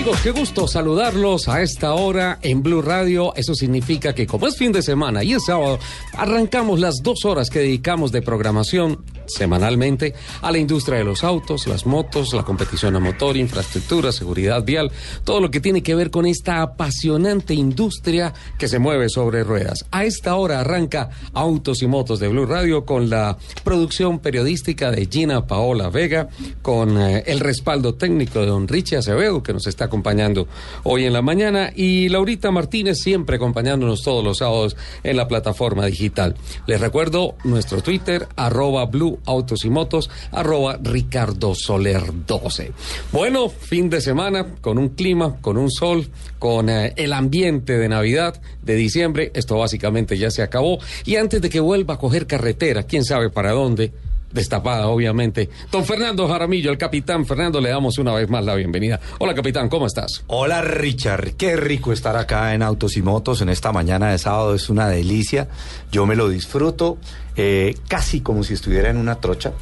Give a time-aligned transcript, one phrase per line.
[0.00, 0.22] Amigos?
[0.22, 3.34] Qué gusto saludarlos a esta hora en Blue Radio.
[3.36, 5.78] Eso significa que como es fin de semana y es sábado,
[6.16, 11.66] arrancamos las dos horas que dedicamos de programación semanalmente a la industria de los autos,
[11.66, 14.90] las motos, la competición a motor, infraestructura, seguridad vial,
[15.24, 19.84] todo lo que tiene que ver con esta apasionante industria que se mueve sobre ruedas.
[19.90, 25.06] A esta hora arranca Autos y Motos de Blue Radio con la producción periodística de
[25.06, 26.28] Gina Paola Vega,
[26.62, 30.48] con eh, el respaldo técnico de don Richie Acevedo, que nos está acompañando
[30.84, 35.86] hoy en la mañana, y Laurita Martínez siempre acompañándonos todos los sábados en la plataforma
[35.86, 36.34] digital.
[36.66, 42.72] Les recuerdo nuestro Twitter, arroba Blue Autos y Motos, arroba Ricardo Soler 12.
[43.12, 47.88] Bueno, fin de semana con un clima, con un sol, con eh, el ambiente de
[47.88, 49.30] Navidad, de diciembre.
[49.34, 50.78] Esto básicamente ya se acabó.
[51.04, 53.92] Y antes de que vuelva a coger carretera, quién sabe para dónde,
[54.32, 55.50] destapada, obviamente.
[55.70, 59.00] Don Fernando Jaramillo, el capitán Fernando, le damos una vez más la bienvenida.
[59.18, 60.24] Hola, capitán, ¿cómo estás?
[60.28, 61.32] Hola, Richard.
[61.36, 64.54] Qué rico estar acá en Autos y Motos en esta mañana de sábado.
[64.54, 65.48] Es una delicia.
[65.90, 66.98] Yo me lo disfruto.
[67.42, 69.54] Eh, casi como si estuviera en una trocha.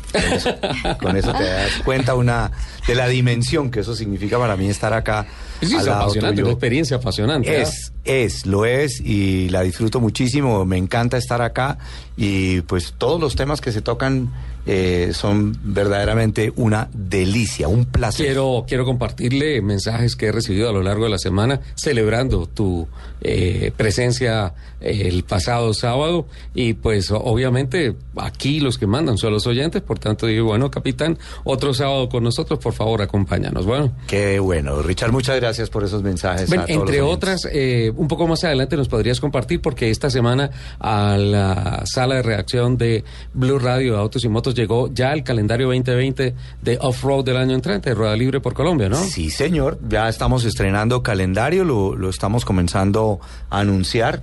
[1.00, 2.50] Con eso, te das cuenta una
[2.88, 5.26] de la dimensión que eso significa para mí estar acá.
[5.60, 7.60] Es, apasionante, una experiencia apasionante.
[7.60, 10.64] Es, es, lo es y la disfruto muchísimo.
[10.64, 11.78] Me encanta estar acá
[12.16, 14.32] y pues todos los temas que se tocan
[14.70, 18.26] eh, son verdaderamente una delicia, un placer.
[18.26, 22.86] Quiero, quiero compartirle mensajes que he recibido a lo largo de la semana celebrando tu
[23.22, 29.46] eh, presencia eh, el pasado sábado y pues obviamente aquí los que mandan son los
[29.46, 33.66] oyentes, por tanto digo, bueno, capitán, otro sábado con nosotros, por favor, acompáñanos.
[33.66, 33.92] Bueno.
[34.06, 36.50] Qué bueno, Richard, muchas gracias por esos mensajes.
[36.68, 37.46] entre otras,
[37.96, 42.76] un poco más adelante nos podrías compartir porque esta semana a la sala de reacción
[42.78, 47.36] de Blue Radio de Autos y Motos llegó ya el calendario 2020 de Off-Road del
[47.36, 48.96] año entrante, Rueda Libre por Colombia, ¿no?
[48.96, 49.78] Sí, señor.
[49.88, 54.22] Ya estamos estrenando calendario, lo, lo estamos comenzando a anunciar.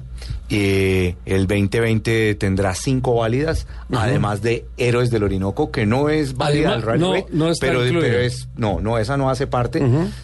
[0.49, 6.73] Eh, el 2020 tendrá cinco válidas, además de Héroes del Orinoco, que no es válida
[6.73, 9.81] Además, no, no está pero, pero es no, no esa no hace parte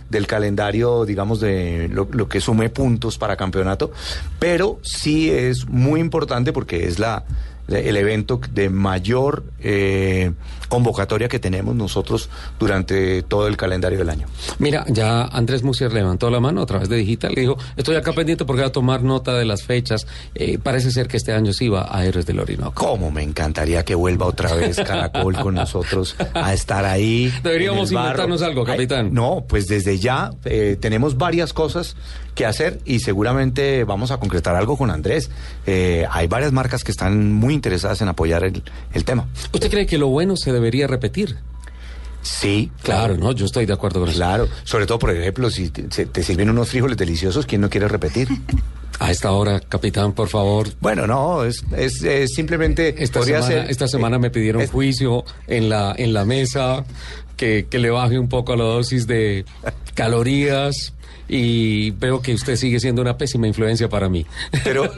[0.10, 3.92] del calendario, digamos de lo, lo que sume puntos para campeonato,
[4.38, 7.26] pero sí es muy importante porque es la
[7.68, 10.32] el evento de mayor eh,
[10.72, 14.28] convocatoria que tenemos nosotros durante todo el calendario del año.
[14.58, 18.14] Mira, ya Andrés Musier levantó la mano a través de digital y dijo, estoy acá
[18.14, 20.08] pendiente porque voy a tomar nota de las fechas.
[20.34, 22.74] Eh, parece ser que este año sí va a Héroes del Orinoco.
[22.74, 27.34] ¿Cómo me encantaría que vuelva otra vez Caracol con nosotros a estar ahí?
[27.44, 29.08] Deberíamos inventarnos algo, capitán.
[29.08, 31.98] Ay, no, pues desde ya eh, tenemos varias cosas
[32.36, 35.30] que hacer y seguramente vamos a concretar algo con Andrés.
[35.66, 39.28] Eh, hay varias marcas que están muy interesadas en apoyar el, el tema.
[39.52, 41.38] ¿Usted cree que lo bueno se debería repetir?
[42.24, 43.32] Sí, Claro, ¿no?
[43.32, 44.18] Yo estoy de acuerdo con eso.
[44.20, 48.28] Claro, sobre todo, por ejemplo, si te, sirven unos frijoles deliciosos, ¿quién no quiere repetir?
[49.00, 50.68] A esta hora, capitán, por favor.
[50.80, 53.04] Bueno, no, es, es, es simplemente...
[53.04, 56.86] Esta podría semana, ser- esta semana me pidieron es- juicio en la, en la mesa,
[57.38, 59.44] que, que le baje un poco la dosis de
[59.96, 60.94] calorías
[61.34, 64.26] y veo que usted sigue siendo una pésima influencia para mí.
[64.66, 64.92] Pero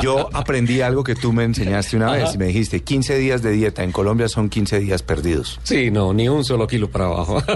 [0.00, 3.50] yo aprendí algo que tú me enseñaste una vez y me dijiste, 15 días de
[3.50, 5.58] dieta en Colombia son 15 días perdidos.
[5.64, 7.42] Sí, no, ni un solo kilo para abajo.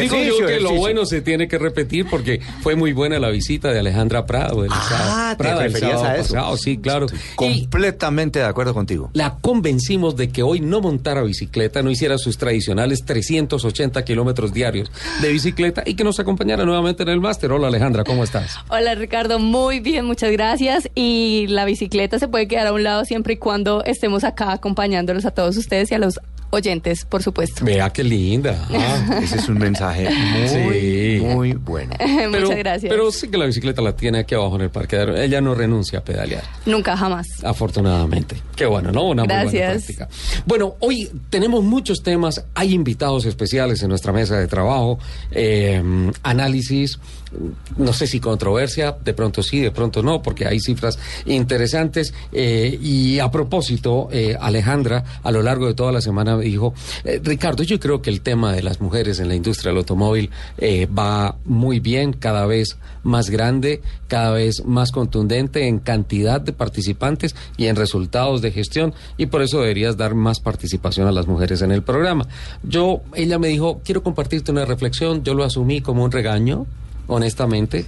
[0.00, 3.72] Digo yo que lo bueno se tiene que repetir porque fue muy buena la visita
[3.72, 4.64] de Alejandra Prado.
[4.64, 6.34] El Ah, ¿te el sábado a eso?
[6.34, 7.06] pasado, sí, claro.
[7.34, 9.10] Completamente de acuerdo contigo.
[9.12, 14.92] la convencimos de que hoy no montara bicicleta, no hiciera sus tradicionales 380 kilómetros diarios
[15.20, 17.50] de bicicleta y que nos acompañara nuevamente en el máster.
[17.52, 18.58] Hola Alejandra, ¿cómo estás?
[18.68, 20.90] Hola Ricardo, muy bien, muchas gracias.
[20.94, 25.24] Y la bicicleta se puede quedar a un lado siempre y cuando estemos acá acompañándolos
[25.24, 27.64] a todos ustedes y a los oyentes, por supuesto.
[27.64, 28.66] Vea qué linda.
[28.78, 30.48] Ah, Ese es un mensaje muy,
[30.78, 31.20] Sí.
[31.24, 31.94] muy bueno.
[31.98, 32.90] pero, muchas gracias.
[32.90, 35.16] Pero sí que la bicicleta la tiene aquí abajo en el parqueadero.
[35.16, 36.42] Ella no renuncia a pedalear.
[36.66, 37.26] Nunca jamás.
[37.42, 38.36] Afortunadamente.
[38.56, 39.04] Qué bueno, ¿no?
[39.08, 39.84] Una muy buena Gracias.
[39.84, 40.08] práctica.
[40.46, 44.98] Bueno, hoy tenemos muchos temas, hay invitados especiales en nuestra mesa de trabajo,
[45.30, 45.82] eh,
[46.22, 46.98] análisis,
[47.76, 52.14] no sé si controversia, de pronto sí, de pronto no, porque hay cifras interesantes.
[52.32, 57.20] Eh, y a propósito, eh, Alejandra, a lo largo de toda la semana dijo, eh,
[57.22, 60.30] Ricardo, yo creo que el tema de las mujeres en la industria del automóvil
[60.96, 67.34] va muy bien, cada vez más grande, cada vez más contundente en cantidad de participantes
[67.56, 71.62] y en resultados de gestión, y por eso deberías dar más participación a las mujeres
[71.62, 72.26] en el programa.
[72.62, 76.66] Yo, ella me dijo, quiero compartirte una reflexión, yo lo asumí como un regaño
[77.08, 77.86] honestamente.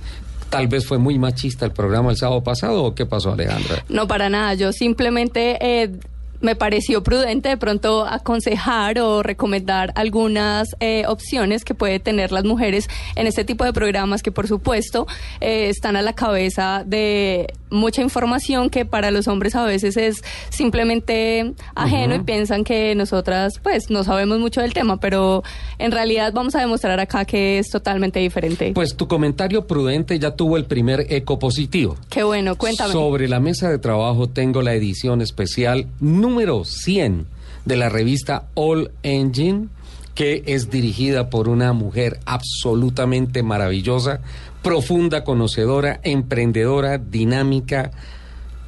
[0.51, 3.85] Tal vez fue muy machista el programa el sábado pasado o qué pasó, Alejandra?
[3.89, 4.55] No, para nada.
[4.55, 5.93] Yo simplemente eh,
[6.41, 12.45] me pareció prudente de pronto aconsejar o recomendar algunas eh, opciones que puede tener las
[12.45, 15.07] mujeres en este tipo de programas que por supuesto
[15.41, 20.23] eh, están a la cabeza de mucha información que para los hombres a veces es
[20.51, 25.43] simplemente ajeno y piensan que nosotras pues no sabemos mucho del tema, pero
[25.79, 28.73] en realidad vamos a demostrar acá que es totalmente diferente.
[28.75, 31.97] Pues tu comentario prudente ya tuvo el primer eco positivo.
[32.09, 32.93] Qué bueno, cuéntame.
[32.93, 37.27] Sobre la mesa de trabajo tengo la edición especial número 100
[37.65, 39.69] de la revista All Engine,
[40.15, 44.21] que es dirigida por una mujer absolutamente maravillosa,
[44.63, 47.91] profunda, conocedora, emprendedora, dinámica,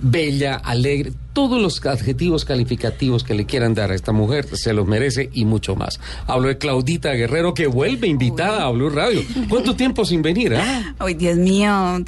[0.01, 4.87] bella, alegre, todos los adjetivos calificativos que le quieran dar a esta mujer, se los
[4.87, 6.01] merece y mucho más.
[6.27, 9.23] Hablo de Claudita Guerrero, que vuelve invitada a Blue Radio.
[9.49, 10.55] ¿Cuánto tiempo sin venir?
[10.55, 10.95] Ah?
[10.99, 12.03] Ay, Dios mío,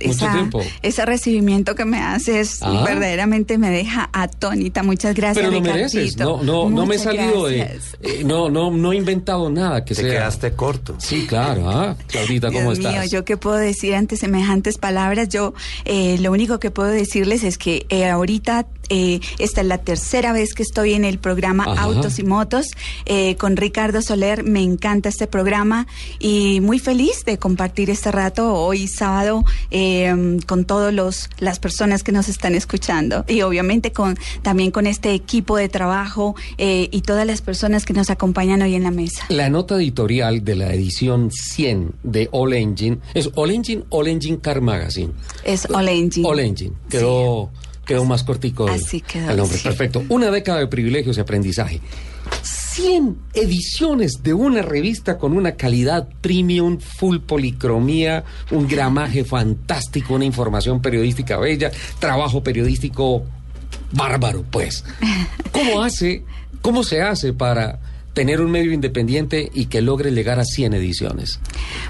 [0.82, 2.85] ese recibimiento que me haces ah.
[2.87, 4.82] verdaderamente me deja atónita.
[4.82, 6.17] Muchas gracias, Pero lo mereces.
[6.17, 7.61] No, no, no me he salido de...
[8.03, 10.97] Eh, no, no, no he inventado nada que Te quedaste corto.
[10.99, 11.70] Sí, claro.
[11.70, 11.97] ¿ah?
[12.06, 12.93] Claudita, ¿cómo Dios estás?
[12.93, 15.29] Mío, yo qué puedo decir ante semejantes palabras.
[15.29, 15.55] Yo
[15.85, 20.32] eh, lo único que puedo decirles es que eh, ahorita eh, esta es la tercera
[20.32, 22.66] vez que estoy en el programa Autos y Motos
[23.06, 24.44] eh, con Ricardo Soler.
[24.44, 25.86] Me encanta este programa
[26.19, 32.12] y muy feliz de compartir este rato hoy sábado eh, con todas las personas que
[32.12, 37.40] nos están escuchando y obviamente con también con este equipo de trabajo y todas las
[37.40, 39.25] personas que nos acompañan hoy en la mesa.
[39.28, 44.38] La nota editorial de la edición 100 de All Engine es All Engine, All Engine
[44.40, 45.12] Car Magazine.
[45.44, 46.26] Es All Engine.
[46.26, 46.72] All Engine.
[46.88, 47.50] Quedó
[47.84, 49.58] quedó más cortico Así quedó, el nombre.
[49.58, 50.04] Perfecto.
[50.08, 51.81] Una década de privilegios y aprendizaje.
[52.42, 60.25] 100 ediciones de una revista con una calidad premium, full policromía, un gramaje fantástico, una
[60.25, 63.25] información periodística bella, trabajo periodístico
[63.92, 64.84] bárbaro, pues.
[65.52, 66.25] ¿Cómo hace,
[66.62, 67.78] cómo se hace para
[68.14, 71.40] tener un medio independiente y que logre llegar a 100 ediciones?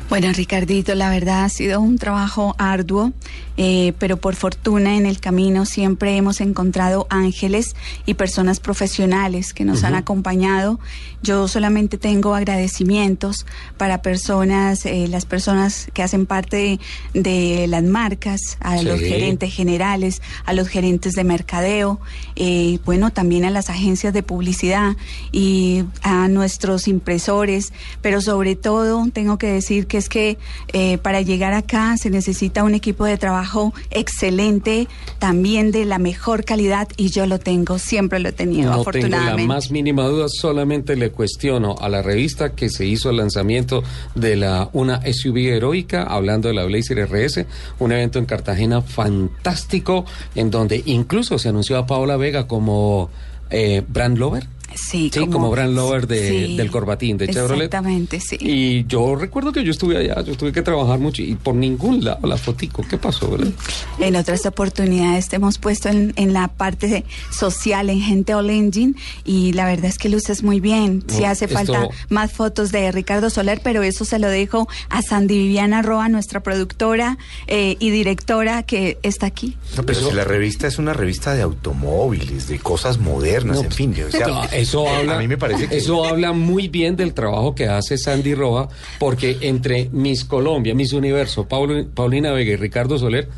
[0.08, 3.12] Bueno, Ricardito, la verdad ha sido un trabajo arduo,
[3.56, 9.64] eh, pero por fortuna en el camino siempre hemos encontrado ángeles y personas profesionales que
[9.64, 10.80] nos han acompañado.
[11.22, 13.46] Yo solamente tengo agradecimientos
[13.78, 16.78] para personas, eh, las personas que hacen parte
[17.14, 22.00] de, las marcas, a los gerentes generales, a los gerentes de mercadeo,
[22.36, 24.96] eh, bueno, también a las agencias de publicidad
[25.32, 27.72] y a nuestros impresores,
[28.02, 30.38] pero sobre todo tengo que decir que es que
[30.72, 33.43] eh, para llegar acá se necesita un equipo de trabajo
[33.90, 34.88] excelente,
[35.18, 39.36] también de la mejor calidad y yo lo tengo, siempre lo he tenido, no afortunadamente.
[39.36, 43.16] Tengo la más mínima duda, solamente le cuestiono a la revista que se hizo el
[43.16, 43.82] lanzamiento
[44.14, 47.46] de la una SUV heroica, hablando de la Blazer RS,
[47.78, 50.04] un evento en Cartagena fantástico,
[50.34, 53.10] en donde incluso se anunció a Paola Vega como
[53.50, 54.46] eh, brand lover.
[54.74, 57.66] Sí, como, Brand Lover de, del Corbatín de Chevrolet.
[57.66, 58.36] Exactamente, sí.
[58.40, 62.04] Y yo recuerdo que yo estuve allá, yo tuve que trabajar mucho y por ningún
[62.04, 62.84] lado la fotico.
[62.88, 63.52] ¿Qué pasó, verdad?
[63.98, 68.94] En otras oportunidades te hemos puesto en, en la parte social, en Gente All Engine,
[69.24, 71.04] y la verdad es que luces muy bien.
[71.08, 75.36] Si hace falta más fotos de Ricardo Soler, pero eso se lo dejo a Sandy
[75.38, 79.56] Viviana Roa, nuestra productora eh, y directora que está aquí.
[79.76, 83.94] No, pero si la revista es una revista de automóviles, de cosas modernas, en fin.
[84.06, 85.76] O sea, eso habla, a mí me parece que...
[85.76, 88.68] eso habla muy bien del trabajo que hace Sandy Roja,
[88.98, 93.28] porque entre Miss Colombia, Miss Universo, Paulina Vega y Ricardo Soler,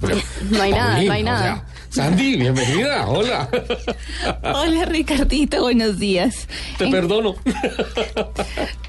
[0.00, 1.64] pues, no hay nada, no hay nada.
[1.96, 3.48] Sandy, bienvenida, hola.
[4.42, 6.46] Hola Ricardito, buenos días.
[6.76, 7.36] Te perdono.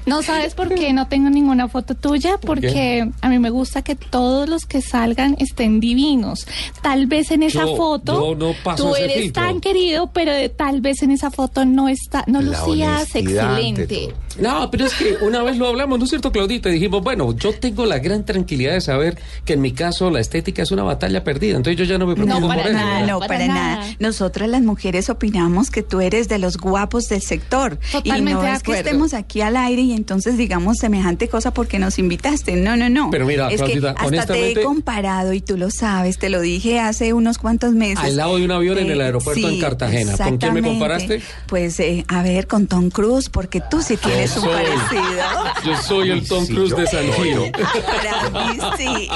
[0.04, 3.94] No sabes por qué no tengo ninguna foto tuya, porque a mí me gusta que
[3.94, 6.46] todos los que salgan estén divinos.
[6.82, 11.30] Tal vez en esa foto no tú eres tan querido, pero tal vez en esa
[11.30, 14.12] foto no está, no lucías excelente.
[14.38, 16.68] No, pero es que una vez lo hablamos, ¿no es cierto, Claudita?
[16.68, 20.62] Dijimos, bueno, yo tengo la gran tranquilidad de saber que en mi caso la estética
[20.62, 22.78] es una batalla perdida, entonces yo ya no me preocupo No, por para eso.
[22.78, 23.06] nada.
[23.06, 23.76] no, para para, nada.
[23.76, 23.96] nada.
[23.98, 27.78] Nosotras las mujeres opinamos que tú eres de los guapos del sector.
[27.88, 31.52] y Totalmente no de es que estemos aquí al aire y entonces digamos semejante cosa
[31.52, 32.56] porque nos invitaste.
[32.56, 33.10] No, no, no.
[33.10, 36.28] Pero mira, es que Claudita, hasta te honestamente- he comparado y tú lo sabes, te
[36.28, 37.98] lo dije hace unos cuantos meses.
[38.04, 40.16] Al lado de un avión en el aeropuerto en Cartagena.
[40.16, 41.20] ¿Con quién me comparaste?
[41.46, 44.52] Pues eh, a ver, con Tom Cruise, porque tú sí tienes un soy.
[44.52, 45.24] parecido.
[45.64, 47.52] Yo soy el Tom Sí, Cruise de San Gil.
[47.52, 49.08] Para mí sí.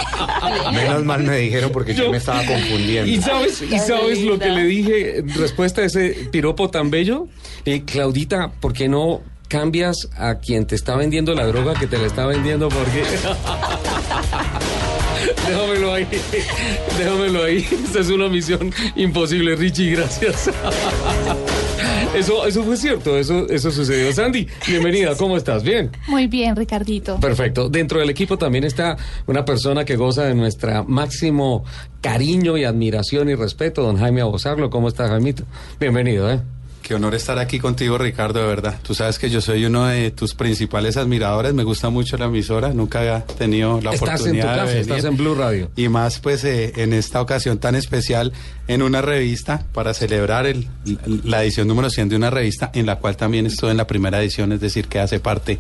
[0.73, 3.11] Menos mal me dijeron porque yo, Yo- me estaba confundiendo.
[3.11, 7.29] ¿Y sabes, y sabes lo que le dije en respuesta a ese piropo tan bello?
[7.65, 11.99] Eh, Claudita, ¿por qué no cambias a quien te está vendiendo la droga que te
[11.99, 12.69] la está vendiendo?
[12.69, 13.03] Porque...
[15.49, 16.07] Déjamelo ahí,
[16.99, 17.67] déjamelo ahí.
[17.85, 20.51] Esta es una misión imposible, Richie, gracias.
[22.15, 24.13] Eso, eso fue cierto, eso, eso sucedió.
[24.13, 25.63] Sandy, bienvenida, ¿cómo estás?
[25.63, 25.91] ¿Bien?
[26.09, 27.19] Muy bien, Ricardito.
[27.19, 27.71] Perfecto.
[27.71, 31.65] Dentro del equipo también está una persona que goza de nuestra máximo
[32.03, 34.69] cariño y admiración y respeto, don Jaime Abosarlo.
[34.69, 35.45] ¿Cómo estás, Jaimito?
[35.81, 36.41] Bienvenido, ¿eh?
[36.83, 38.79] Qué honor estar aquí contigo, Ricardo, de verdad.
[38.83, 41.55] Tú sabes que yo soy uno de tus principales admiradores.
[41.55, 42.73] Me gusta mucho la emisora.
[42.75, 45.07] Nunca había tenido la Estás en tu oportunidad casa, de estás venir.
[45.11, 45.71] en Blue Radio.
[45.77, 48.33] Y más, pues, eh, en esta ocasión tan especial,
[48.67, 50.69] en una revista, para celebrar el-
[51.25, 54.21] la edición número 100 de una revista, en la cual también estuve en la primera
[54.21, 55.59] edición, es decir, que hace parte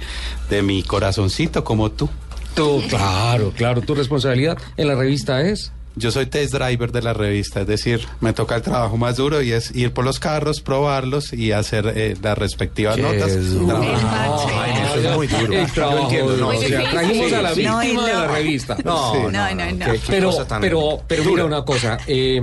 [0.50, 2.10] de mi corazoncito, como tú.
[2.56, 3.80] Tú, claro, claro.
[3.80, 5.72] Tu responsabilidad en la revista es.
[5.94, 9.42] Yo soy test driver de la revista, es decir, me toca el trabajo más duro
[9.42, 13.50] y es ir por los carros, probarlos y hacer eh, las respectivas Qué notas.
[13.52, 13.66] duro.
[13.78, 14.48] Trabajo.
[14.48, 15.52] No, Jaime, eso es muy duro.
[15.52, 17.48] El trabajo Yo entiendo, no, O sea, sí, trajimos a la.
[17.50, 18.32] No, víctima y de la no.
[18.32, 18.76] revista.
[18.84, 19.18] No, Sí.
[19.18, 19.84] no, No, no, no.
[19.86, 22.40] Qué- qué Pero, tan pero, pero mira una cosa, eh,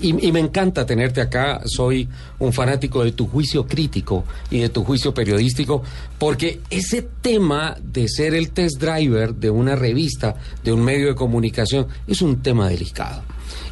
[0.00, 4.68] y, y me encanta tenerte acá, soy un fanático de tu juicio crítico y de
[4.68, 5.82] tu juicio periodístico,
[6.18, 11.14] porque ese tema de ser el test driver de una revista, de un medio de
[11.14, 13.22] comunicación, es un tema delicado.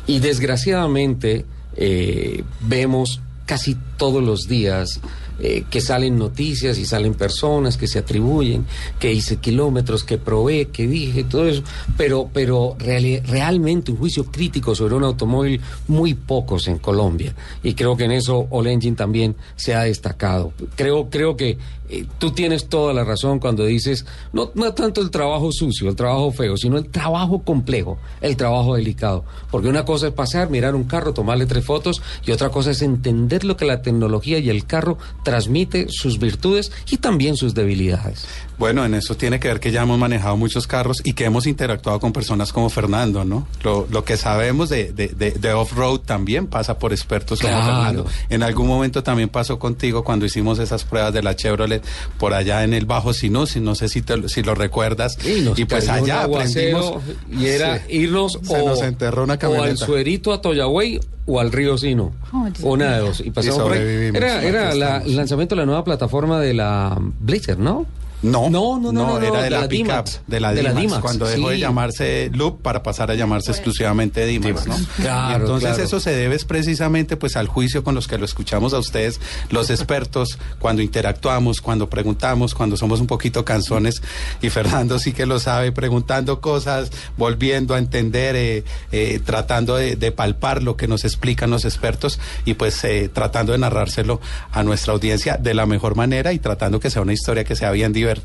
[0.07, 1.45] Y desgraciadamente
[1.77, 5.01] eh, vemos casi todos los días
[5.39, 8.67] eh, que salen noticias y salen personas que se atribuyen,
[8.99, 11.63] que hice kilómetros, que probé, que dije, todo eso,
[11.97, 17.35] pero, pero realmente un juicio crítico sobre un automóvil, muy pocos en Colombia.
[17.63, 20.53] Y creo que en eso All Engine también se ha destacado.
[20.75, 25.11] Creo, creo que eh, tú tienes toda la razón cuando dices, no, no tanto el
[25.11, 29.25] trabajo sucio, el trabajo feo, sino el trabajo complejo, el trabajo delicado.
[29.51, 32.83] Porque una cosa es pasar, mirar un carro, tomarle tres fotos, y otra cosa es
[32.83, 38.27] entender lo que la tecnología y el carro transmite, sus virtudes y también sus debilidades.
[38.59, 41.47] Bueno, en eso tiene que ver que ya hemos manejado muchos carros y que hemos
[41.47, 43.47] interactuado con personas como Fernando, ¿no?
[43.63, 47.67] Lo, lo que sabemos de, de, de- de off-road también pasa por expertos como Claro.
[47.67, 48.07] Fernando.
[48.31, 51.85] En algún momento también pasó contigo cuando hicimos esas pruebas de la Chevrolet
[52.19, 55.19] por allá en el Bajo Sinus, y no sé si, te- si lo recuerdas.
[55.25, 57.03] Y, pues allá aprendimos.
[57.31, 57.97] y era Sí.
[57.99, 62.15] irnos Se o, nos enterró una o al suerito a Toyagüey o al río Sino.
[62.33, 63.21] Oh, una de dos.
[63.21, 64.11] Y pasamos Y por ahí.
[64.15, 67.85] Era, era la- el lanzamiento de la nueva plataforma de la Blizzard, ¿no?
[68.23, 71.59] No, No, no, no, no, era de la, pickup, de la D-Max, cuando dejó de
[71.59, 74.77] llamarse Loop para pasar a llamarse exclusivamente D-Max, ¿no?
[74.97, 78.79] Claro, entonces eso se debe precisamente pues al juicio con los que lo escuchamos a
[78.79, 79.21] ustedes,
[79.51, 84.03] los expertos, cuando interactuamos, cuando preguntamos, cuando somos un poquito canzones
[84.41, 89.97] y Fernando sí que lo sabe, preguntando cosas, volviendo a entender, eh, eh, tratando de,
[89.97, 94.21] de palpar lo que nos explican los expertos y pues eh, tratando de narrárselo
[94.53, 97.71] a nuestra audiencia de la mejor manera y tratando que sea una historia que sea
[97.71, 98.16] bien divertida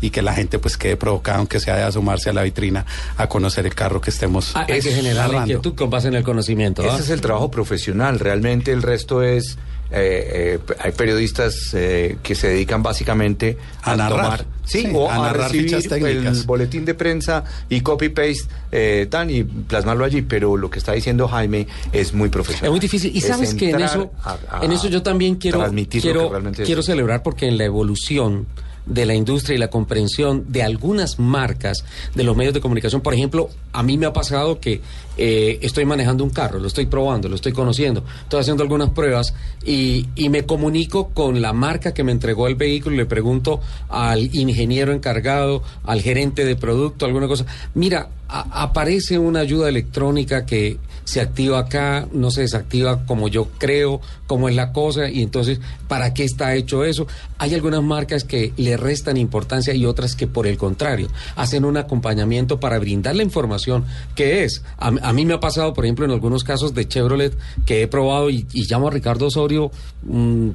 [0.00, 2.84] y que la gente pues quede provocada, aunque sea de asomarse a la vitrina
[3.16, 5.52] a conocer el carro que estemos Ah, hay que generar narrando.
[5.52, 6.82] inquietud con base en el conocimiento.
[6.82, 8.18] Ese es el trabajo profesional.
[8.18, 9.58] Realmente el resto es.
[9.94, 14.22] eh, eh, hay periodistas eh, que se dedican básicamente A narrar.
[14.22, 16.38] tomar, sí, Sí, o a a, narrar recibir fichas técnicas.
[16.38, 20.22] el boletín de prensa y copy paste eh, tan y plasmarlo allí.
[20.22, 22.64] Pero lo que está diciendo Jaime es muy profesional.
[22.66, 23.14] Es muy difícil.
[23.14, 26.30] Y Es sabes que en eso, a- a en eso yo también quiero, transmitir lo
[26.30, 28.46] que quiero, quiero celebrar porque en la evolución
[28.86, 31.84] de la industria y la comprensión de algunas marcas
[32.14, 34.80] de los medios de comunicación, por ejemplo, a mí me ha pasado que
[35.16, 39.34] eh, estoy manejando un carro, lo estoy probando, lo estoy conociendo, estoy haciendo algunas pruebas
[39.64, 43.60] y, y me comunico con la marca que me entregó el vehículo y le pregunto
[43.88, 50.78] al ingeniero encargado, al gerente de producto, alguna cosa, mira, aparece una ayuda electrónica que
[51.04, 55.60] se activa acá, no se desactiva como yo creo, como es la cosa, y entonces,
[55.88, 57.06] ¿para qué está hecho eso?
[57.38, 61.76] Hay algunas marcas que le restan importancia y otras que, por el contrario, hacen un
[61.76, 64.62] acompañamiento para brindar la información que es.
[64.78, 68.30] A, mí me ha pasado, por ejemplo, en algunos casos de Chevrolet que he probado
[68.30, 69.70] y, y llamo a Ricardo Osorio.
[70.02, 70.50] mm,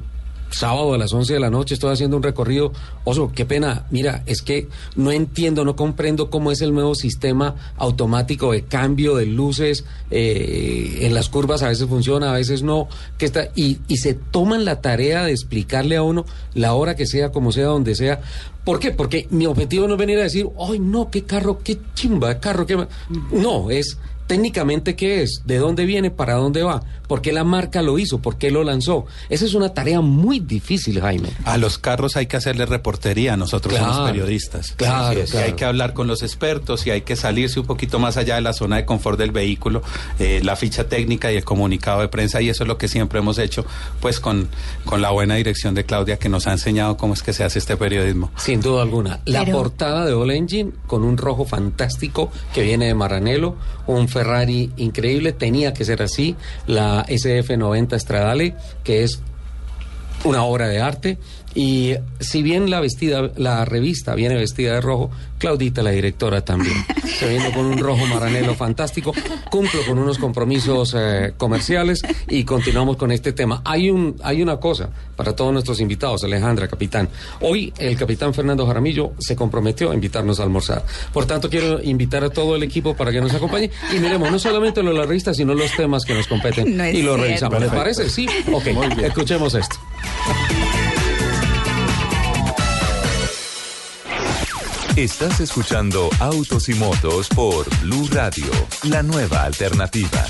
[0.50, 2.72] sábado a las 11 de la noche estoy haciendo un recorrido.
[3.04, 3.86] Oso, qué pena.
[3.90, 9.16] Mira, es que no entiendo, no comprendo cómo es el nuevo sistema automático de cambio
[9.16, 9.84] de luces.
[10.10, 12.88] eh, en las curvas a veces funciona, a veces no.
[13.18, 16.24] Que está, y, y se toman la tarea de explicarle a uno
[16.54, 18.20] la hora que sea, como sea, donde sea.
[18.64, 18.90] ¿Por qué?
[18.90, 22.66] Porque mi objetivo no es venir a decir, ay, no, qué carro, qué chimba, carro,
[22.66, 22.76] qué.
[22.76, 22.88] ma-".
[23.32, 27.82] No, es técnicamente qué es, de dónde viene, para dónde va, por qué la marca
[27.82, 29.06] lo hizo, por qué lo lanzó.
[29.28, 31.30] Esa es una tarea muy difícil, Jaime.
[31.44, 34.72] A los carros hay que hacerle reportería, nosotros Claro, somos periodistas.
[34.76, 35.46] claro, claro.
[35.46, 38.42] Hay que hablar con los expertos y hay que salirse un poquito más allá de
[38.42, 39.82] la zona de confort del vehículo,
[40.20, 43.18] eh, la ficha técnica y el comunicado de prensa y eso es lo que siempre
[43.18, 43.64] hemos hecho,
[44.00, 44.48] pues con,
[44.84, 47.58] con la buena dirección de Claudia que nos ha enseñado cómo es que se hace
[47.58, 48.30] este periodismo.
[48.36, 49.20] Sin duda alguna.
[49.24, 54.08] La Pero- portada de All Engine con un rojo fantástico que viene de Maranello, un
[54.08, 56.36] Ferrari increíble, tenía que ser así,
[56.66, 59.20] la SF90 Stradale, que es
[60.24, 61.18] una obra de arte.
[61.54, 66.74] Y si bien la vestida, la revista viene vestida de rojo, Claudita, la directora, también.
[67.18, 69.12] Se viene con un rojo maranelo fantástico.
[69.50, 73.62] Cumplo con unos compromisos eh, comerciales y continuamos con este tema.
[73.64, 77.08] Hay un, hay una cosa para todos nuestros invitados, Alejandra, capitán.
[77.40, 80.84] Hoy el capitán Fernando Jaramillo se comprometió a invitarnos a almorzar.
[81.12, 84.38] Por tanto, quiero invitar a todo el equipo para que nos acompañe y miremos no
[84.38, 87.16] solamente lo de la revista, sino los temas que nos competen No y lo cierto.
[87.24, 87.60] revisamos.
[87.60, 88.10] ¿Les parece?
[88.10, 88.28] Sí.
[88.52, 88.66] Ok.
[89.02, 89.76] Escuchemos esto.
[94.98, 98.46] Estás escuchando Autos y Motos por Blue Radio,
[98.82, 100.26] la nueva alternativa.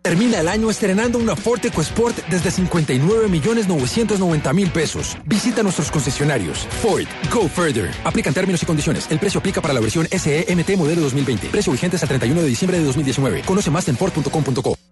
[0.00, 5.16] Termina el año estrenando una Ford EcoSport desde 59 millones 990 mil pesos.
[5.26, 6.68] Visita nuestros concesionarios.
[6.82, 7.90] Ford, go further.
[8.04, 9.10] Aplican términos y condiciones.
[9.10, 11.48] El precio aplica para la versión SEMT modelo 2020.
[11.48, 13.42] Precio vigente hasta el 31 de diciembre de 2019.
[13.42, 14.83] Conoce más en Ford.com.co.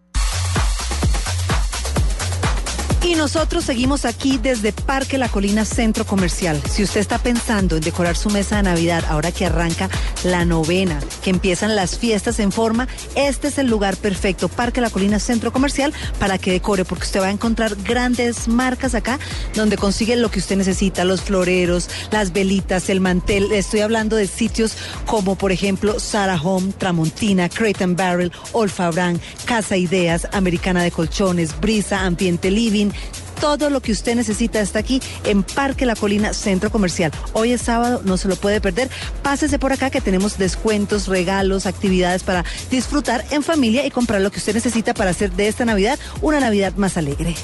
[3.23, 6.61] nosotros seguimos aquí desde Parque La Colina Centro Comercial.
[6.69, 9.89] Si usted está pensando en decorar su mesa de Navidad ahora que arranca
[10.25, 14.91] la novena, que empiezan las fiestas en forma, este es el lugar perfecto, Parque La
[14.91, 19.21] Colina Centro Comercial, para que decore, porque usted va a encontrar grandes marcas acá
[19.55, 23.53] donde consigue lo que usted necesita, los floreros, las velitas, el mantel.
[23.53, 24.77] Estoy hablando de sitios
[25.07, 30.91] como, por ejemplo, Sarah Home, Tramontina, Crate and Barrel, Olfa Brand, Casa Ideas, Americana de
[30.91, 32.91] Colchones, Brisa, Ambiente Living.
[33.43, 37.11] Todo lo que usted necesita está aquí en Parque La Colina Centro Comercial.
[37.33, 38.89] Hoy es sábado, no se lo puede perder.
[39.25, 44.31] Pásese por acá que tenemos descuentos, regalos, actividades para disfrutar en familia y comprar lo
[44.31, 47.35] que usted necesita para hacer de esta Navidad una Navidad más alegre.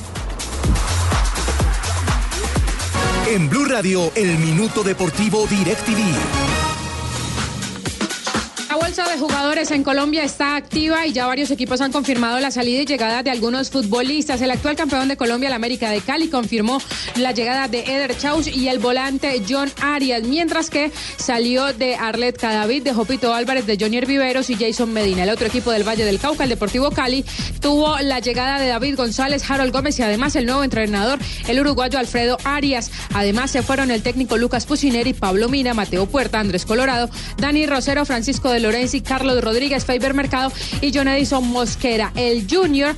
[3.26, 6.47] En Blue Radio, el minuto deportivo DirecTV.
[8.78, 12.82] Bolsa de jugadores en Colombia está activa y ya varios equipos han confirmado la salida
[12.82, 14.40] y llegada de algunos futbolistas.
[14.40, 16.80] El actual campeón de Colombia, el América de Cali, confirmó
[17.16, 22.38] la llegada de Eder Chaus y el volante John Arias, mientras que salió de Arlet
[22.38, 25.24] Cadavid, de Jopito Álvarez, de Jonier Viveros y Jason Medina.
[25.24, 27.24] El otro equipo del Valle del Cauca, el Deportivo Cali,
[27.60, 31.98] tuvo la llegada de David González, Harold Gómez y además el nuevo entrenador, el uruguayo
[31.98, 32.92] Alfredo Arias.
[33.12, 38.04] Además se fueron el técnico Lucas Pucineri, Pablo Mina, Mateo Puerta, Andrés Colorado, Dani Rosero,
[38.04, 40.52] Francisco de Lorenzi, Carlos Rodríguez, Faber Mercado
[40.82, 42.12] y John Edison Mosquera.
[42.14, 42.94] El Junior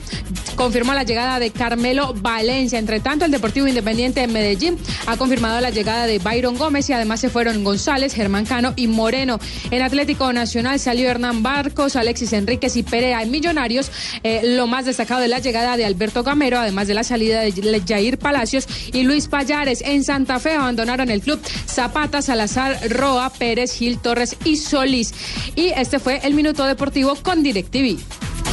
[0.56, 2.76] confirmó la llegada de Carmelo Valencia.
[2.76, 6.92] Entre tanto, el Deportivo Independiente de Medellín ha confirmado la llegada de Byron Gómez y
[6.92, 9.38] además se fueron González, Germán Cano y Moreno.
[9.70, 13.22] En Atlético Nacional salió Hernán Barcos, Alexis Enríquez y Perea.
[13.22, 13.92] En Millonarios,
[14.24, 17.82] eh, lo más destacado de la llegada de Alberto Gamero, además de la salida de
[17.86, 19.82] Jair Palacios y Luis Payares.
[19.82, 25.14] En Santa Fe abandonaron el club Zapata, Salazar, Roa, Pérez, Gil, Torres y Solís.
[25.56, 27.98] Y este fue el Minuto Deportivo con DirecTV.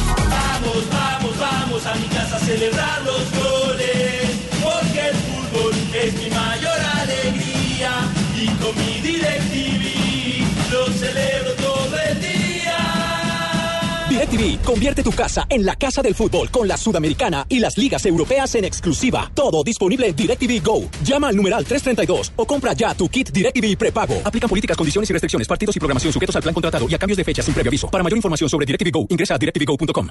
[0.06, 4.30] Vamos, vamos, vamos a mi casa a celebrar los goles,
[4.62, 6.30] porque el fútbol es mi
[14.28, 18.04] DirecTV, convierte tu casa en la casa del fútbol con la Sudamericana y las ligas
[18.06, 19.30] europeas en exclusiva.
[19.34, 20.88] Todo disponible en DirecTV Go.
[21.02, 24.20] Llama al numeral 332 o compra ya tu kit DirecTV prepago.
[24.24, 27.16] Aplican políticas, condiciones y restricciones, partidos y programación sujetos al plan contratado y a cambios
[27.16, 27.88] de fecha sin previo aviso.
[27.88, 30.08] Para mayor información sobre DirecTV Go, ingresa a directvgo.com.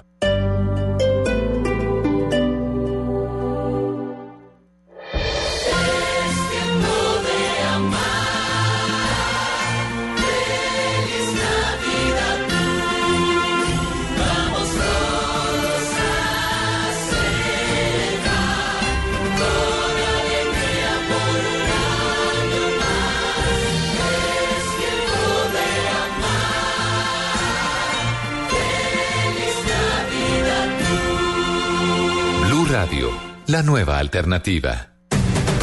[33.48, 34.90] La nueva alternativa.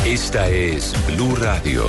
[0.05, 1.89] Esta es Blue Radio.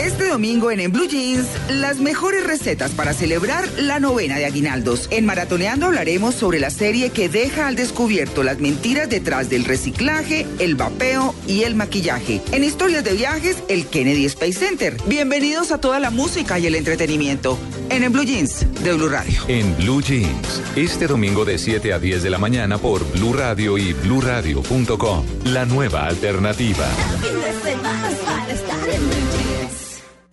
[0.00, 5.08] Este domingo en En Blue Jeans, las mejores recetas para celebrar la novena de aguinaldos.
[5.10, 10.46] En Maratoneando hablaremos sobre la serie que deja al descubierto las mentiras detrás del reciclaje,
[10.58, 12.40] el vapeo y el maquillaje.
[12.52, 14.96] En Historias de Viajes, el Kennedy Space Center.
[15.06, 17.58] Bienvenidos a toda la música y el entretenimiento.
[17.90, 19.42] En En Blue Jeans, de Blue Radio.
[19.48, 23.78] En Blue Jeans, este domingo de 7 a 10 de la mañana por Blue Radio
[23.78, 25.24] y bluradio.com.
[25.44, 26.86] La nueva alternativa.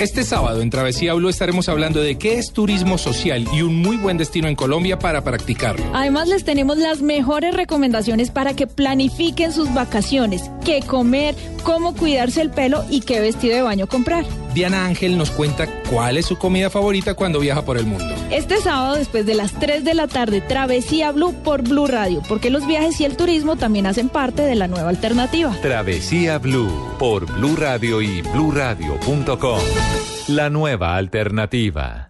[0.00, 3.98] Este sábado en Travesía Blue estaremos hablando de qué es turismo social y un muy
[3.98, 5.84] buen destino en Colombia para practicarlo.
[5.92, 11.34] Además les tenemos las mejores recomendaciones para que planifiquen sus vacaciones, qué comer,
[11.64, 14.24] cómo cuidarse el pelo y qué vestido de baño comprar.
[14.54, 18.14] Diana Ángel nos cuenta cuál es su comida favorita cuando viaja por el mundo.
[18.30, 22.50] Este sábado después de las 3 de la tarde, Travesía Blue por Blue Radio, porque
[22.50, 25.56] los viajes y el turismo también hacen parte de la nueva alternativa.
[25.62, 29.60] Travesía Blue por Blue Radio y bluradio.com.
[30.28, 32.09] La nueva alternativa.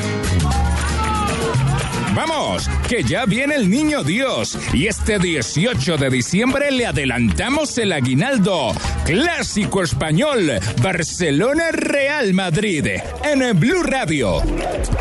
[2.87, 8.73] Que ya viene el niño Dios y este 18 de diciembre le adelantamos el aguinaldo
[9.05, 12.85] clásico español Barcelona Real Madrid
[13.23, 14.41] en Blue Radio.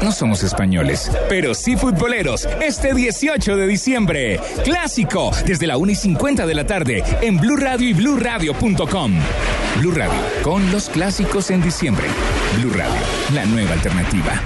[0.02, 2.48] No somos españoles, pero sí futboleros.
[2.60, 7.56] Este 18 de diciembre, clásico desde la 1 y 50 de la tarde en Blue
[7.56, 9.12] Radio y BlueRadio.com.
[9.78, 12.06] Blue Radio con los clásicos en diciembre.
[12.58, 13.00] Blue Radio,
[13.34, 14.40] la nueva alternativa.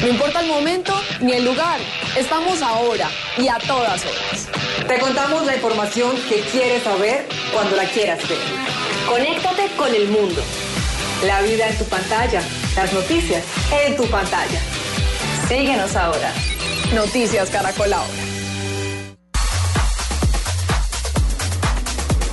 [0.00, 1.80] No importa el momento ni el lugar,
[2.16, 4.48] estamos ahora y a todas horas.
[4.86, 8.38] Te contamos la información que quieres saber cuando la quieras ver.
[9.08, 10.40] Conéctate con el mundo.
[11.24, 12.40] La vida en tu pantalla,
[12.76, 13.44] las noticias
[13.84, 14.60] en tu pantalla.
[15.48, 16.32] Síguenos ahora.
[16.94, 18.08] Noticias Caracol ahora.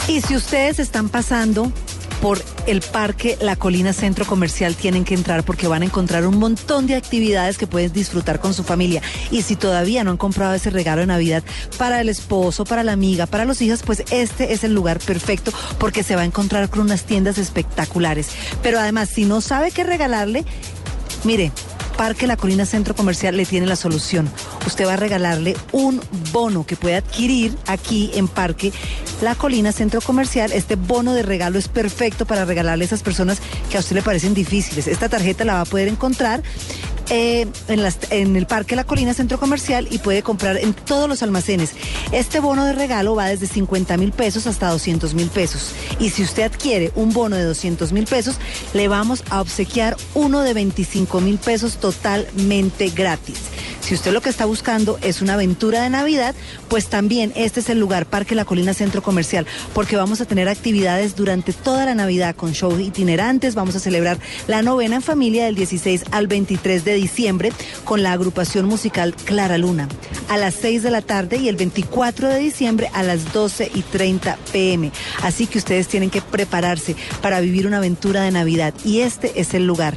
[0.07, 1.71] Y si ustedes están pasando
[2.25, 6.39] por el parque La Colina Centro Comercial tienen que entrar porque van a encontrar un
[6.39, 9.03] montón de actividades que pueden disfrutar con su familia.
[9.29, 11.43] Y si todavía no han comprado ese regalo de Navidad
[11.77, 15.51] para el esposo, para la amiga, para los hijos, pues este es el lugar perfecto
[15.77, 18.29] porque se va a encontrar con unas tiendas espectaculares.
[18.63, 20.45] Pero además, si no sabe qué regalarle,
[21.25, 21.51] mire,
[21.97, 24.29] Parque La Colina Centro Comercial le tiene la solución.
[24.67, 26.01] Usted va a regalarle un
[26.33, 28.73] bono que puede adquirir aquí en Parque
[29.21, 30.51] La Colina Centro Comercial.
[30.51, 34.01] Este bono de regalo es perfecto para regalarle a esas personas que a usted le
[34.01, 34.87] parecen difíciles.
[34.87, 36.43] Esta tarjeta la va a poder encontrar
[37.09, 41.23] eh, en, en el Parque La Colina Centro Comercial y puede comprar en todos los
[41.23, 41.73] almacenes.
[42.11, 45.71] Este bono de regalo va desde 50 mil pesos hasta 200 mil pesos.
[45.99, 48.37] Y si usted adquiere un bono de 200 mil pesos,
[48.73, 53.39] le vamos a obsequiar uno de 25 mil pesos totalmente gratis.
[53.85, 56.33] Si usted lo que está buscando es una aventura de Navidad,
[56.69, 60.49] pues también este es el lugar, Parque La Colina Centro Comercial, porque vamos a tener
[60.49, 65.45] actividades durante toda la Navidad con shows itinerantes, vamos a celebrar la novena en familia
[65.45, 67.51] del 16 al 23 de diciembre
[67.83, 69.87] con la agrupación musical Clara Luna
[70.29, 73.81] a las 6 de la tarde y el 24 de diciembre a las 12 y
[73.81, 74.91] 30 pm.
[75.21, 79.53] Así que ustedes tienen que prepararse para vivir una aventura de Navidad y este es
[79.53, 79.95] el lugar.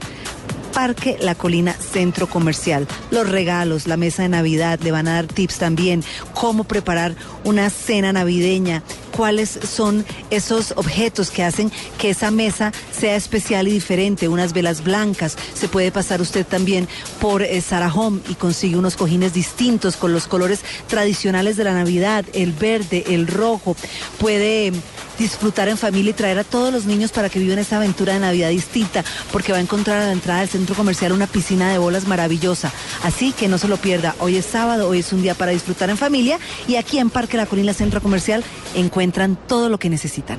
[0.78, 2.86] Parque La Colina Centro Comercial.
[3.10, 7.68] Los regalos, la mesa de Navidad, le van a dar tips también, cómo preparar una
[7.68, 14.28] cena navideña, cuáles son esos objetos que hacen que esa mesa sea especial y diferente,
[14.28, 15.36] unas velas blancas.
[15.52, 16.86] Se puede pasar usted también
[17.20, 21.74] por eh, Sarah Home y consigue unos cojines distintos con los colores tradicionales de la
[21.74, 23.74] Navidad, el verde, el rojo.
[24.20, 24.72] Puede
[25.18, 28.20] disfrutar en familia y traer a todos los niños para que vivan esa aventura de
[28.20, 31.78] Navidad distinta, porque va a encontrar a la entrada del centro comercial una piscina de
[31.78, 32.72] bolas maravillosa.
[33.02, 34.14] Así que no se lo pierda.
[34.20, 37.36] Hoy es sábado, hoy es un día para disfrutar en familia y aquí en Parque
[37.36, 40.38] La Colina Centro Comercial encuentran todo lo que necesitan.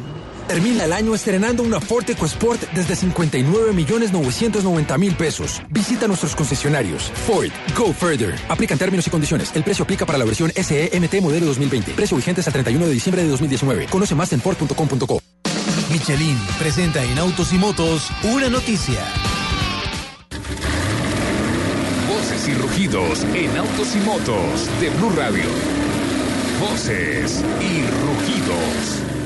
[0.49, 5.61] Termina el año estrenando una Ford EcoSport desde 59 millones 990 mil pesos.
[5.69, 7.11] Visita nuestros concesionarios.
[7.27, 8.33] Ford, go further.
[8.49, 9.55] Aplican términos y condiciones.
[9.55, 11.91] El precio aplica para la versión SEMT modelo 2020.
[11.91, 13.85] Precio vigente hasta el 31 de diciembre de 2019.
[13.91, 15.21] Conoce más en Ford.com.co.
[15.91, 19.01] Michelin presenta en Autos y Motos una noticia.
[22.07, 25.45] Voces y rugidos en autos y motos de Blue Radio.
[26.59, 29.18] Voces y rugidos.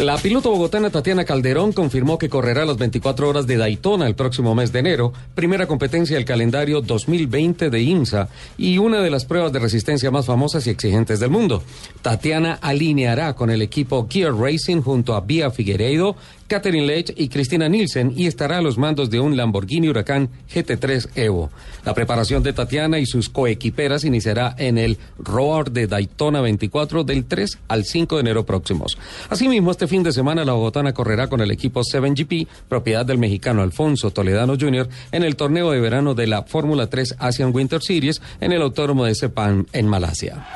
[0.00, 4.54] La piloto bogotana Tatiana Calderón confirmó que correrá las 24 horas de Daytona el próximo
[4.54, 8.28] mes de enero, primera competencia del calendario 2020 de IMSA
[8.58, 11.62] y una de las pruebas de resistencia más famosas y exigentes del mundo.
[12.02, 16.14] Tatiana alineará con el equipo Gear Racing junto a Bia Figueiredo,
[16.48, 21.08] Catherine Lech y Cristina Nielsen y estará a los mandos de un Lamborghini Huracán GT3
[21.16, 21.50] Evo.
[21.84, 27.24] La preparación de Tatiana y sus coequiperas iniciará en el Roar de Daytona 24 del
[27.24, 28.98] 3 al 5 de enero próximos.
[29.28, 33.62] Asimismo, este fin de semana la bogotana correrá con el equipo 7GP, propiedad del mexicano
[33.62, 38.22] Alfonso Toledano Jr., en el torneo de verano de la Fórmula 3 Asian Winter Series
[38.40, 40.46] en el autódromo de Sepang en Malasia.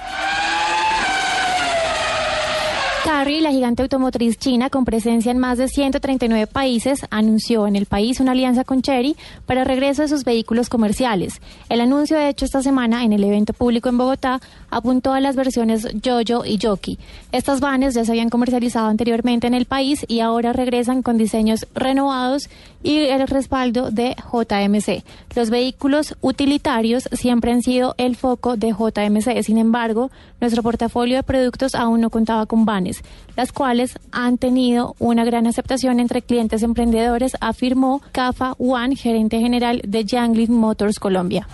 [3.05, 7.87] Carry, la gigante automotriz china con presencia en más de 139 países, anunció en el
[7.87, 11.41] país una alianza con Chery para el regreso de sus vehículos comerciales.
[11.71, 15.89] El anuncio hecho esta semana en el evento público en Bogotá apuntó a las versiones
[16.05, 16.99] Jojo y Jockey.
[17.33, 21.67] Estas vanes ya se habían comercializado anteriormente en el país y ahora regresan con diseños
[21.75, 22.51] renovados
[22.83, 25.05] y el respaldo de JMC.
[25.35, 29.43] Los vehículos utilitarios siempre han sido el foco de JMC.
[29.43, 33.03] Sin embargo, nuestro portafolio de productos aún no contaba con vanes,
[33.37, 39.81] las cuales han tenido una gran aceptación entre clientes emprendedores, afirmó Cafa One, gerente general
[39.85, 41.47] de Yanglin Motors Colombia.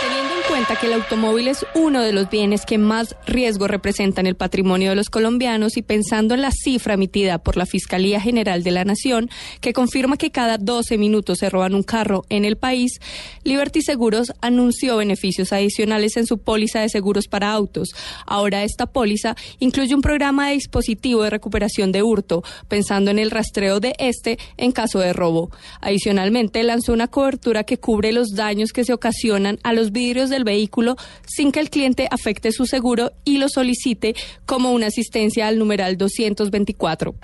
[0.00, 4.26] Teniendo en que el automóvil es uno de los bienes que más riesgo representa en
[4.26, 8.62] el patrimonio de los colombianos y pensando en la cifra emitida por la Fiscalía General
[8.62, 12.56] de la Nación, que confirma que cada 12 minutos se roban un carro en el
[12.56, 13.00] país,
[13.44, 17.88] Liberty Seguros anunció beneficios adicionales en su póliza de seguros para autos.
[18.26, 23.30] Ahora esta póliza incluye un programa de dispositivo de recuperación de hurto, pensando en el
[23.30, 25.50] rastreo de este en caso de robo.
[25.80, 30.44] Adicionalmente, lanzó una cobertura que cubre los daños que se ocasionan a los vidrios del
[30.44, 34.14] vehículo sin que el cliente afecte su seguro y lo solicite
[34.46, 37.14] como una asistencia al numeral 224.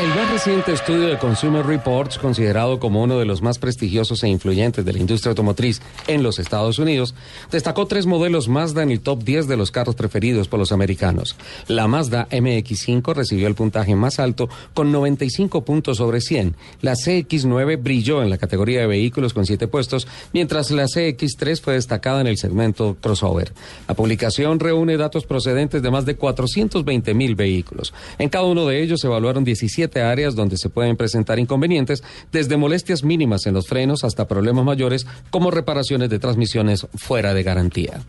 [0.00, 4.28] El más reciente estudio de Consumer Reports, considerado como uno de los más prestigiosos e
[4.28, 7.14] influyentes de la industria automotriz en los Estados Unidos,
[7.50, 11.36] destacó tres modelos Mazda en el top 10 de los carros preferidos por los americanos.
[11.68, 16.56] La Mazda MX5 recibió el puntaje más alto con 95 puntos sobre 100.
[16.80, 21.74] La CX9 brilló en la categoría de vehículos con 7 puestos, mientras la CX3 fue
[21.74, 23.52] destacada en el segmento crossover.
[23.86, 27.92] La publicación reúne datos procedentes de más de 420 mil vehículos.
[28.18, 32.56] En cada uno de ellos se evaluaron 17 áreas donde se pueden presentar inconvenientes, desde
[32.56, 38.00] molestias mínimas en los frenos hasta problemas mayores como reparaciones de transmisiones fuera de garantía.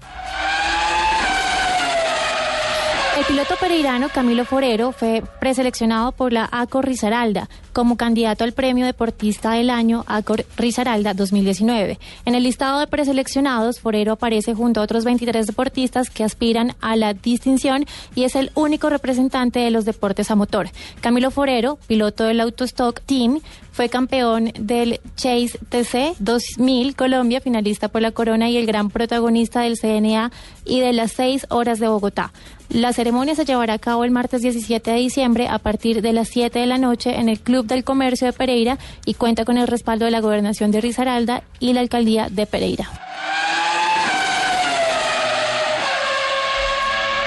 [3.17, 8.85] El piloto pereirano Camilo Forero fue preseleccionado por la ACO Risaralda como candidato al premio
[8.85, 11.99] Deportista del Año Acor Risaralda 2019.
[12.25, 16.95] En el listado de preseleccionados, Forero aparece junto a otros 23 deportistas que aspiran a
[16.95, 20.69] la distinción y es el único representante de los deportes a motor.
[21.01, 23.39] Camilo Forero, piloto del Autostock Team,
[23.71, 29.61] fue campeón del Chase TC 2000 Colombia, finalista por la corona y el gran protagonista
[29.61, 30.31] del CNA
[30.65, 32.33] y de las seis horas de Bogotá.
[32.69, 36.29] La ceremonia se llevará a cabo el martes 17 de diciembre a partir de las
[36.29, 39.67] 7 de la noche en el Club del Comercio de Pereira y cuenta con el
[39.67, 42.89] respaldo de la Gobernación de Risaralda y la Alcaldía de Pereira.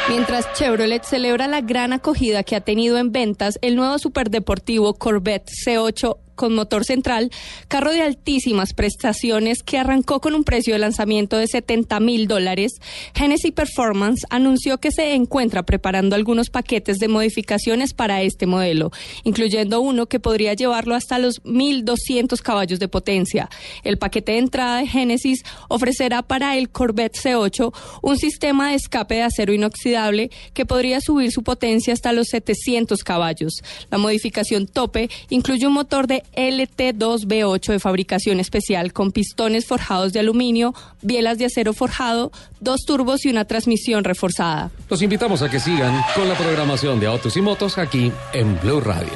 [0.09, 5.51] Mientras Chevrolet celebra la gran acogida que ha tenido en ventas el nuevo superdeportivo Corvette
[5.51, 7.31] C8 con motor central,
[7.69, 12.73] carro de altísimas prestaciones que arrancó con un precio de lanzamiento de 70 mil dólares,
[13.15, 18.91] Genesis Performance anunció que se encuentra preparando algunos paquetes de modificaciones para este modelo,
[19.23, 23.49] incluyendo uno que podría llevarlo hasta los 1.200 caballos de potencia.
[23.83, 29.17] El paquete de entrada de Genesis ofrecerá para el Corvette C8 un sistema de escape
[29.17, 33.63] de acero inoxidable que podría subir su potencia hasta los 700 caballos.
[33.91, 40.21] La modificación tope incluye un motor de LT2B8 de fabricación especial con pistones forjados de
[40.21, 44.71] aluminio, bielas de acero forjado, dos turbos y una transmisión reforzada.
[44.89, 48.81] Los invitamos a que sigan con la programación de Autos y Motos aquí en Blue
[48.81, 49.13] Radio.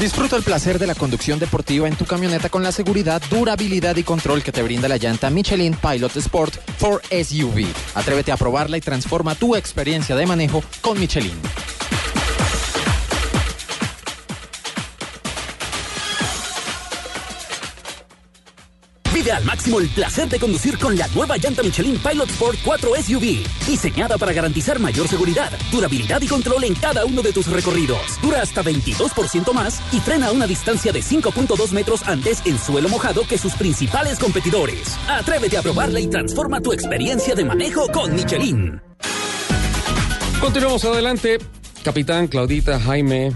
[0.00, 4.04] Disfruta el placer de la conducción deportiva en tu camioneta con la seguridad, durabilidad y
[4.04, 7.66] control que te brinda la llanta Michelin Pilot Sport 4 SUV.
[7.94, 11.36] Atrévete a probarla y transforma tu experiencia de manejo con Michelin.
[19.18, 22.90] Vive al máximo el placer de conducir con la nueva llanta Michelin Pilot Sport 4
[23.02, 27.98] SUV, diseñada para garantizar mayor seguridad, durabilidad y control en cada uno de tus recorridos.
[28.22, 32.88] Dura hasta 22% más y frena a una distancia de 5.2 metros antes en suelo
[32.88, 34.96] mojado que sus principales competidores.
[35.08, 38.80] Atrévete a probarla y transforma tu experiencia de manejo con Michelin.
[40.40, 41.38] Continuamos adelante.
[41.82, 43.32] Capitán, Claudita, Jaime,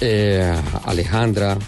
[0.00, 1.58] eh, Alejandra.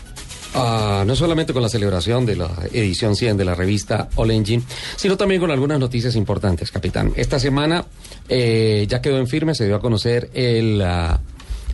[0.54, 4.62] Ah, no solamente con la celebración de la edición 100 de la revista All Engine,
[4.96, 7.12] sino también con algunas noticias importantes, capitán.
[7.16, 7.84] Esta semana
[8.28, 11.20] eh, ya quedó en firme, se dio a conocer el ah,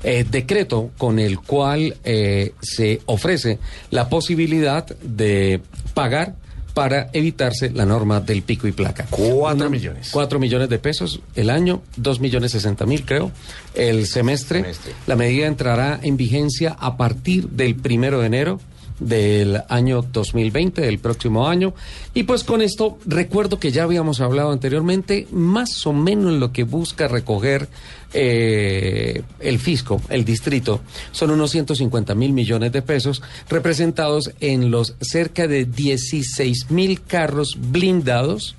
[0.02, 3.58] eh, decreto con el cual eh, se ofrece
[3.90, 5.60] la posibilidad de
[5.92, 6.36] pagar
[6.78, 9.04] para evitarse la norma del pico y placa.
[9.10, 10.10] Cuatro millones.
[10.12, 13.32] Cuatro millones de pesos el año, dos millones sesenta mil creo,
[13.74, 14.64] el semestre.
[15.08, 18.60] La medida entrará en vigencia a partir del primero de enero
[19.00, 21.74] del año 2020, del próximo año.
[22.14, 26.64] Y pues con esto, recuerdo que ya habíamos hablado anteriormente, más o menos lo que
[26.64, 27.68] busca recoger
[28.12, 30.80] eh, el fisco, el distrito,
[31.12, 37.56] son unos 150 mil millones de pesos, representados en los cerca de 16 mil carros
[37.58, 38.54] blindados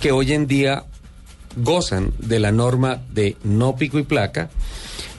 [0.00, 0.84] que hoy en día
[1.56, 4.50] gozan de la norma de no pico y placa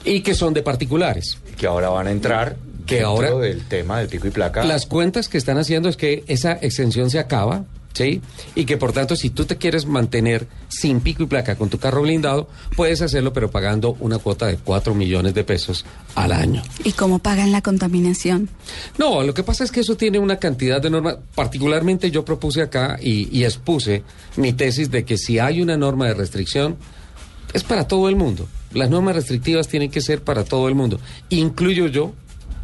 [0.04, 1.38] y que son de particulares.
[1.56, 2.56] Que ahora van a entrar
[2.88, 4.64] que dentro ahora del tema del pico y placa.
[4.64, 8.22] las cuentas que están haciendo es que esa exención se acaba, ¿sí?
[8.54, 11.78] Y que por tanto, si tú te quieres mantener sin pico y placa con tu
[11.78, 16.62] carro blindado, puedes hacerlo, pero pagando una cuota de 4 millones de pesos al año.
[16.82, 18.48] ¿Y cómo pagan la contaminación?
[18.96, 21.18] No, lo que pasa es que eso tiene una cantidad de normas.
[21.34, 24.02] Particularmente yo propuse acá y, y expuse
[24.36, 26.76] mi tesis de que si hay una norma de restricción,
[27.52, 28.48] es para todo el mundo.
[28.72, 31.00] Las normas restrictivas tienen que ser para todo el mundo.
[31.30, 32.12] Incluyo yo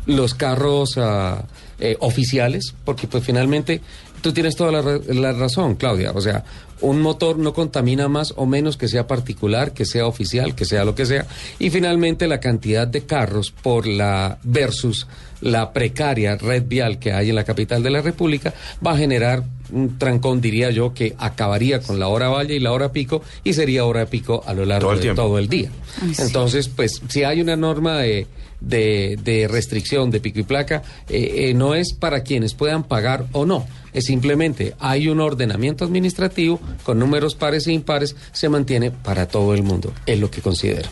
[0.07, 3.81] los carros eh, oficiales, porque pues finalmente
[4.21, 6.13] tú tienes toda la, la razón, Claudia.
[6.13, 6.45] O sea,
[6.81, 10.85] un motor no contamina más o menos que sea particular, que sea oficial, que sea
[10.85, 11.27] lo que sea.
[11.59, 15.07] Y finalmente la cantidad de carros por la versus
[15.41, 19.45] la precaria red vial que hay en la capital de la República va a generar
[19.75, 23.53] un trancón, diría yo, que acabaría con la hora valle y la hora pico y
[23.53, 25.71] sería hora pico a lo largo Todo de todo el día.
[26.01, 26.23] Ay, sí.
[26.23, 28.27] Entonces, pues, si hay una norma de,
[28.61, 33.27] de, de restricción de pico y placa, eh, eh, no es para quienes puedan pagar
[33.33, 33.67] o no.
[33.93, 39.55] Es simplemente hay un ordenamiento administrativo con números pares e impares, se mantiene para todo
[39.55, 39.93] el mundo.
[40.07, 40.89] Es lo que considero.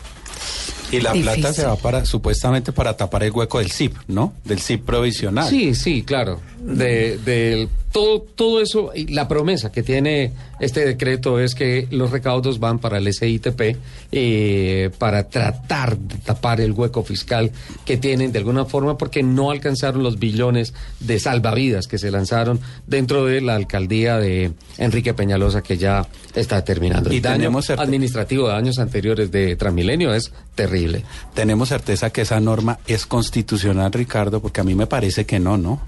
[0.91, 4.33] Y la plata se va para supuestamente para tapar el hueco del SIP, ¿no?
[4.45, 5.49] Del SIP provisional.
[5.49, 6.39] Sí, sí, claro.
[6.59, 12.09] De, del todo, todo eso, y la promesa que tiene este decreto es que los
[12.09, 13.77] recaudos van para el SITP
[14.11, 17.51] eh, para tratar de tapar el hueco fiscal
[17.85, 22.59] que tienen de alguna forma porque no alcanzaron los billones de salvavidas que se lanzaron
[22.87, 27.13] dentro de la alcaldía de Enrique Peñalosa que ya está terminando.
[27.13, 31.03] Y el daño administrativo de años anteriores de Transmilenio es terrible.
[31.33, 35.57] Tenemos certeza que esa norma es constitucional, Ricardo, porque a mí me parece que no,
[35.57, 35.81] ¿no?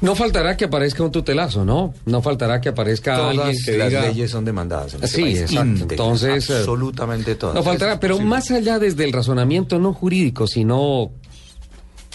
[0.00, 1.94] No faltará que aparezca un tutelazo, ¿no?
[2.06, 4.02] No faltará que aparezca Todas alguien que las diga...
[4.02, 5.40] leyes son demandadas en este Sí, país.
[5.42, 5.62] exacto.
[5.68, 7.54] Íntegras, Entonces, eh, absolutamente todas.
[7.54, 8.30] No faltará, pero posible.
[8.30, 11.10] más allá desde el razonamiento no jurídico, sino,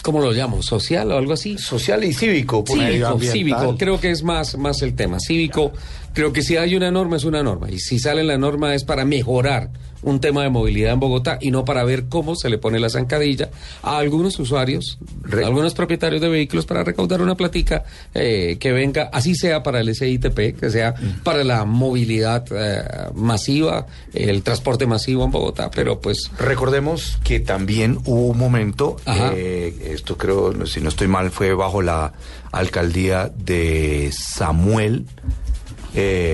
[0.02, 0.62] ¿cómo lo llamo?
[0.62, 1.56] ¿Social o algo así?
[1.58, 2.64] Social y cívico.
[2.64, 5.18] por Cívico, cívico, creo que es más, más el tema.
[5.20, 5.72] Cívico,
[6.12, 8.84] creo que si hay una norma es una norma, y si sale la norma es
[8.84, 9.70] para mejorar
[10.02, 12.88] un tema de movilidad en Bogotá y no para ver cómo se le pone la
[12.88, 13.50] zancadilla
[13.82, 14.98] a algunos usuarios,
[15.32, 17.84] a algunos propietarios de vehículos para recaudar una platica
[18.14, 23.86] eh, que venga, así sea para el SITP, que sea para la movilidad eh, masiva,
[24.12, 26.30] el transporte masivo en Bogotá, pero pues...
[26.38, 31.82] Recordemos que también hubo un momento, eh, esto creo, si no estoy mal, fue bajo
[31.82, 32.12] la
[32.52, 35.06] alcaldía de Samuel.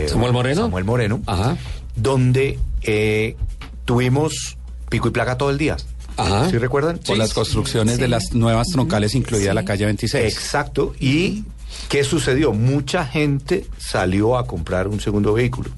[0.06, 0.62] ¿Samuel Moreno?
[0.62, 1.22] Samuel Moreno.
[1.96, 3.36] Donde eh,
[3.84, 4.56] tuvimos
[4.88, 5.76] pico y placa todo el día.
[6.16, 6.48] Ajá.
[6.48, 6.98] ¿Sí recuerdan?
[6.98, 10.32] Por las construcciones de las nuevas troncales, incluida la calle 26.
[10.32, 10.94] Exacto.
[11.00, 11.44] ¿Y
[11.88, 12.52] qué sucedió?
[12.52, 15.70] Mucha gente salió a comprar un segundo vehículo.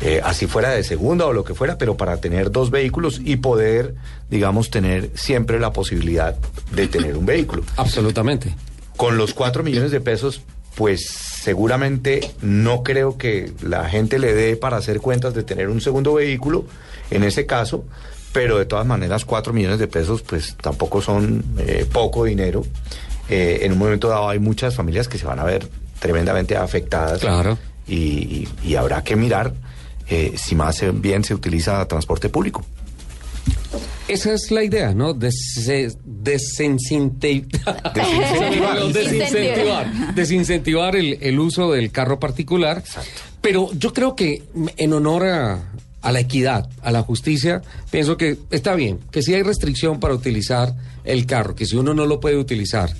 [0.00, 3.36] Eh, así fuera de segunda o lo que fuera, pero para tener dos vehículos y
[3.36, 3.94] poder,
[4.28, 6.36] digamos, tener siempre la posibilidad
[6.72, 7.62] de tener un vehículo.
[7.76, 8.54] Absolutamente.
[8.98, 10.42] Con los cuatro millones de pesos,
[10.76, 15.80] pues seguramente no creo que la gente le dé para hacer cuentas de tener un
[15.80, 16.64] segundo vehículo
[17.10, 17.84] en ese caso,
[18.32, 22.62] pero de todas maneras cuatro millones de pesos pues tampoco son eh, poco dinero.
[23.28, 25.66] Eh, en un momento dado hay muchas familias que se van a ver
[25.98, 27.20] tremendamente afectadas.
[27.20, 27.56] Claro.
[27.88, 29.54] Y, y- y habrá que mirar
[30.08, 32.64] eh, si más bien se utiliza transporte público.
[34.08, 35.14] Esa es la idea, ¿no?
[35.14, 35.68] Des-
[36.06, 37.46] desincenti-
[37.94, 38.92] Desincentivar.
[38.92, 40.14] desincentivar.
[40.14, 42.82] Desincentivar el, el uso del carro particular.
[43.40, 44.42] Pero yo creo que
[44.76, 49.34] en honor a, a la equidad, a la justicia, pienso que está bien, que si
[49.34, 52.90] hay restricción para utilizar el carro, que si uno no lo puede utilizar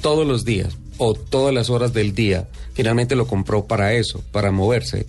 [0.00, 4.50] todos los días o todas las horas del día, finalmente lo compró para eso, para
[4.50, 5.06] moverse.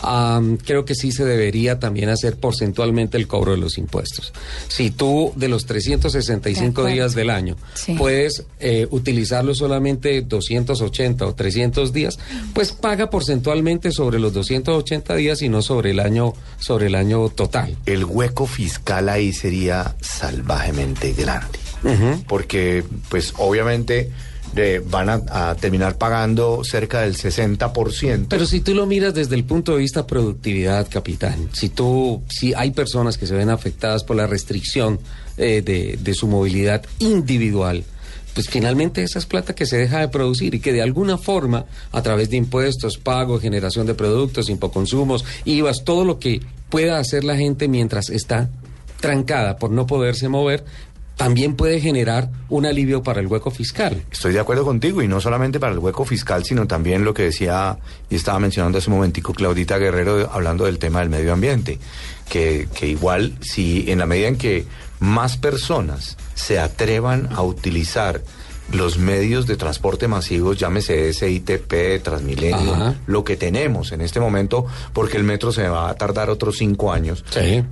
[0.00, 4.32] Am, creo que sí se debería también hacer porcentualmente el cobro de los impuestos.
[4.68, 7.94] Si tú de los 365 De días del año Sí.
[7.94, 12.18] puedes eh, utilizarlo solamente 280 o 300 días,
[12.54, 17.28] pues paga porcentualmente sobre los 280 días y no sobre el año sobre el año
[17.28, 17.76] total.
[17.86, 21.58] El hueco fiscal ahí sería salvajemente grande.
[22.26, 24.10] porque pues obviamente
[24.86, 28.26] van a, terminar pagando cerca del 60%.
[28.28, 32.54] Pero si tú lo miras desde el punto de vista productividad, capitán, si tú, si
[32.54, 34.98] hay personas que se ven afectadas por la restricción
[35.36, 37.84] eh, de, de su movilidad individual,
[38.34, 41.66] pues finalmente esa es plata que se deja de producir y que de alguna forma,
[41.90, 46.40] a través de impuestos, pago, generación de productos, impoconsumos, IVAs, todo lo que
[46.70, 48.48] pueda hacer la gente mientras está
[49.00, 50.64] trancada por no poderse mover,
[51.18, 54.04] también puede generar un alivio para el hueco fiscal.
[54.10, 57.24] Estoy de acuerdo contigo y no solamente para el hueco fiscal, sino también lo que
[57.24, 57.76] decía
[58.08, 61.80] y estaba mencionando hace un momentico Claudita Guerrero hablando del tema del medio ambiente,
[62.28, 64.64] que, que igual si en la medida en que
[65.00, 68.22] más personas se atrevan a utilizar
[68.72, 72.94] los medios de transporte masivos, llámese SITP, Transmilenio, Ajá.
[73.06, 76.92] lo que tenemos en este momento, porque el metro se va a tardar otros cinco
[76.92, 77.24] años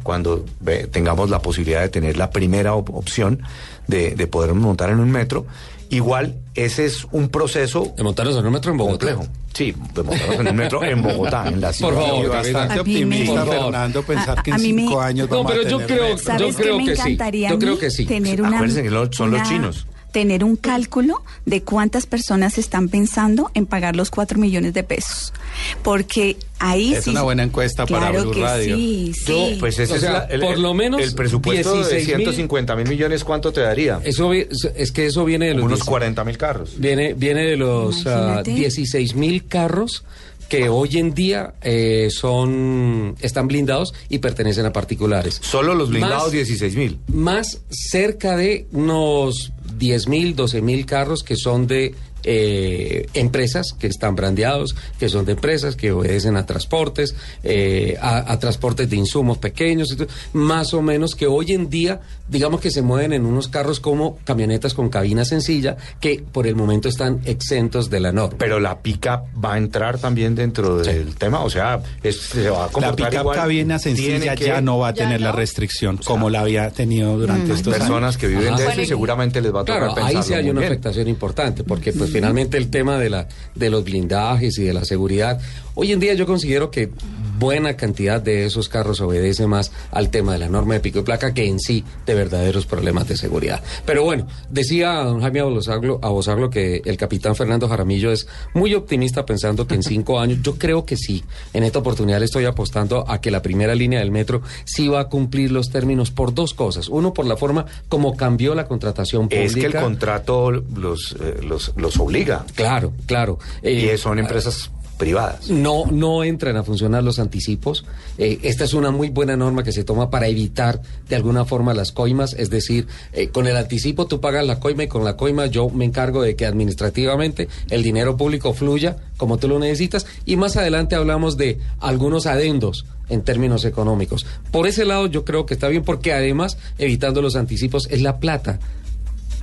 [0.02, 3.42] cuando ve- tengamos la posibilidad de tener la primera op- opción
[3.86, 5.46] de, de poder montar en un metro.
[5.88, 7.92] Igual, ese es un proceso...
[7.96, 9.14] De montarnos en un metro en Bogotá.
[9.14, 9.32] Complejo.
[9.54, 11.92] Sí, de montarnos en un metro en Bogotá, en la ciudad.
[11.92, 13.54] Por favor, bastante me- optimista, Por favor.
[13.64, 15.86] Fernando, pensar A- que en mí me- cinco años No, vamos pero a yo tener
[15.98, 16.24] creo- metro.
[16.24, 17.18] ¿Sabes Yo creo qué me que sí.
[17.48, 18.06] Yo creo que sí.
[18.06, 19.86] Tener una, Acuérdense que lo- son los una- chinos.
[20.16, 25.34] Tener un cálculo de cuántas personas están pensando en pagar los 4 millones de pesos.
[25.82, 27.10] Porque ahí Es sí.
[27.10, 28.76] una buena encuesta para Claro Blue que Radio.
[28.76, 29.56] Sí, Yo, sí.
[29.60, 32.16] pues ese O es la- el, por el- lo menos el presupuesto de 16 mil.
[32.16, 34.00] 150 mil millones, ¿cuánto te daría?
[34.04, 36.78] Eso es que eso viene de los Unos 10 40 mil carros.
[36.78, 38.10] Viene, viene de los ah,
[38.40, 38.50] Imagínate.
[38.52, 40.02] 16 mil carros
[40.48, 45.40] que hoy en día eh, son están blindados y pertenecen a particulares.
[45.42, 46.98] Solo los blindados Más- 16 mil.
[47.08, 51.94] Más cerca de unos 10 mil, 12 mil carros que son de
[52.26, 58.30] eh, empresas que están brandeados, que son de empresas que obedecen a transportes, eh, a,
[58.32, 62.60] a transportes de insumos pequeños, y todo, más o menos que hoy en día, digamos
[62.60, 66.88] que se mueven en unos carros como camionetas con cabina sencilla, que por el momento
[66.88, 68.36] están exentos de la norma.
[68.38, 72.64] Pero la pica va a entrar también dentro del tema, o sea, es- se va
[72.64, 73.36] a La comportar igual.
[73.36, 77.52] cabina sencilla que- ya no va a tener la restricción como la había tenido durante
[77.52, 78.16] Hay estos personas años.
[78.18, 78.62] que viven Ajá.
[78.62, 80.72] de eso y seguramente les va a tocar Claro, ahí sí hay una bien.
[80.72, 84.86] afectación importante, porque pues finalmente el tema de la de los blindajes y de la
[84.86, 85.38] seguridad,
[85.74, 86.90] hoy en día yo considero que
[87.38, 91.02] buena cantidad de esos carros obedece más al tema de la norma de pico y
[91.02, 93.62] placa que en sí de verdaderos problemas de seguridad.
[93.84, 99.24] Pero bueno, decía don Jaime Abosaglo, Abosaglo que el capitán Fernando Jaramillo es muy optimista
[99.26, 103.08] pensando que en cinco años, yo creo que sí, en esta oportunidad le estoy apostando
[103.08, 106.54] a que la primera línea del metro sí va a cumplir los términos por dos
[106.54, 106.88] cosas.
[106.88, 109.46] Uno, por la forma como cambió la contratación pública.
[109.46, 112.44] Es que el contrato los, eh, los, los obliga.
[112.54, 113.38] Claro, claro.
[113.62, 115.50] y Eh, son empresas privadas.
[115.50, 117.84] No, no entran a funcionar los anticipos.
[118.18, 121.74] Eh, esta es una muy buena norma que se toma para evitar de alguna forma
[121.74, 122.34] las coimas.
[122.34, 125.68] Es decir, eh, con el anticipo tú pagas la coima y con la coima yo
[125.68, 130.06] me encargo de que administrativamente el dinero público fluya como tú lo necesitas.
[130.24, 134.26] Y más adelante hablamos de algunos adendos en términos económicos.
[134.50, 138.18] Por ese lado yo creo que está bien porque además evitando los anticipos es la
[138.18, 138.58] plata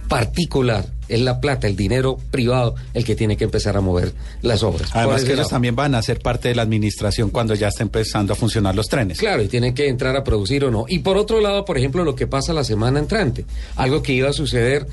[0.08, 4.64] particular, es la plata, el dinero privado el que tiene que empezar a mover las
[4.64, 4.90] obras.
[4.94, 8.34] Además que ellos también van a ser parte de la administración cuando ya está empezando
[8.34, 9.20] a funcionar los trenes.
[9.20, 10.86] Claro, y tienen que entrar a producir o no.
[10.88, 13.46] Y por otro lado, por ejemplo, lo que pasa la semana entrante,
[13.76, 14.88] algo que iba a suceder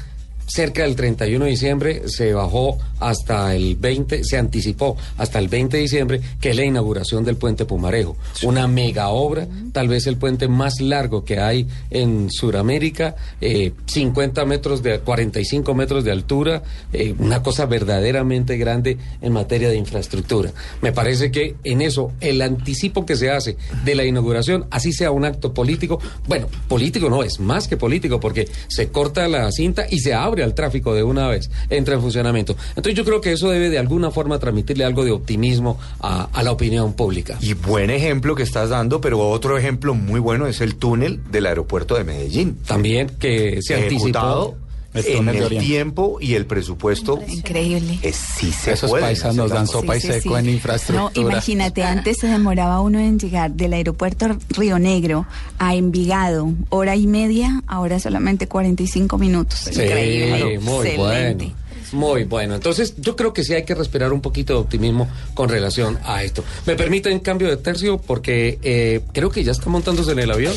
[0.51, 5.77] cerca del 31 de diciembre, se bajó hasta el 20, se anticipó hasta el 20
[5.77, 8.17] de diciembre, que es la inauguración del puente Pumarejo.
[8.43, 14.45] Una mega obra, tal vez el puente más largo que hay en Sudamérica, eh, 50
[14.45, 20.53] metros de, 45 metros de altura, eh, una cosa verdaderamente grande en materia de infraestructura.
[20.83, 25.13] Me parece que en eso, el anticipo que se hace de la inauguración, así sea
[25.13, 29.87] un acto político, bueno, político no, es más que político, porque se corta la cinta
[29.89, 32.57] y se abre al tráfico de una vez, entra en funcionamiento.
[32.71, 36.43] Entonces yo creo que eso debe de alguna forma transmitirle algo de optimismo a, a
[36.43, 37.39] la opinión pública.
[37.41, 41.47] Y buen ejemplo que estás dando, pero otro ejemplo muy bueno es el túnel del
[41.47, 42.59] aeropuerto de Medellín.
[42.67, 44.57] También que se Ejecutado
[44.95, 45.67] en el Oriente.
[45.67, 47.21] tiempo y el presupuesto.
[47.29, 47.99] Increíble.
[48.03, 50.41] Es, sí se Esos puede paisanos dan sopa y Sí, sí, seco sí.
[50.45, 51.13] en infraestructura.
[51.25, 55.27] No, imagínate, antes se demoraba uno en llegar del aeropuerto Río Negro
[55.59, 59.59] a Envigado, hora y media, ahora solamente 45 minutos.
[59.61, 60.59] Sí, Increíble.
[60.59, 61.45] muy Excelente.
[61.45, 61.55] bueno.
[61.93, 62.55] Muy bueno.
[62.55, 66.23] Entonces, yo creo que sí hay que respirar un poquito de optimismo con relación a
[66.23, 66.45] esto.
[66.67, 70.55] Me permiten cambio de tercio porque eh, creo que ya está montándose en el avión.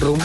[0.00, 0.24] Rumbo.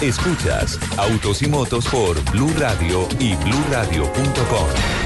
[0.00, 5.05] Escuchas Autos y Motos por Blue Radio y BlueRadio.com.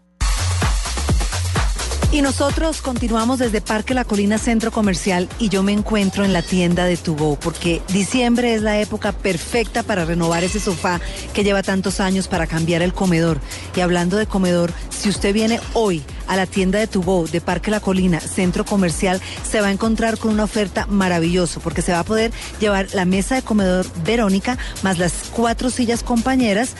[2.13, 6.41] Y nosotros continuamos desde Parque La Colina Centro Comercial y yo me encuentro en la
[6.41, 10.99] tienda de Tugo porque diciembre es la época perfecta para renovar ese sofá
[11.33, 13.39] que lleva tantos años para cambiar el comedor.
[13.77, 17.71] Y hablando de comedor, si usted viene hoy a la tienda de Tugo de Parque
[17.71, 21.99] La Colina Centro Comercial, se va a encontrar con una oferta maravillosa porque se va
[21.99, 26.75] a poder llevar la mesa de comedor Verónica más las cuatro sillas compañeras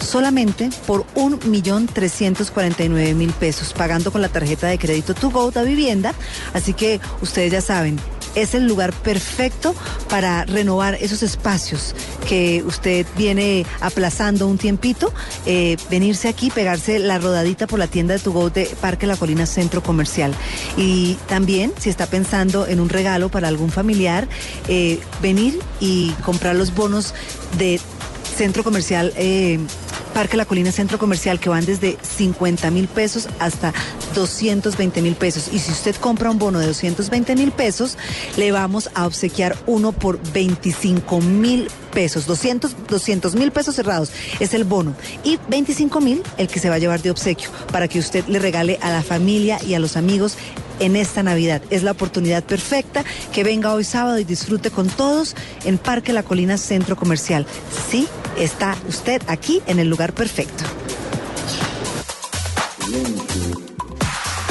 [0.00, 4.78] solamente por un millón trescientos cuarenta y nueve mil pesos, pagando con la tarjeta de
[4.78, 6.14] crédito To Go da vivienda.
[6.54, 7.98] Así que ustedes ya saben,
[8.34, 9.74] es el lugar perfecto
[10.08, 11.94] para renovar esos espacios
[12.28, 15.12] que usted viene aplazando un tiempito,
[15.46, 19.16] eh, venirse aquí, pegarse la rodadita por la tienda de To Go de Parque La
[19.16, 20.34] Colina Centro Comercial.
[20.76, 24.28] Y también, si está pensando en un regalo para algún familiar,
[24.68, 27.14] eh, venir y comprar los bonos
[27.56, 27.80] de
[28.38, 29.58] Centro Comercial, eh,
[30.14, 33.74] Parque La Colina Centro Comercial, que van desde 50 mil pesos hasta
[34.14, 35.50] 220 mil pesos.
[35.52, 37.98] Y si usted compra un bono de 220 mil pesos,
[38.36, 42.26] le vamos a obsequiar uno por 25 mil pesos.
[42.26, 44.94] 200 mil pesos cerrados es el bono.
[45.24, 48.38] Y 25 mil el que se va a llevar de obsequio para que usted le
[48.38, 50.36] regale a la familia y a los amigos
[50.80, 51.62] en esta Navidad.
[51.70, 56.22] Es la oportunidad perfecta que venga hoy sábado y disfrute con todos en Parque La
[56.22, 57.46] Colina Centro Comercial.
[57.90, 60.64] Sí, está usted aquí en el lugar perfecto.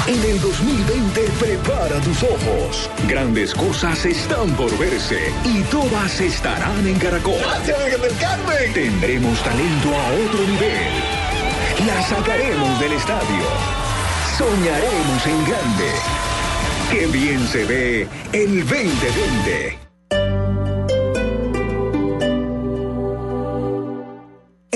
[0.07, 2.89] En el 2020 prepara tus ojos.
[3.09, 7.41] Grandes cosas están por verse y todas estarán en Caracol.
[8.21, 8.73] Carmen!
[8.73, 11.27] Tendremos talento a otro nivel.
[11.85, 13.76] La sacaremos del estadio.
[14.37, 15.91] Soñaremos en grande.
[16.91, 19.86] Qué bien se ve el 2020.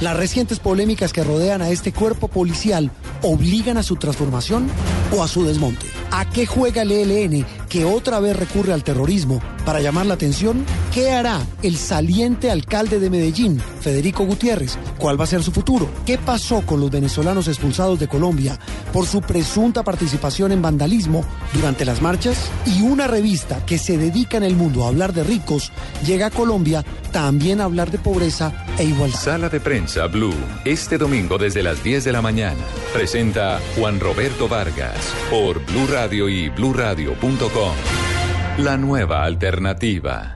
[0.00, 2.90] Las recientes polémicas que rodean a este cuerpo policial
[3.22, 4.68] obligan a su transformación
[5.16, 5.86] o a su desmonte.
[6.10, 10.64] ¿A qué juega el ELN que otra vez recurre al terrorismo para llamar la atención?
[10.92, 14.78] ¿Qué hará el saliente alcalde de Medellín, Federico Gutiérrez?
[14.98, 15.88] ¿Cuál va a ser su futuro?
[16.04, 18.58] ¿Qué pasó con los venezolanos expulsados de Colombia
[18.92, 21.24] por su presunta participación en vandalismo
[21.54, 22.50] durante las marchas?
[22.66, 25.72] Y una revista que se dedica en el mundo a hablar de ricos
[26.04, 29.18] llega a Colombia también a hablar de pobreza e igualdad.
[29.18, 30.34] Sala de Prensa Blue,
[30.64, 32.60] este domingo desde las 10 de la mañana.
[32.92, 37.74] Presenta Juan Roberto Vargas por Blue Radio y bluradio.com.
[38.58, 40.35] La nueva alternativa.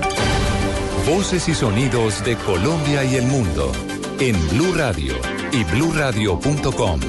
[1.13, 3.69] Voces y sonidos de Colombia y el mundo
[4.21, 5.13] en Blue Radio
[5.51, 7.01] y bluradio.com.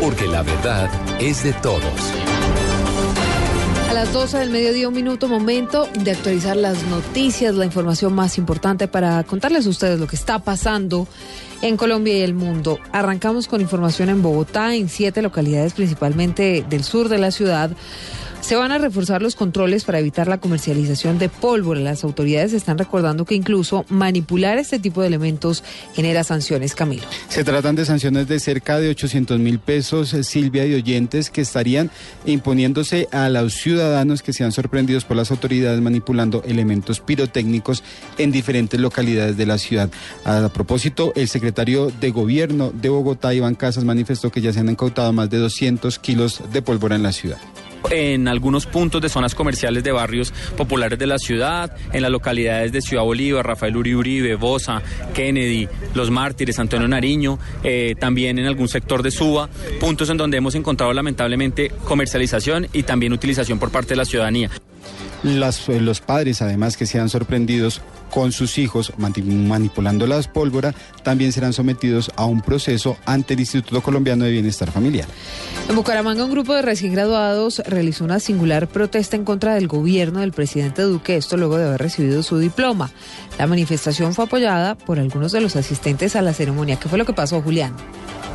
[0.00, 1.84] Porque la verdad es de todos.
[3.88, 8.38] A las 12 del mediodía, un minuto, momento de actualizar las noticias, la información más
[8.38, 11.06] importante para contarles a ustedes lo que está pasando
[11.62, 12.80] en Colombia y el mundo.
[12.90, 17.70] Arrancamos con información en Bogotá, en siete localidades, principalmente del sur de la ciudad.
[18.48, 21.80] Se van a reforzar los controles para evitar la comercialización de pólvora.
[21.80, 27.02] Las autoridades están recordando que incluso manipular este tipo de elementos genera sanciones, Camilo.
[27.28, 31.90] Se tratan de sanciones de cerca de 800 mil pesos, Silvia y oyentes, que estarían
[32.24, 37.84] imponiéndose a los ciudadanos que sean sorprendidos por las autoridades manipulando elementos pirotécnicos
[38.16, 39.90] en diferentes localidades de la ciudad.
[40.24, 44.70] A propósito, el secretario de Gobierno de Bogotá, Iván Casas, manifestó que ya se han
[44.70, 47.36] incautado más de 200 kilos de pólvora en la ciudad
[47.90, 52.72] en algunos puntos de zonas comerciales de barrios populares de la ciudad, en las localidades
[52.72, 54.82] de Ciudad Bolívar, Rafael Uribe Uribe, Bosa,
[55.14, 59.48] Kennedy, Los Mártires, Antonio Nariño, eh, también en algún sector de Suba,
[59.80, 64.50] puntos en donde hemos encontrado lamentablemente comercialización y también utilización por parte de la ciudadanía.
[65.22, 67.80] Las, eh, los padres, además que sean sorprendidos
[68.10, 73.40] con sus hijos mani- manipulando las pólvora, también serán sometidos a un proceso ante el
[73.40, 75.06] Instituto Colombiano de Bienestar Familiar.
[75.68, 80.20] En Bucaramanga, un grupo de recién graduados realizó una singular protesta en contra del gobierno
[80.20, 82.90] del presidente Duque, esto luego de haber recibido su diploma.
[83.38, 86.76] La manifestación fue apoyada por algunos de los asistentes a la ceremonia.
[86.76, 87.74] ¿Qué fue lo que pasó, Julián?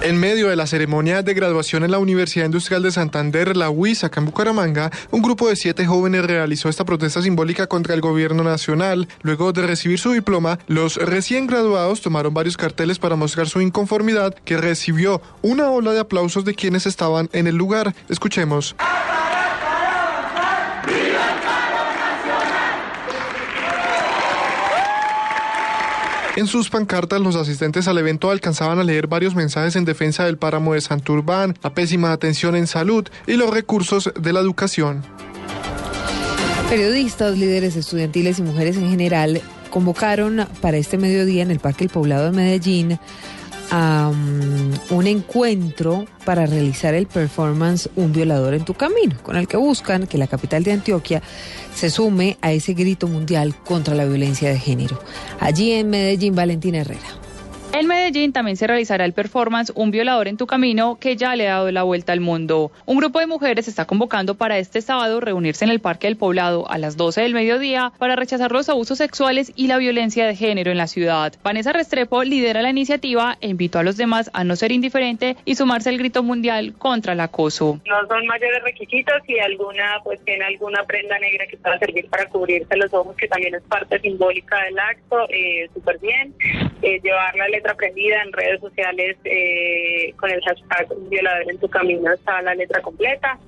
[0.01, 4.03] En medio de la ceremonia de graduación en la Universidad Industrial de Santander, la UIS,
[4.03, 8.43] acá en Bucaramanga, un grupo de siete jóvenes realizó esta protesta simbólica contra el gobierno
[8.43, 9.07] nacional.
[9.21, 14.33] Luego de recibir su diploma, los recién graduados tomaron varios carteles para mostrar su inconformidad,
[14.33, 17.95] que recibió una ola de aplausos de quienes estaban en el lugar.
[18.09, 18.75] Escuchemos.
[26.35, 30.37] En sus pancartas, los asistentes al evento alcanzaban a leer varios mensajes en defensa del
[30.37, 35.03] páramo de Santurbán, la pésima atención en salud y los recursos de la educación.
[36.73, 41.91] Periodistas, líderes estudiantiles y mujeres en general convocaron para este mediodía en el Parque El
[41.91, 42.97] Poblado de Medellín
[43.69, 44.11] a
[44.89, 50.07] un encuentro para realizar el performance Un violador en tu camino, con el que buscan
[50.07, 51.21] que la capital de Antioquia
[51.75, 54.99] se sume a ese grito mundial contra la violencia de género.
[55.39, 57.22] Allí en Medellín, Valentina Herrera.
[57.75, 61.47] En Medellín también se realizará el performance Un violador en tu camino que ya le
[61.49, 62.71] ha dado la vuelta al mundo.
[62.85, 66.69] Un grupo de mujeres está convocando para este sábado reunirse en el Parque del Poblado
[66.69, 70.69] a las 12 del mediodía para rechazar los abusos sexuales y la violencia de género
[70.69, 71.33] en la ciudad.
[71.43, 75.55] Vanessa Restrepo lidera la iniciativa e invitó a los demás a no ser indiferente y
[75.55, 77.79] sumarse al grito mundial contra el acoso.
[77.87, 82.29] No son mayores requisitos y alguna pues tiene alguna prenda negra que pueda servir para
[82.29, 86.35] cubrirse los ojos que también es parte simbólica del acto, eh, súper bien.
[86.83, 91.69] Eh, llevar la letra aprendida en redes sociales eh, con el hashtag violador en tu
[91.69, 93.39] camino está la letra completa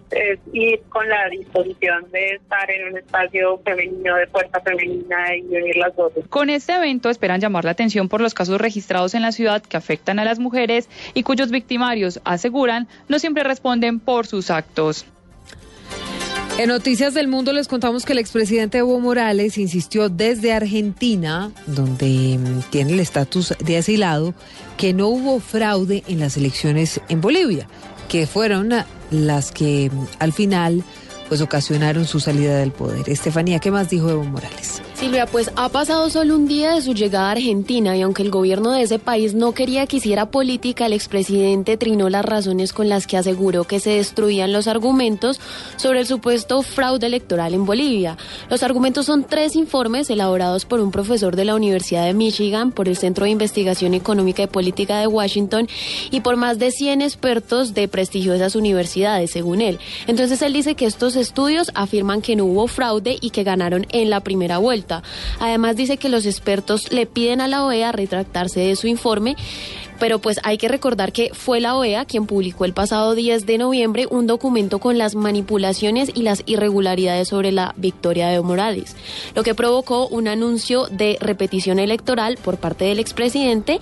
[0.53, 5.75] y con la disposición de estar en un espacio femenino de fuerza femenina y unir
[5.75, 6.13] las dos.
[6.29, 9.75] Con este evento esperan llamar la atención por los casos registrados en la ciudad que
[9.75, 15.05] afectan a las mujeres y cuyos victimarios aseguran no siempre responden por sus actos.
[16.57, 22.39] En Noticias del Mundo les contamos que el expresidente Evo Morales insistió desde Argentina, donde
[22.39, 24.33] mm, tiene el estatus de asilado,
[24.77, 27.67] que no hubo fraude en las elecciones en Bolivia,
[28.07, 28.71] que fueron
[29.11, 30.83] las que mm, al final
[31.27, 33.09] pues ocasionaron su salida del poder.
[33.09, 34.81] Estefanía, ¿qué más dijo Evo Morales?
[34.95, 38.31] Silvia, pues ha pasado solo un día de su llegada a Argentina y aunque el
[38.31, 42.87] gobierno de ese país no quería que hiciera política, el expresidente trinó las razones con
[42.87, 45.41] las que aseguró que se destruían los argumentos
[45.75, 48.17] sobre el supuesto fraude electoral en Bolivia.
[48.49, 52.87] Los argumentos son tres informes elaborados por un profesor de la Universidad de Michigan, por
[52.87, 55.67] el Centro de Investigación Económica y Política de Washington
[56.09, 59.77] y por más de 100 expertos de prestigiosas universidades, según él.
[60.07, 64.09] Entonces él dice que estos estudios afirman que no hubo fraude y que ganaron en
[64.09, 64.84] la primera vuelta.
[65.39, 69.35] Además dice que los expertos le piden a la OEA retractarse de su informe
[69.99, 73.57] pero pues hay que recordar que fue la OEA quien publicó el pasado 10 de
[73.57, 78.95] noviembre un documento con las manipulaciones y las irregularidades sobre la victoria de Morales,
[79.35, 83.79] lo que provocó un anuncio de repetición electoral por parte del expresidente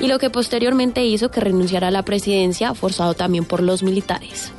[0.00, 4.52] y lo que posteriormente hizo que renunciara a la presidencia, forzado también por los militares.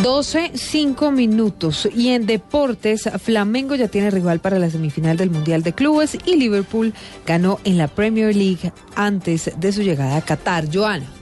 [0.00, 1.88] 12, 5 minutos.
[1.94, 6.36] Y en deportes, Flamengo ya tiene rival para la semifinal del Mundial de Clubes y
[6.36, 6.94] Liverpool
[7.26, 10.66] ganó en la Premier League antes de su llegada a Qatar.
[10.72, 11.21] Joana.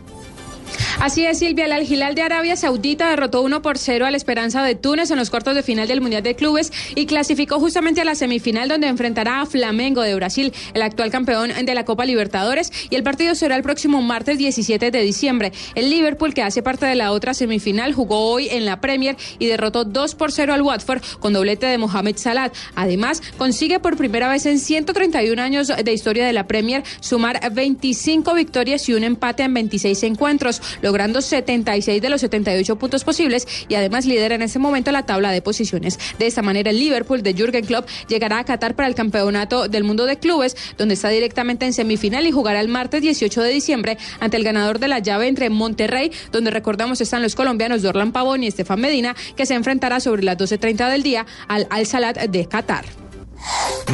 [1.01, 1.64] Así es, Silvia.
[1.64, 5.16] El Al de Arabia Saudita derrotó 1 por 0 a la Esperanza de Túnez en
[5.16, 8.87] los cuartos de final del Mundial de Clubes y clasificó justamente a la semifinal donde
[8.87, 12.73] enfrentará a Flamengo de Brasil, el actual campeón de la Copa Libertadores.
[12.91, 15.53] Y el partido será el próximo martes 17 de diciembre.
[15.75, 19.47] El Liverpool, que hace parte de la otra semifinal, jugó hoy en la Premier y
[19.47, 22.53] derrotó 2 por 0 al Watford con doblete de Mohamed Salah.
[22.75, 28.35] Además, consigue por primera vez en 131 años de historia de la Premier sumar 25
[28.35, 33.74] victorias y un empate en 26 encuentros logrando 76 de los 78 puntos posibles y
[33.74, 35.98] además lidera en ese momento la tabla de posiciones.
[36.18, 39.84] De esta manera, el Liverpool de Jürgen Klopp llegará a Qatar para el campeonato del
[39.84, 43.98] mundo de clubes, donde está directamente en semifinal y jugará el martes 18 de diciembre
[44.20, 48.42] ante el ganador de la llave entre Monterrey, donde recordamos están los colombianos Dorlan Pavón
[48.42, 52.46] y Estefan Medina, que se enfrentará sobre las 12.30 del día al Al Salat de
[52.46, 52.84] Qatar.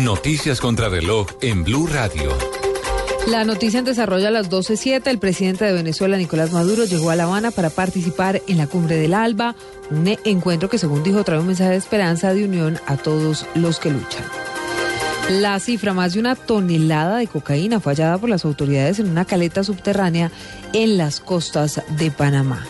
[0.00, 2.65] Noticias contra reloj en Blue Radio.
[3.26, 5.08] La noticia en desarrollo a las 12.07.
[5.08, 8.96] El presidente de Venezuela, Nicolás Maduro, llegó a La Habana para participar en la cumbre
[8.96, 9.56] del ALBA,
[9.90, 13.80] un encuentro que, según dijo, trae un mensaje de esperanza, de unión a todos los
[13.80, 14.24] que luchan.
[15.28, 19.24] La cifra, más de una tonelada de cocaína fue hallada por las autoridades en una
[19.24, 20.30] caleta subterránea
[20.72, 22.64] en las costas de Panamá.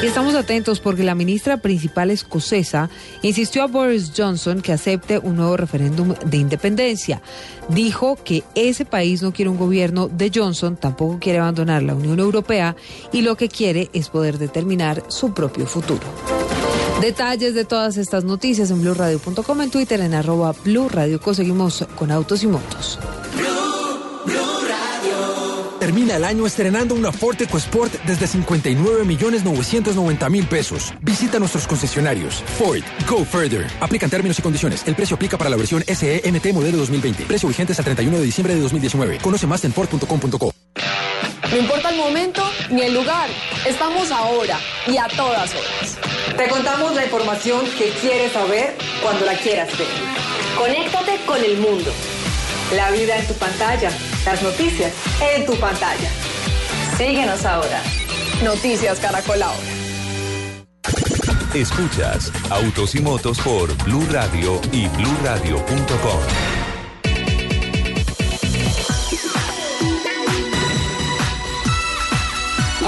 [0.00, 2.88] Y estamos atentos porque la ministra principal escocesa
[3.22, 7.20] insistió a Boris Johnson que acepte un nuevo referéndum de independencia.
[7.68, 12.20] Dijo que ese país no quiere un gobierno de Johnson, tampoco quiere abandonar la Unión
[12.20, 12.76] Europea
[13.12, 16.06] y lo que quiere es poder determinar su propio futuro.
[17.00, 21.20] Detalles de todas estas noticias en blurradio.com, en Twitter en arroba blurradio.
[21.34, 23.00] Seguimos con autos y motos.
[25.88, 30.92] Termina el año estrenando una Ford EcoSport desde 59 millones 990 mil pesos.
[31.00, 32.42] Visita nuestros concesionarios.
[32.58, 33.66] Ford, go further.
[33.80, 34.86] Aplican términos y condiciones.
[34.86, 37.24] El precio aplica para la versión SEMT modelo 2020.
[37.24, 39.16] Precio vigente hasta el 31 de diciembre de 2019.
[39.22, 40.52] Conoce más en Ford.com.co.
[41.50, 43.30] No importa el momento ni el lugar.
[43.66, 45.96] Estamos ahora y a todas horas.
[46.36, 49.88] Te contamos la información que quieres saber cuando la quieras ver.
[50.54, 51.90] Conéctate con el mundo.
[52.74, 53.90] La vida en tu pantalla,
[54.26, 54.92] las noticias
[55.34, 56.10] en tu pantalla.
[56.98, 57.80] Síguenos ahora.
[58.44, 59.58] Noticias Caracol ahora.
[61.54, 66.57] Escuchas Autos y Motos por Blue Radio y BlueRadio.com.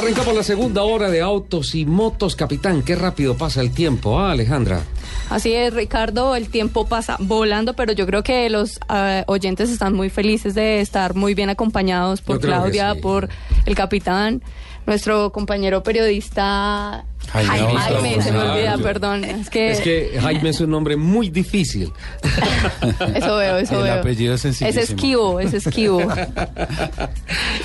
[0.01, 2.83] Arrancamos la segunda hora de Autos y Motos, capitán.
[2.83, 4.81] Qué rápido pasa el tiempo, ¿ah, Alejandra?
[5.29, 9.93] Así es, Ricardo, el tiempo pasa volando, pero yo creo que los ah, oyentes están
[9.93, 13.01] muy felices de estar muy bien acompañados por Claudia, sí.
[13.03, 13.29] por
[13.67, 14.43] el capitán,
[14.87, 17.79] nuestro compañero periodista Jaime.
[17.79, 19.25] Jaime, se me olvida, perdón.
[19.25, 21.93] Es que, Es que Jaime es un nombre muy difícil.
[23.15, 23.95] eso veo, eso El veo.
[24.01, 24.83] apellido es Es sencillísimo.
[24.97, 26.03] esquivo, es esquivo.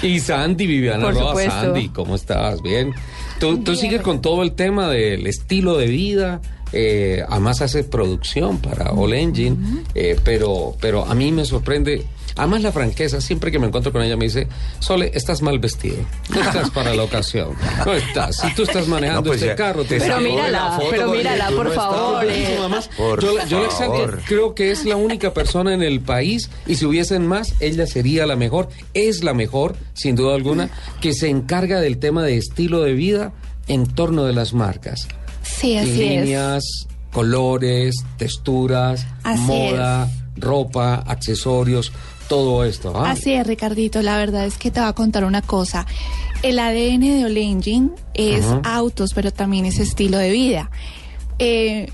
[0.01, 1.51] Y Sandy, Viviana Por Roa, supuesto.
[1.61, 2.61] Sandy, ¿cómo estás?
[2.61, 2.93] Bien.
[3.39, 6.41] Tú, tú sigues con todo el tema del estilo de vida.
[6.71, 9.55] eh, además haces producción para All Engine,
[9.93, 12.05] eh, pero, pero a mí me sorprende,
[12.35, 14.47] además la franqueza, siempre que me encuentro con ella me dice,
[14.79, 15.97] Sole, estás mal vestido,
[16.29, 17.49] no estás para la ocasión,
[17.85, 21.11] no estás, si tú estás manejando No, pues este ya, carro, te pero mírala, pero
[21.11, 21.85] mírala, por no estás".
[21.85, 24.19] favor, yo, yo favor.
[24.27, 28.25] creo que es la única persona en el país y si hubiesen más, ella sería
[28.25, 30.69] la mejor, es la mejor, sin duda alguna,
[31.01, 33.31] que se encarga del tema de estilo de vida
[33.67, 35.07] en torno de las marcas.
[35.41, 35.97] Sí, así es.
[36.21, 36.63] Líneas,
[37.11, 41.91] colores, texturas, Así moda, ropa, accesorios,
[42.27, 42.93] todo esto.
[42.95, 43.11] ¿ah?
[43.11, 44.01] Así es, Ricardito.
[44.01, 45.85] La verdad es que te voy a contar una cosa.
[46.43, 48.61] El ADN de All Engine es Ajá.
[48.63, 50.69] autos, pero también es estilo de vida.
[51.39, 51.89] Eh,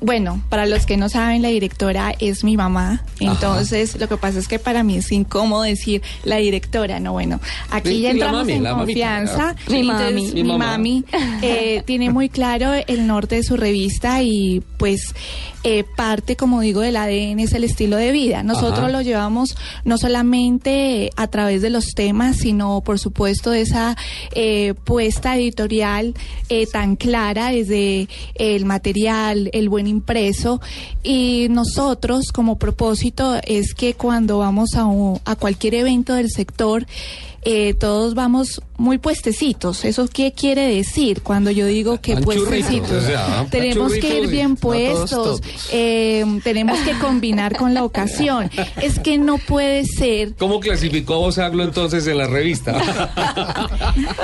[0.00, 3.02] bueno, para los que no saben, la directora es mi mamá.
[3.20, 7.00] Entonces, lo que pasa es que para mí es incómodo decir la directora.
[7.00, 9.56] No, bueno, aquí ya entramos mami, en mamita, confianza.
[9.68, 10.22] Mi Entonces, mami.
[10.26, 10.66] Mi, Mi mamá.
[10.72, 11.04] mami
[11.40, 15.14] eh, tiene muy claro el norte de su revista y pues
[15.64, 18.42] eh, parte, como digo, del ADN es el estilo de vida.
[18.42, 18.88] Nosotros Ajá.
[18.90, 23.96] lo llevamos no solamente a través de los temas, sino por supuesto de esa
[24.34, 26.14] eh, puesta editorial
[26.50, 30.60] eh, tan clara desde el material, el buen impreso.
[31.02, 36.86] Y nosotros como propósito es que cuando vamos a, un- a cualquier evento del sector,
[37.44, 39.84] eh, todos vamos muy puestecitos.
[39.84, 41.22] ¿Eso qué quiere decir?
[41.22, 45.10] Cuando yo digo que puestecitos, o sea, van tenemos que ir bien no todos, puestos,
[45.10, 45.40] todos.
[45.72, 48.50] eh, tenemos que combinar con la ocasión.
[48.80, 52.74] Es que no puede ser ¿Cómo clasificó Bosaglo entonces en la revista?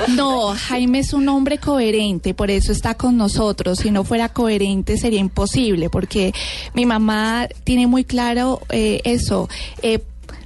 [0.09, 3.79] No, Jaime es un hombre coherente, por eso está con nosotros.
[3.79, 6.33] Si no fuera coherente sería imposible, porque
[6.73, 9.47] mi mamá tiene muy claro eh, eso.
[9.81, 9.99] Eh,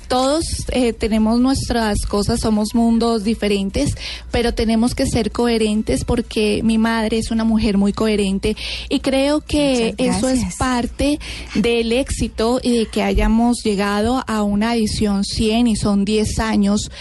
[0.07, 3.95] todos eh, tenemos nuestras cosas, somos mundos diferentes,
[4.31, 8.55] pero tenemos que ser coherentes porque mi madre es una mujer muy coherente
[8.89, 11.19] y creo que eso es parte
[11.55, 16.91] del éxito y de que hayamos llegado a una edición 100 y son 10 años.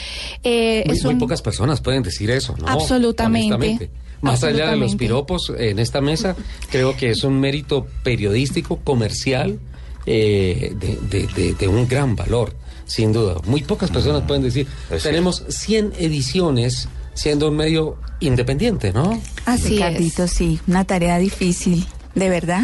[0.42, 2.66] Eh, Muy, es muy pocas personas pueden decir eso, ¿no?
[2.68, 3.90] Absolutamente.
[4.20, 6.34] Más allá de los piropos en esta mesa,
[6.70, 9.58] creo que es un mérito periodístico, comercial,
[10.06, 12.54] eh, de, de- de- de un gran valor,
[12.86, 13.36] sin duda.
[13.46, 14.66] Muy pocas personas pueden decir,
[15.02, 19.20] tenemos 100 ediciones siendo un medio independiente, ¿no?
[19.46, 22.62] Así Ricardito, sí, una tarea difícil, de verdad.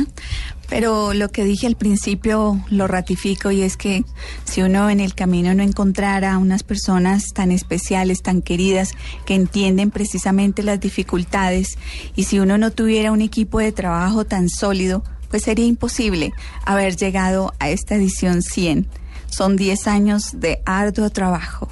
[0.69, 4.05] Pero lo que dije al principio lo ratifico y es que
[4.45, 8.93] si uno en el camino no encontrara unas personas tan especiales, tan queridas,
[9.27, 11.77] que entienden precisamente las dificultades,
[12.15, 16.33] y si uno no tuviera un equipo de trabajo tan sólido, pues sería imposible
[16.65, 18.87] haber llegado a esta edición 100.
[19.31, 21.69] Son 10 años de arduo trabajo.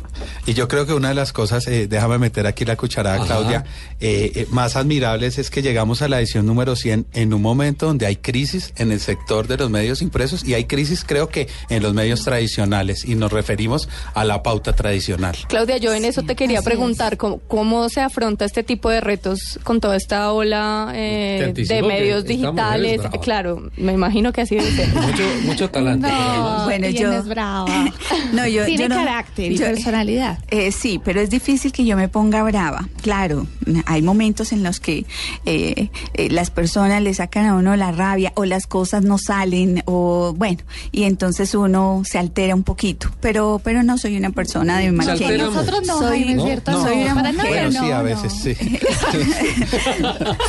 [0.46, 3.26] Y yo creo que una de las cosas, eh, déjame meter aquí la cucharada, Ajá.
[3.26, 3.64] Claudia,
[4.00, 7.86] eh, eh, más admirables es que llegamos a la edición número 100 en un momento
[7.86, 11.48] donde hay crisis en el sector de los medios impresos y hay crisis creo que
[11.68, 15.36] en los medios tradicionales y nos referimos a la pauta tradicional.
[15.48, 19.58] Claudia, yo en eso te quería preguntar ¿cómo, cómo se afronta este tipo de retos
[19.64, 23.00] con toda esta ola eh, de medios digitales.
[23.22, 24.88] Claro, me imagino que así debe ser.
[24.94, 26.08] Mucho, mucho talante.
[26.08, 27.66] No, Bueno, yo- brava.
[28.32, 30.07] No, yo, Tiene yo no- carácter y yo- personalidad.
[30.48, 32.88] Eh, sí, pero es difícil que yo me ponga brava.
[33.02, 33.46] Claro,
[33.86, 35.06] hay momentos en los que
[35.44, 39.82] eh, eh, las personas le sacan a uno la rabia o las cosas no salen
[39.86, 43.10] o bueno, y entonces uno se altera un poquito.
[43.20, 45.50] Pero, pero no soy una persona de mal genio.
[45.50, 46.82] Nosotros no, soy, Jaime, es cierto, no.
[46.82, 47.72] soy una mujer.
[47.72, 48.40] sí, a veces no.
[48.40, 48.56] sí.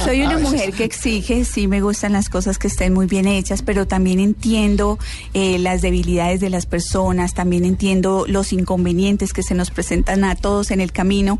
[0.03, 3.61] Soy una mujer que exige, sí me gustan las cosas que estén muy bien hechas,
[3.61, 4.97] pero también entiendo
[5.33, 10.23] eh, las debilidades de las personas, también entiendo los inconvenientes que se se nos presentan
[10.23, 11.39] a todos en el camino.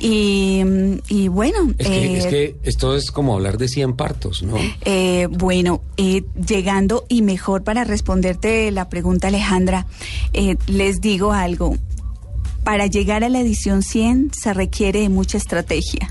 [0.00, 0.62] Y,
[1.08, 1.72] y bueno.
[1.78, 4.56] Es que, es eh, que esto es como hablar de 100 partos, ¿no?
[4.84, 9.86] Eh, bueno, eh, llegando y mejor para responderte la pregunta, Alejandra,
[10.32, 11.76] eh, les digo algo.
[12.64, 16.10] Para llegar a la edición 100 se requiere de mucha estrategia.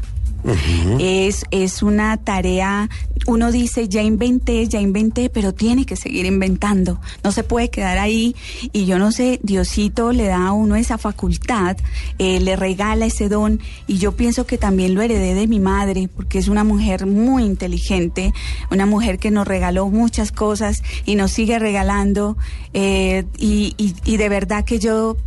[1.00, 2.90] Es, es una tarea,
[3.28, 7.00] uno dice, ya inventé, ya inventé, pero tiene que seguir inventando.
[7.24, 8.36] No se puede quedar ahí.
[8.72, 11.78] Y yo no sé, Diosito le da a uno esa facultad,
[12.20, 13.60] eh, le regala ese don.
[13.88, 17.44] Y yo pienso que también lo heredé de mi madre, porque es una mujer muy
[17.44, 18.34] inteligente,
[18.72, 22.38] una mujer que nos regaló muchas cosas y nos sigue regalando.
[22.74, 25.18] eh, y, y, y de verdad que yo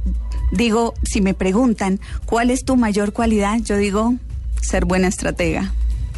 [0.52, 3.58] digo, si me preguntan, ¿cuál es tu mayor cualidad?
[3.62, 4.14] Yo digo,
[4.60, 5.72] ser buena estratega.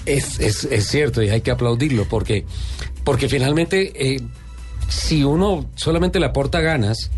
[0.06, 2.44] Es, es, es cierto y hay que aplaudirlo porque,
[3.04, 4.20] porque finalmente eh,
[4.88, 7.10] si uno solamente le aporta ganas,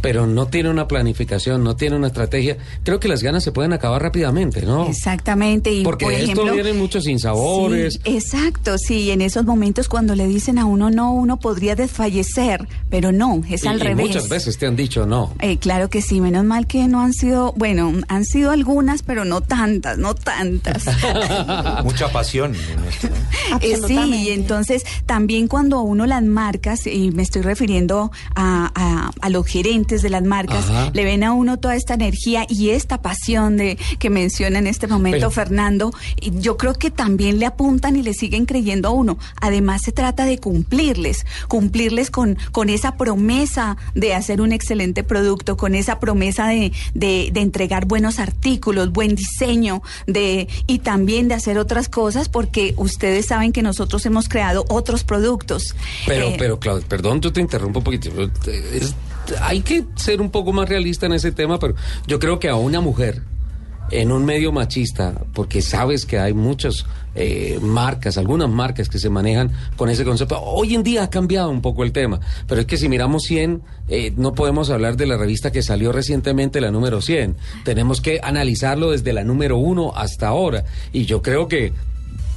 [0.00, 3.72] pero no tiene una planificación, no tiene una estrategia, creo que las ganas se pueden
[3.72, 4.86] acabar rápidamente, ¿no?
[4.86, 5.72] Exactamente.
[5.72, 7.94] Y Porque por ejemplo, esto vienen muchos sinsabores.
[7.94, 12.68] Sí, exacto, sí, en esos momentos cuando le dicen a uno no, uno podría desfallecer,
[12.90, 14.06] pero no, es y, al y revés.
[14.06, 15.34] muchas veces te han dicho no.
[15.40, 19.24] Eh, claro que sí, menos mal que no han sido, bueno, han sido algunas, pero
[19.24, 20.84] no tantas, no tantas.
[21.84, 23.08] Mucha pasión en esto.
[23.08, 23.58] ¿no?
[23.60, 28.70] Eh, sí, y entonces también cuando a uno las marcas, y me estoy refiriendo a,
[28.74, 30.90] a- a los gerentes de las marcas, Ajá.
[30.92, 34.86] le ven a uno toda esta energía y esta pasión de que menciona en este
[34.86, 38.92] momento Pero- Fernando, y yo creo que también le apuntan y le siguen creyendo a
[38.92, 39.18] uno.
[39.40, 45.56] Además se trata de cumplirles, cumplirles con, con esa promesa de hacer un excelente producto,
[45.56, 51.34] con esa promesa de, de, de entregar buenos artículos, buen diseño, de, y también de
[51.34, 55.74] hacer otras cosas, porque ustedes saben que nosotros hemos creado otros productos.
[56.06, 58.10] Pero, Eh, pero, Claudia, perdón, yo te interrumpo un poquito.
[58.72, 58.94] Es-
[59.40, 61.74] hay que ser un poco más realista en ese tema, pero
[62.06, 63.22] yo creo que a una mujer
[63.90, 69.08] en un medio machista, porque sabes que hay muchas eh, marcas, algunas marcas que se
[69.08, 70.40] manejan con ese concepto.
[70.40, 73.62] Hoy en día ha cambiado un poco el tema, pero es que si miramos 100,
[73.88, 77.36] eh, no podemos hablar de la revista que salió recientemente, la número 100.
[77.64, 80.64] Tenemos que analizarlo desde la número 1 hasta ahora.
[80.92, 81.72] Y yo creo que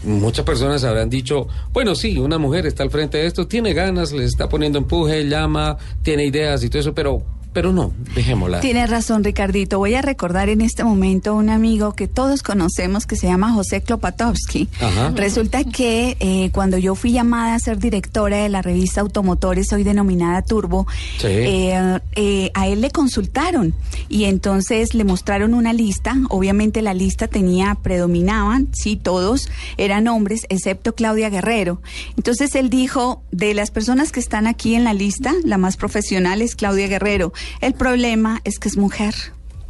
[0.03, 4.11] Muchas personas habrán dicho, bueno, sí, una mujer está al frente de esto, tiene ganas,
[4.11, 7.21] le está poniendo empuje, llama, tiene ideas y todo eso, pero,
[7.53, 8.59] pero no, dejémosla.
[8.61, 9.77] Tienes razón, Ricardito.
[9.77, 13.81] Voy a recordar en este momento un amigo que todos conocemos que se llama José
[13.81, 14.69] Klopatowski.
[14.79, 15.11] Ajá.
[15.15, 19.83] Resulta que eh, cuando yo fui llamada a ser directora de la revista Automotores, soy
[19.83, 20.87] denominada Turbo,
[21.19, 21.27] Sí.
[21.27, 23.73] eh, eh, a él le consultaron
[24.09, 26.15] y entonces le mostraron una lista.
[26.29, 31.81] Obviamente la lista tenía, predominaban, sí, todos eran hombres, excepto Claudia Guerrero.
[32.17, 36.41] Entonces él dijo, de las personas que están aquí en la lista, la más profesional
[36.41, 37.33] es Claudia Guerrero.
[37.61, 39.13] El problema es que es mujer.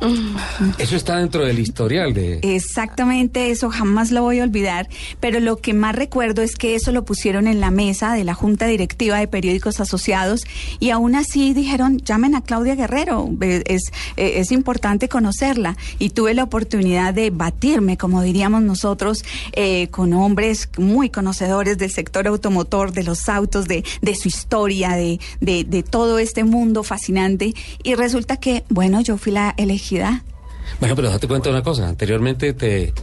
[0.80, 2.40] Eso está dentro del historial de...
[2.42, 4.90] Exactamente, eso jamás lo voy a olvidar.
[5.20, 8.34] Pero lo que más recuerdo es que eso lo pusieron en la mesa de la
[8.34, 10.44] Junta Directiva de Periódicos Asociados
[10.80, 15.78] y aún así dijeron, llamen a Claudia Guerrero, es, eh, es importante conocerla.
[16.00, 19.24] Y tuve la oportunidad de batirme, como diríamos nosotros,
[19.54, 24.92] eh, con hombres muy conocedores del sector automotor, de los autos, de, de su historia,
[24.92, 27.54] de, de, de todo este mundo fascinante.
[27.84, 29.91] Y resulta que, bueno, yo fui la elegida.
[30.80, 32.94] Bueno, pero date cuenta de una cosa, anteriormente te,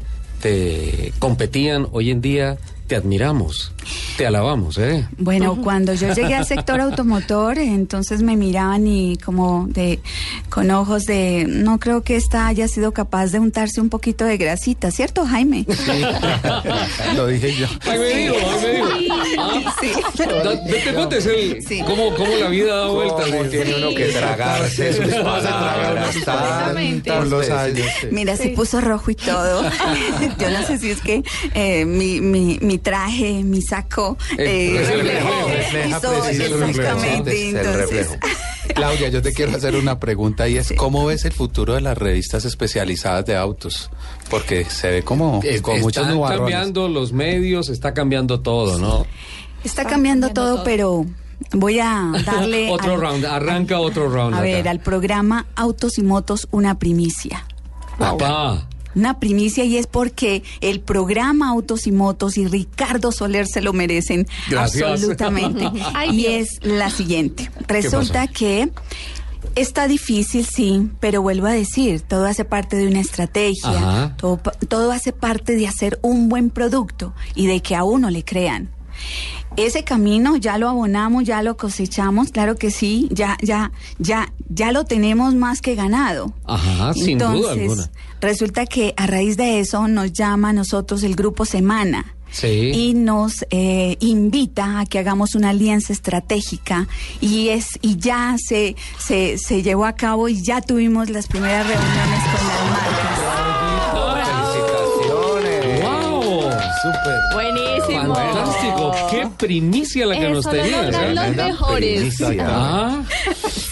[0.41, 3.72] te competían, hoy en día te admiramos,
[4.16, 5.07] te alabamos, ¿eh?
[5.18, 10.01] Bueno, cuando yo llegué al sector automotor, entonces me miraban y como de
[10.51, 14.36] con ojos de no creo que esta haya sido capaz de untarse un poquito de
[14.36, 15.64] grasita, ¿cierto, Jaime?
[17.14, 17.66] Lo dije yo.
[17.86, 19.14] Ay, me digo, ay, me digo.
[19.39, 19.93] Ah, Sí.
[20.18, 21.82] Date cuenta, el, Sí.
[21.86, 23.26] cómo, cómo la vida da vueltas.
[23.30, 26.16] ¿Cómo tiene uno que tragarse sus palabras
[27.07, 27.86] con los años?
[28.11, 29.62] Mira, se puso rojo y todo.
[30.41, 31.22] Yo no sé si es que
[31.55, 33.62] eh, mi, mi, mi traje, mi
[34.36, 34.84] eh, el
[37.74, 38.16] reflejo.
[38.74, 41.96] Claudia, yo te quiero hacer una pregunta y es ¿cómo ves el futuro de las
[41.96, 43.90] revistas especializadas de autos?
[44.30, 46.54] Porque se ve como Es- con están nubarrones.
[46.54, 49.06] cambiando los medios, está cambiando todo, ¿no?
[49.64, 51.04] está cambiando todo, pero
[51.52, 54.34] voy a darle otro al- round, arranca otro round.
[54.34, 54.44] a acá.
[54.46, 57.44] ver, al programa Autos y Motos una primicia.
[57.98, 58.66] Papá.
[58.95, 63.72] Una primicia y es porque el programa Autos y Motos y Ricardo Soler se lo
[63.72, 64.91] merecen Gracias.
[64.91, 65.70] absolutamente.
[66.12, 67.51] Y es la siguiente.
[67.66, 68.70] Resulta que
[69.55, 74.93] está difícil, sí, pero vuelvo a decir, todo hace parte de una estrategia, todo, todo
[74.93, 78.70] hace parte de hacer un buen producto y de que a uno le crean.
[79.66, 84.72] Ese camino ya lo abonamos, ya lo cosechamos, claro que sí, ya, ya, ya, ya
[84.72, 86.32] lo tenemos más que ganado.
[86.44, 87.90] Ajá, sin duda Entonces, alguna.
[88.20, 92.14] resulta que a raíz de eso nos llama a nosotros el grupo Semana.
[92.30, 92.70] Sí.
[92.74, 96.86] Y nos eh, invita a que hagamos una alianza estratégica
[97.22, 101.66] y es y ya se, se, se llevó a cabo y ya tuvimos las primeras
[101.66, 104.28] reuniones con las marcas.
[104.59, 105.82] Felicitaciones.
[105.82, 106.42] ¡Wow!
[106.82, 107.18] Súper.
[107.32, 107.67] Buenísimo.
[107.95, 108.93] Fantástico.
[109.11, 110.95] Qué primicia la que nos Eso tenías.
[110.95, 111.14] ¿eh?
[111.14, 112.22] los mejores.
[112.41, 113.03] Ah,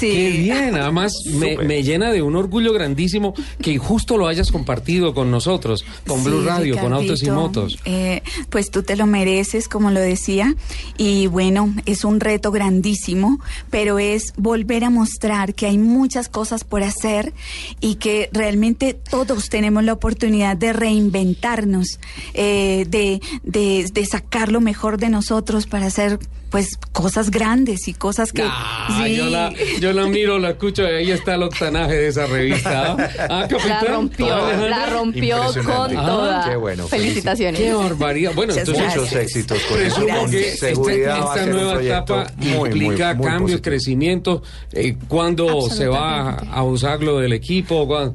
[0.00, 0.74] qué bien.
[0.76, 5.84] Además, me, me llena de un orgullo grandísimo que justo lo hayas compartido con nosotros,
[6.06, 7.78] con Blue Sí, Radio, con Autos y Motos.
[7.84, 10.54] eh, pues tú te lo mereces, como lo decía,
[10.96, 13.38] y bueno, es un reto grandísimo,
[13.70, 17.32] pero es volver a mostrar que hay muchas cosas por hacer
[17.80, 21.98] y que realmente todos tenemos la oportunidad de reinventarnos,
[22.34, 26.18] eh, de, de, de sacar lo mejor de nosotros para hacer
[26.56, 29.14] pues cosas grandes y cosas que Ah, sí.
[29.14, 32.96] yo, la, yo la miro, la escucho, y ahí está el octanaje de esa revista.
[33.28, 33.46] ¿ah?
[33.68, 34.68] La rompió, Alejandra.
[34.70, 35.96] la rompió con Impresionante.
[35.98, 36.48] Ah, toda.
[36.48, 37.60] qué bueno, Felicitaciones.
[37.60, 38.32] Qué barbaridad.
[38.34, 40.06] Bueno, Muchas entonces Muchos éxitos con eso.
[40.30, 43.62] Que este- seguridad va a esta nueva etapa muy, muy, implica muy cambios, positivo.
[43.62, 44.42] crecimiento.
[44.72, 47.86] Eh, ¿Cuándo se va a usar lo del equipo?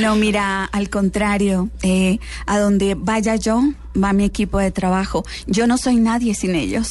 [0.00, 3.60] No, mira, al contrario, eh, a donde vaya yo,
[4.02, 5.24] va mi equipo de trabajo.
[5.46, 6.88] Yo no soy nadie sin ellos.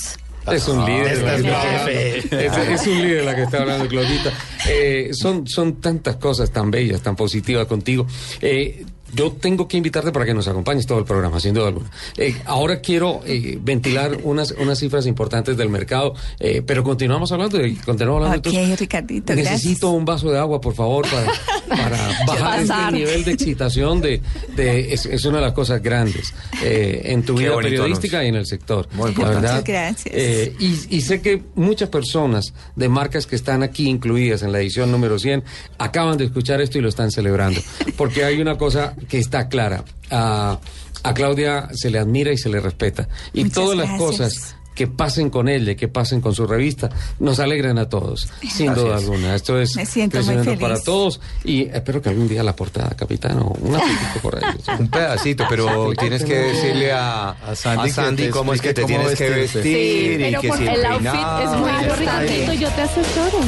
[0.52, 1.24] Es un líder.
[1.24, 1.92] la que es está mi hablando.
[1.92, 2.46] jefe.
[2.46, 4.32] Es, es un líder la que está hablando, Claudita.
[4.70, 8.06] Eh, son, son tantas cosas tan bellas, tan positivas contigo.
[8.42, 8.86] Eh,
[9.16, 11.90] yo tengo que invitarte para que nos acompañes todo el programa, sin duda alguna.
[12.18, 17.58] Eh, ahora quiero eh, ventilar unas, unas cifras importantes del mercado, eh, pero continuamos hablando
[17.58, 21.32] de, continuamos hablando Ricardito, Necesito un vaso de agua, por favor, para,
[21.70, 21.98] para
[22.28, 24.02] bajar este nivel de excitación.
[24.02, 24.22] De,
[24.56, 28.28] de, es, es una de las cosas grandes eh, en tu Qué vida periodística y
[28.30, 28.88] en el sector.
[28.94, 29.42] Muy La importante.
[29.42, 30.14] verdad, Muchas gracias.
[30.16, 34.60] eh, y, y sé que muchas personas de marcas que están aquí incluidas en la
[34.60, 35.44] edición número 100
[35.78, 37.62] acaban de escuchar esto y lo están celebrando.
[37.98, 39.84] Porque hay una cosa que está clara.
[40.12, 40.60] A,
[41.04, 43.08] a Claudia se le admira y se le respeta.
[43.34, 44.10] Y Muchas todas las gracias.
[44.10, 46.90] cosas que pasen con ella, que pasen con su revista,
[47.20, 49.34] nos alegran a todos, sin duda alguna.
[49.34, 50.62] Esto es Me siento muy crecimiento feliz.
[50.62, 54.54] para todos y espero que algún día la portada, capitán, o una fotito por ahí.
[54.80, 58.74] Un pedacito, pero tienes que decirle a, a Sandy Sandy, que te cómo es que
[58.74, 61.74] te tienes que vestir Sí, y pero que si el outfit peinado, es muy y
[61.76, 62.58] el importante.
[62.58, 63.40] yo te asesoro.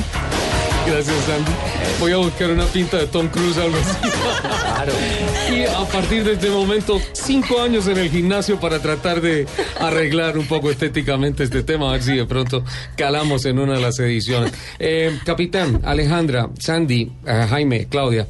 [0.88, 1.52] Gracias, Sandy.
[2.00, 3.98] Voy a buscar una pinta de Tom Cruise, algo así.
[4.78, 4.94] Claro.
[5.52, 9.46] Y a partir de este momento, cinco años en el gimnasio para tratar de
[9.80, 12.64] arreglar un poco estéticamente este tema, a ver si de pronto
[12.96, 14.54] calamos en una de las ediciones.
[14.80, 18.28] Eh, capitán, Alejandra, Sandy, eh, Jaime, Claudia.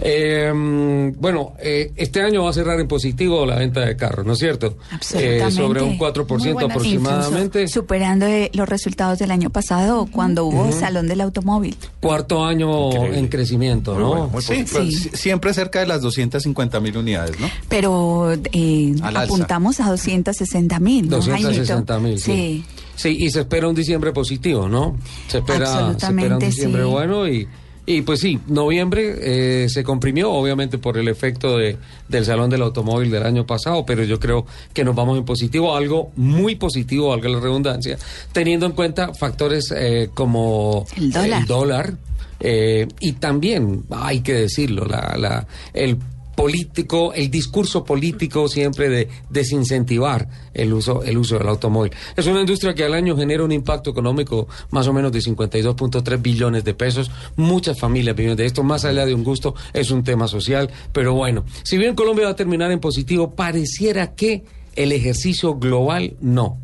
[0.00, 4.32] Eh, bueno, eh, este año va a cerrar en positivo la venta de carros, ¿no
[4.32, 4.76] es cierto?
[4.90, 5.46] Absolutamente.
[5.46, 7.60] Eh, sobre un Muy 4% buenas aproximadamente.
[7.60, 11.76] Incluso Superando eh, los resultados del año pasado, cuando hubo Salón del Automóvil.
[12.00, 13.18] Cuarto año Increíble.
[13.18, 14.08] en crecimiento, Muy ¿no?
[14.08, 14.84] bueno, muy Sí, positivo.
[14.84, 14.92] Sí.
[15.10, 17.48] si- siempre cerca de las 250 mil unidades, ¿no?
[17.68, 19.22] Pero eh, Al alza.
[19.34, 21.08] apuntamos a 260 mil.
[21.08, 22.64] 260 mil, sí.
[22.96, 23.16] sí.
[23.20, 24.96] y se espera un diciembre positivo, ¿no?
[25.28, 26.88] Se espera, se espera un Absolutamente, diciembre sí.
[26.90, 27.48] bueno y,
[27.86, 31.76] y pues sí, noviembre eh, se comprimió, obviamente por el efecto de,
[32.08, 35.76] del Salón del Automóvil del año pasado, pero yo creo que nos vamos en positivo,
[35.76, 37.98] algo muy positivo, valga la redundancia,
[38.32, 41.46] teniendo en cuenta factores eh, como El dólar.
[41.46, 41.94] dólar,
[42.40, 45.98] eh, y también, hay que decirlo, la, la, el
[46.44, 51.90] político, el discurso político siempre de desincentivar el uso, el uso del automóvil.
[52.14, 56.20] Es una industria que al año genera un impacto económico más o menos de 52.3
[56.20, 57.10] billones de pesos.
[57.36, 60.70] Muchas familias viven de esto, más allá de un gusto, es un tema social.
[60.92, 64.44] Pero bueno, si bien Colombia va a terminar en positivo, pareciera que
[64.76, 66.58] el ejercicio global no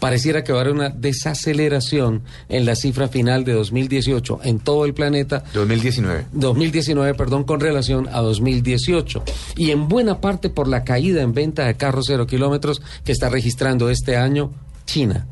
[0.00, 4.84] pareciera que va a haber una desaceleración en la cifra final de 2018 en todo
[4.84, 5.44] el planeta.
[5.54, 6.26] 2019.
[6.32, 9.22] 2019, perdón, con relación a 2018.
[9.56, 13.28] Y en buena parte por la caída en venta de carros cero kilómetros que está
[13.28, 14.52] registrando este año
[14.86, 15.26] China.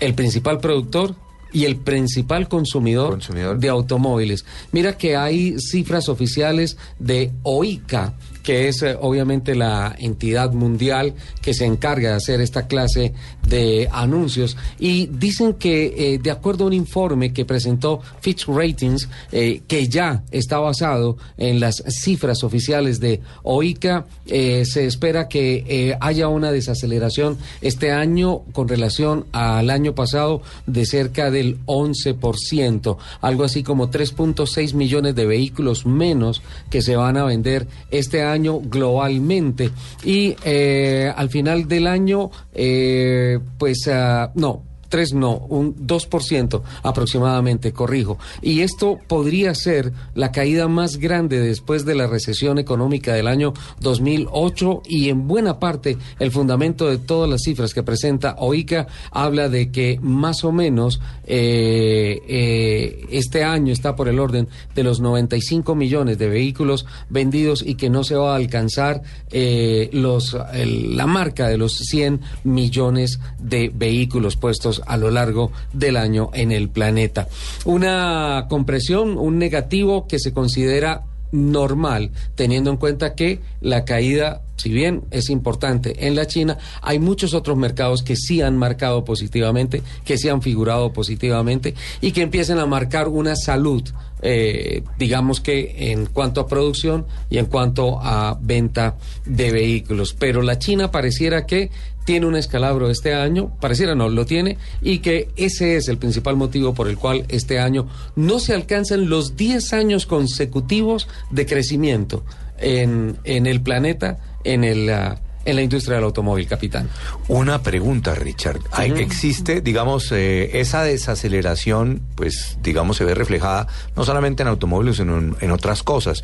[0.00, 1.14] El principal productor
[1.52, 3.58] y el principal consumidor, Consumidor.
[3.58, 4.44] de automóviles.
[4.70, 8.14] Mira que hay cifras oficiales de OICA,
[8.48, 13.12] que es eh, obviamente la entidad mundial que se encarga de hacer esta clase
[13.46, 14.56] de anuncios.
[14.78, 19.88] Y dicen que, eh, de acuerdo a un informe que presentó Fitch Ratings, eh, que
[19.88, 27.38] ya está basado en las cifras oficiales de OICA, se espera que haya una desaceleración
[27.62, 33.90] este año con relación al año pasado de cerca de del 11%, algo así como
[33.90, 39.70] 3.6 millones de vehículos menos que se van a vender este año globalmente.
[40.04, 47.72] Y eh, al final del año, eh, pues ah, no, 3 no, un 2% aproximadamente,
[47.72, 48.18] corrijo.
[48.42, 53.52] Y esto podría ser la caída más grande después de la recesión económica del año
[53.80, 59.48] 2008 y en buena parte el fundamento de todas las cifras que presenta OICA habla
[59.48, 65.00] de que más o menos eh, eh, este año está por el orden de los
[65.00, 70.96] 95 millones de vehículos vendidos y que no se va a alcanzar eh, los, el-
[70.96, 76.52] la marca de los 100 millones de vehículos puestos a lo largo del año en
[76.52, 77.28] el planeta.
[77.64, 84.70] Una compresión, un negativo que se considera normal, teniendo en cuenta que la caída, si
[84.70, 89.82] bien es importante en la China, hay muchos otros mercados que sí han marcado positivamente,
[90.04, 93.82] que sí han figurado positivamente y que empiecen a marcar una salud,
[94.20, 100.12] eh, digamos que en cuanto a producción y en cuanto a venta de vehículos.
[100.12, 101.70] Pero la China pareciera que
[102.04, 106.36] tiene un escalabro este año, pareciera no, lo tiene, y que ese es el principal
[106.36, 107.86] motivo por el cual este año
[108.16, 112.24] no se alcanzan los 10 años consecutivos de crecimiento
[112.58, 116.88] en, en el planeta, en, el, ah, en la industria del automóvil, capitán.
[117.28, 118.60] Una pregunta, Richard.
[118.72, 118.92] Hay-.
[119.00, 123.66] Existe, digamos, eh, esa desaceleración, pues, digamos, se ve reflejada
[123.96, 126.22] no solamente en automóviles, sino en, en otras cosas.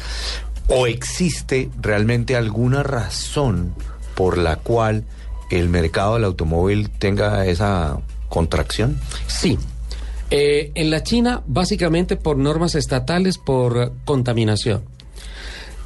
[0.68, 3.74] ¿O existe realmente alguna razón
[4.14, 5.04] por la cual
[5.50, 7.98] el mercado del automóvil tenga esa
[8.28, 8.98] contracción?
[9.26, 9.58] Sí.
[10.30, 14.82] Eh, en la China, básicamente por normas estatales, por contaminación.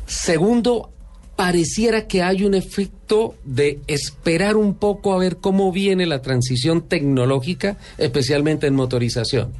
[0.08, 0.90] Segundo,
[1.36, 6.88] pareciera que hay un efecto de esperar un poco a ver cómo viene la transición
[6.88, 9.52] tecnológica, especialmente en motorización.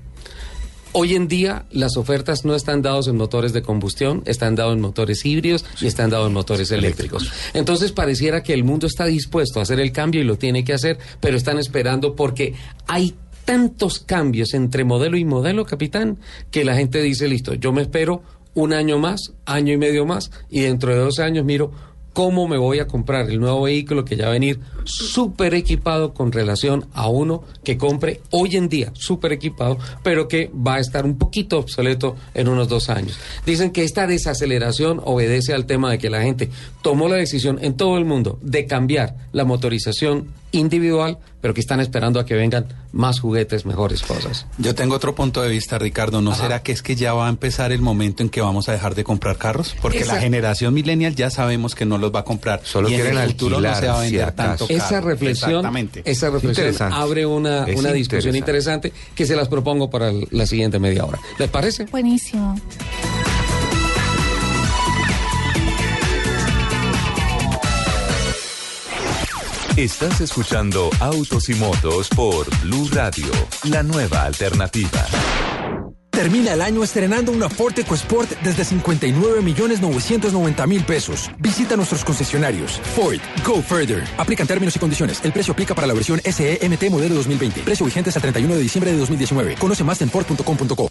[0.92, 4.80] Hoy en día las ofertas no están dadas en motores de combustión, están dadas en
[4.80, 7.30] motores híbridos y están dadas en motores eléctricos.
[7.52, 10.72] Entonces pareciera que el mundo está dispuesto a hacer el cambio y lo tiene que
[10.72, 12.54] hacer, pero están esperando porque
[12.86, 13.14] hay
[13.44, 16.18] tantos cambios entre modelo y modelo, capitán,
[16.50, 18.22] que la gente dice, listo, yo me espero
[18.58, 21.70] un año más, año y medio más, y dentro de dos años miro
[22.12, 26.12] cómo me voy a comprar el nuevo vehículo que ya va a venir súper equipado
[26.12, 30.80] con relación a uno que compre hoy en día, súper equipado, pero que va a
[30.80, 33.16] estar un poquito obsoleto en unos dos años.
[33.46, 36.50] Dicen que esta desaceleración obedece al tema de que la gente
[36.82, 41.78] tomó la decisión en todo el mundo de cambiar la motorización individual, pero que están
[41.80, 44.46] esperando a que vengan más juguetes, mejores cosas.
[44.58, 46.20] Yo tengo otro punto de vista, Ricardo.
[46.20, 48.72] ¿No será que es que ya va a empezar el momento en que vamos a
[48.72, 49.76] dejar de comprar carros?
[49.80, 52.60] Porque Esa- la generación millennial ya sabemos que no los va a comprar.
[52.64, 55.08] Solo y en quieren el futuro no alquilar, se va a vender tanto Esa carro.
[55.08, 56.02] reflexión, Exactamente.
[56.04, 58.88] esa reflexión abre una, Es una discusión interesante.
[58.88, 61.18] interesante que se las propongo para la siguiente media hora.
[61.38, 61.84] ¿Les parece?
[61.84, 62.56] Buenísimo.
[69.78, 73.30] Estás escuchando Autos y Motos por Blue Radio,
[73.70, 75.06] la nueva alternativa.
[76.10, 81.30] Termina el año estrenando una Ford EcoSport desde 59 millones 990 mil pesos.
[81.38, 82.80] Visita nuestros concesionarios.
[82.96, 84.02] Ford, go further.
[84.16, 85.24] Aplican términos y condiciones.
[85.24, 87.60] El precio aplica para la versión SEMT modelo 2020.
[87.60, 89.54] Precio vigente hasta el 31 de diciembre de 2019.
[89.60, 90.90] Conoce más en Ford.com.co.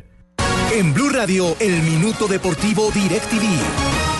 [0.73, 4.10] En Blue Radio, el minuto deportivo DirecTV.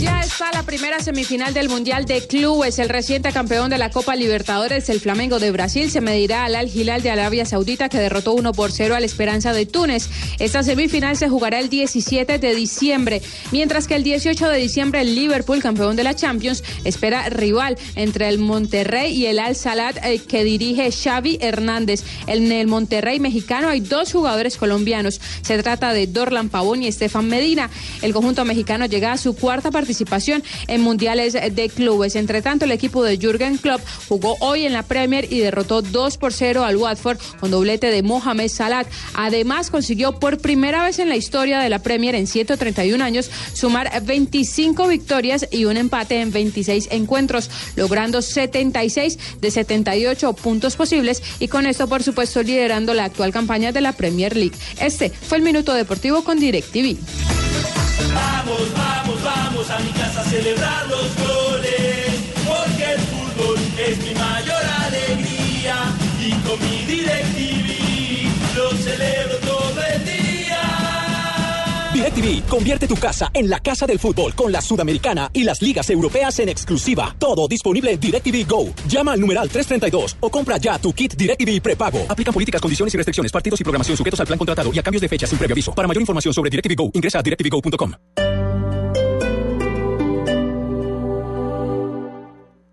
[0.00, 2.78] Ya está la primera semifinal del Mundial de Clubes.
[2.78, 6.74] El reciente campeón de la Copa Libertadores, el Flamengo de Brasil, se medirá al Al
[6.74, 10.08] Hilal de Arabia Saudita, que derrotó 1 por 0 al Esperanza de Túnez.
[10.38, 13.20] Esta semifinal se jugará el 17 de diciembre,
[13.52, 18.26] mientras que el 18 de diciembre el Liverpool, campeón de la Champions, espera rival entre
[18.28, 22.04] el Monterrey y el Al Salat, eh, que dirige Xavi Hernández.
[22.26, 25.20] En el Monterrey mexicano hay dos jugadores colombianos.
[25.42, 27.68] Se trata de Dorlan Pavón y Estefan Medina.
[28.00, 32.14] El conjunto mexicano llega a su cuarta participación participación en mundiales de clubes.
[32.14, 36.16] Entre tanto, el equipo de Jürgen Klopp jugó hoy en la Premier y derrotó 2
[36.16, 38.86] por 0 al Watford con doblete de Mohamed Salah.
[39.14, 43.90] Además, consiguió por primera vez en la historia de la Premier en 131 años sumar
[44.04, 51.48] 25 victorias y un empate en 26 encuentros, logrando 76 de 78 puntos posibles y
[51.48, 54.56] con esto, por supuesto, liderando la actual campaña de la Premier League.
[54.80, 56.96] Este fue el Minuto Deportivo con DirecTV.
[58.14, 62.10] Vamos, vamos, vamos a mi casa a celebrar los goles,
[62.46, 65.76] porque el fútbol es mi mayor alegría
[66.20, 70.20] y con mi DirecTV lo celebro todo el día.
[71.92, 75.90] DirecTV, convierte tu casa en la casa del fútbol con la Sudamericana y las ligas
[75.90, 77.14] europeas en exclusiva.
[77.18, 78.68] Todo disponible en DirecTV Go.
[78.88, 82.06] Llama al numeral 332 o compra ya tu kit DirecTV prepago.
[82.08, 85.02] Aplican políticas, condiciones y restricciones, partidos y programación sujetos al plan contratado y a cambios
[85.02, 85.74] de fecha sin previo aviso.
[85.74, 88.39] Para mayor información sobre DirecTV Go, ingresa a directvgo.com.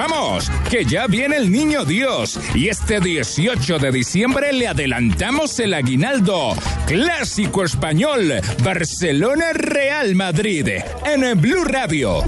[0.00, 5.74] Vamos, que ya viene el niño Dios y este 18 de diciembre le adelantamos el
[5.74, 6.56] aguinaldo
[6.86, 8.32] clásico español
[8.64, 10.66] Barcelona Real Madrid
[11.04, 12.24] en Blue Radio.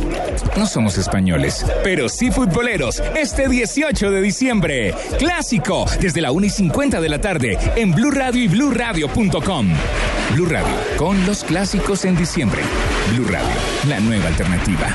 [0.55, 3.03] No somos españoles, pero sí futboleros.
[3.17, 8.11] Este 18 de diciembre, clásico desde la 1 y 50 de la tarde en Blue
[8.11, 9.69] Radio y BlueRadio.com.
[10.35, 12.61] Blue Radio con los clásicos en diciembre.
[13.15, 13.57] Blue Radio,
[13.89, 14.95] la nueva alternativa.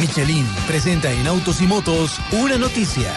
[0.00, 3.12] Michelin presenta en Autos y Motos una noticia.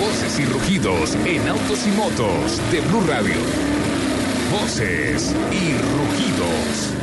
[0.00, 3.36] Voces y rugidos en autos y motos de Blue Radio.
[4.50, 7.01] Voces y rugidos.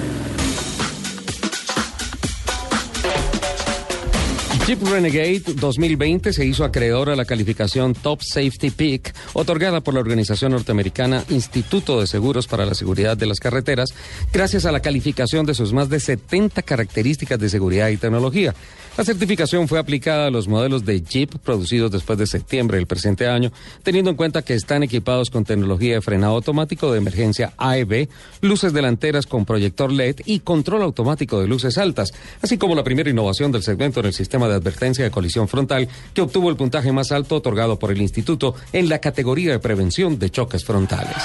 [4.70, 10.00] Jeep Renegade 2020 se hizo acreedor a la calificación Top Safety Peak, otorgada por la
[10.00, 13.90] organización norteamericana Instituto de Seguros para la Seguridad de las Carreteras,
[14.32, 18.54] gracias a la calificación de sus más de 70 características de seguridad y tecnología.
[18.96, 23.28] La certificación fue aplicada a los modelos de Jeep producidos después de septiembre del presente
[23.28, 23.52] año,
[23.82, 28.10] teniendo en cuenta que están equipados con tecnología de frenado automático de emergencia AEB,
[28.42, 33.10] luces delanteras con proyector LED y control automático de luces altas, así como la primera
[33.10, 36.92] innovación del segmento en el sistema de advertencia de colisión frontal que obtuvo el puntaje
[36.92, 41.16] más alto otorgado por el instituto en la categoría de prevención de choques frontales.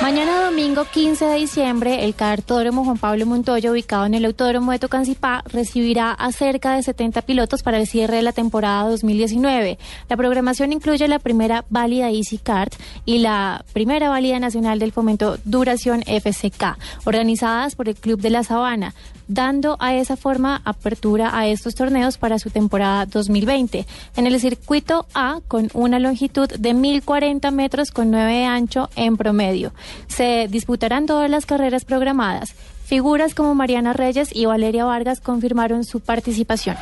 [0.00, 4.78] Mañana domingo 15 de diciembre, el cartódromo Juan Pablo Montoya, ubicado en el autódromo de
[4.78, 9.78] Tocancipá, recibirá a cerca de 70 pilotos para el cierre de la temporada 2019.
[10.10, 12.74] La programación incluye la primera válida Easy Kart
[13.06, 16.76] y la primera válida nacional del fomento Duración FCK,
[17.06, 18.92] organizadas por el Club de la Sabana
[19.32, 23.86] dando a esa forma apertura a estos torneos para su temporada 2020.
[24.16, 29.16] En el circuito A, con una longitud de 1040 metros con 9 de ancho en
[29.16, 29.72] promedio.
[30.06, 32.54] Se disputarán todas las carreras programadas.
[32.84, 36.76] Figuras como Mariana Reyes y Valeria Vargas confirmaron su participación.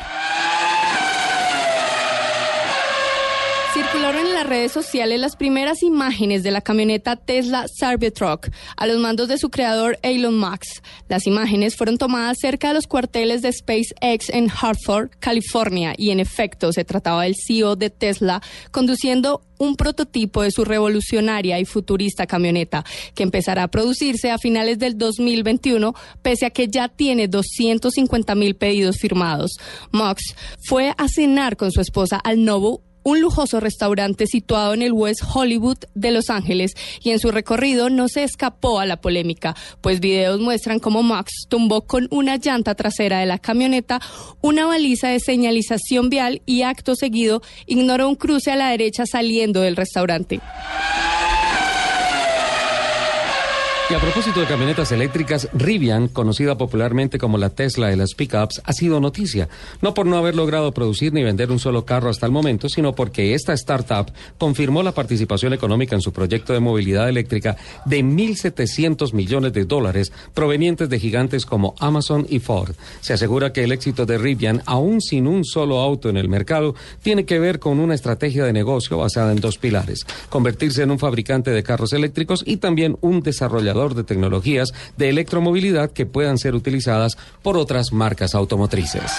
[3.91, 8.47] Circularon en las redes sociales las primeras imágenes de la camioneta Tesla Cybertruck
[8.77, 10.81] a los mandos de su creador Elon Musk.
[11.09, 16.21] Las imágenes fueron tomadas cerca de los cuarteles de SpaceX en Hartford, California, y en
[16.21, 18.41] efecto se trataba del CEO de Tesla
[18.71, 24.79] conduciendo un prototipo de su revolucionaria y futurista camioneta, que empezará a producirse a finales
[24.79, 29.51] del 2021, pese a que ya tiene 250 mil pedidos firmados.
[29.91, 30.33] Mox
[30.65, 35.21] fue a cenar con su esposa al Novo un lujoso restaurante situado en el West
[35.33, 39.99] Hollywood de Los Ángeles y en su recorrido no se escapó a la polémica, pues
[39.99, 43.99] videos muestran cómo Max tumbó con una llanta trasera de la camioneta
[44.41, 49.61] una baliza de señalización vial y acto seguido ignoró un cruce a la derecha saliendo
[49.61, 50.39] del restaurante.
[53.91, 58.61] Y a propósito de camionetas eléctricas, Rivian, conocida popularmente como la Tesla de las pickups,
[58.63, 59.49] ha sido noticia,
[59.81, 62.95] no por no haber logrado producir ni vender un solo carro hasta el momento, sino
[62.95, 69.11] porque esta startup confirmó la participación económica en su proyecto de movilidad eléctrica de 1.700
[69.11, 72.73] millones de dólares provenientes de gigantes como Amazon y Ford.
[73.01, 76.75] Se asegura que el éxito de Rivian, aún sin un solo auto en el mercado,
[77.03, 80.99] tiene que ver con una estrategia de negocio basada en dos pilares, convertirse en un
[80.99, 86.55] fabricante de carros eléctricos y también un desarrollador de tecnologías de electromovilidad que puedan ser
[86.55, 89.11] utilizadas por otras marcas automotrices.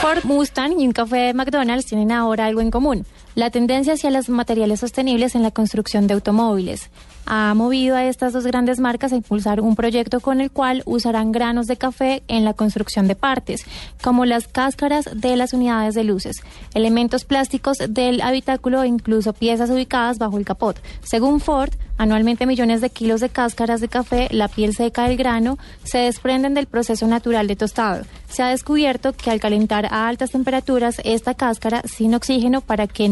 [0.00, 3.04] Ford Mustang y un café de McDonald's tienen ahora algo en común,
[3.34, 6.90] la tendencia hacia los materiales sostenibles en la construcción de automóviles.
[7.30, 11.30] Ha movido a estas dos grandes marcas a impulsar un proyecto con el cual usarán
[11.30, 13.66] granos de café en la construcción de partes,
[14.02, 16.36] como las cáscaras de las unidades de luces,
[16.72, 20.80] elementos plásticos del habitáculo e incluso piezas ubicadas bajo el capot.
[21.02, 25.58] Según Ford, anualmente millones de kilos de cáscaras de café, la piel seca del grano,
[25.84, 28.04] se desprenden del proceso natural de tostado.
[28.30, 33.08] Se ha descubierto que al calentar a altas temperaturas esta cáscara sin oxígeno para que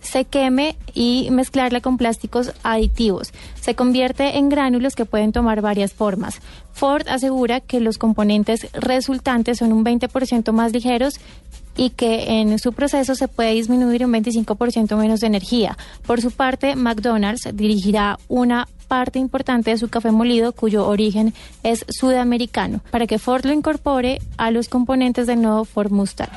[0.00, 3.32] se queme y mezclarla con plásticos aditivos.
[3.60, 6.40] Se convierte en gránulos que pueden tomar varias formas.
[6.72, 11.14] Ford asegura que los componentes resultantes son un 20% más ligeros
[11.76, 15.76] y que en su proceso se puede disminuir un 25% menos de energía.
[16.06, 21.84] Por su parte, McDonald's dirigirá una parte importante de su café molido cuyo origen es
[21.88, 26.30] sudamericano, para que Ford lo incorpore a los componentes del nuevo Ford Mustang.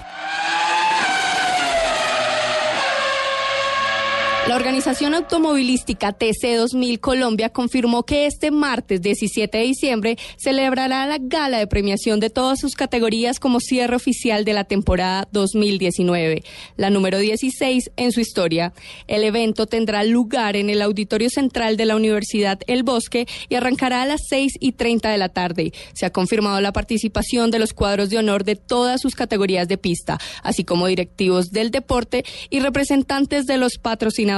[4.48, 11.60] La organización automovilística TC2000 Colombia confirmó que este martes 17 de diciembre celebrará la gala
[11.60, 16.44] de premiación de todas sus categorías como cierre oficial de la temporada 2019,
[16.76, 18.74] la número 16 en su historia.
[19.08, 24.02] El evento tendrá lugar en el Auditorio Central de la Universidad El Bosque y arrancará
[24.02, 25.72] a las 6 y 30 de la tarde.
[25.94, 29.78] Se ha confirmado la participación de los cuadros de honor de todas sus categorías de
[29.78, 34.31] pista, así como directivos del deporte y representantes de los patrocinadores.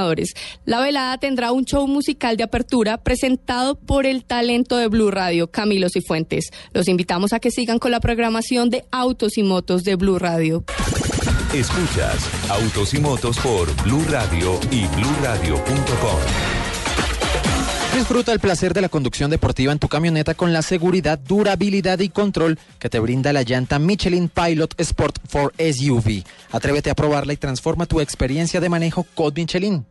[0.64, 5.50] La velada tendrá un show musical de apertura presentado por el talento de Blue Radio,
[5.50, 6.50] Camilo Cifuentes.
[6.72, 10.64] Los invitamos a que sigan con la programación de Autos y Motos de Blue Radio.
[11.54, 16.63] Escuchas Autos y Motos por Blue Radio y bluradio.com.
[17.94, 22.08] Disfruta el placer de la conducción deportiva en tu camioneta con la seguridad, durabilidad y
[22.08, 26.24] control que te brinda la llanta Michelin Pilot Sport 4 SUV.
[26.50, 29.86] Atrévete a probarla y transforma tu experiencia de manejo con Michelin.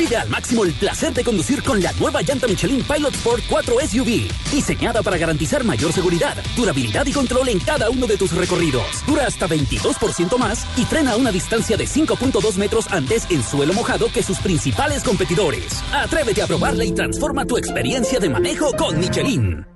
[0.00, 3.76] Vive al máximo el placer de conducir con la nueva llanta Michelin Pilot Sport 4
[3.86, 8.82] SUV, diseñada para garantizar mayor seguridad, durabilidad y control en cada uno de tus recorridos.
[9.06, 13.74] Dura hasta 22% más y frena a una distancia de 5.2 metros antes en suelo
[13.74, 15.84] mojado que sus principales competidores.
[15.92, 19.66] Atrévete a probarla y transforma tu experiencia de manejo con Michelin.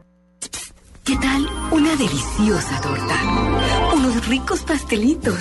[1.05, 3.92] ¿Qué tal una deliciosa torta?
[3.94, 5.38] Unos ricos pastelitos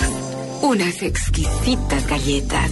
[0.64, 2.72] unas exquisitas galletas,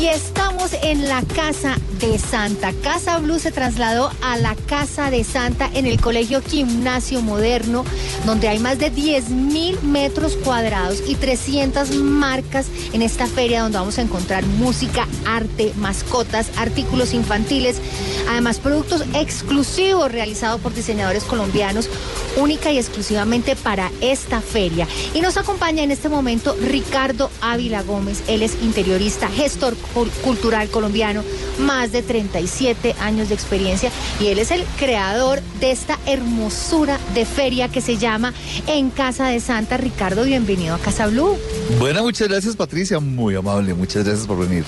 [0.00, 2.72] Y estamos en la Casa de Santa.
[2.82, 7.84] Casa Blue se trasladó a la Casa de Santa en el Colegio Gimnasio Moderno
[8.26, 13.78] donde hay más de 10 mil metros cuadrados y 300 marcas en esta feria donde
[13.78, 17.80] vamos a encontrar música, arte, mascotas, artículos infantiles,
[18.28, 21.88] además productos exclusivos realizados por diseñadores colombianos,
[22.36, 24.86] única y exclusivamente para esta feria.
[25.14, 29.76] Y nos acompaña en este momento Ricardo Ávila Gómez, él es interiorista, gestor
[30.22, 31.22] cultural colombiano,
[31.58, 33.90] más de 37 años de experiencia
[34.20, 38.32] y él es el creador de esta hermosura de feria que se llama
[38.66, 39.76] En Casa de Santa.
[39.76, 41.36] Ricardo, bienvenido a Casa Blue.
[41.78, 44.64] Bueno, muchas gracias Patricia, muy amable, muchas gracias por venir.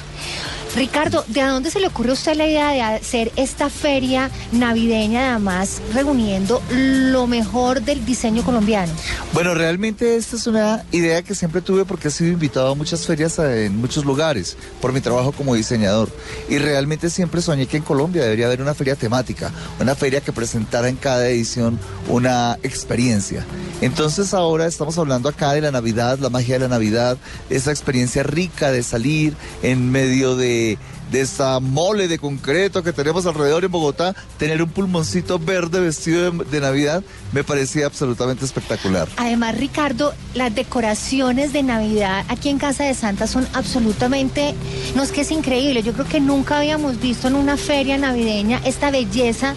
[0.74, 5.32] Ricardo, ¿de dónde se le ocurre a usted la idea de hacer esta feria navideña,
[5.32, 8.90] además reuniendo lo mejor del diseño colombiano?
[9.34, 13.06] Bueno, realmente esta es una idea que siempre tuve porque he sido invitado a muchas
[13.06, 16.08] ferias en muchos lugares por mi trabajo como diseñador.
[16.48, 20.32] Y realmente siempre soñé que en Colombia debería haber una feria temática, una feria que
[20.32, 21.78] presentara en cada edición
[22.08, 23.44] una experiencia.
[23.80, 27.18] Entonces ahora estamos hablando acá de la Navidad, la magia de la Navidad,
[27.50, 30.78] esa experiencia rica de salir en medio de
[31.12, 36.30] de esta mole de concreto que tenemos alrededor en Bogotá, tener un pulmoncito verde vestido
[36.30, 39.08] de, de Navidad me parecía absolutamente espectacular.
[39.18, 44.54] Además, Ricardo, las decoraciones de Navidad aquí en Casa de Santa son absolutamente,
[44.94, 48.60] no es que es increíble, yo creo que nunca habíamos visto en una feria navideña
[48.64, 49.54] esta belleza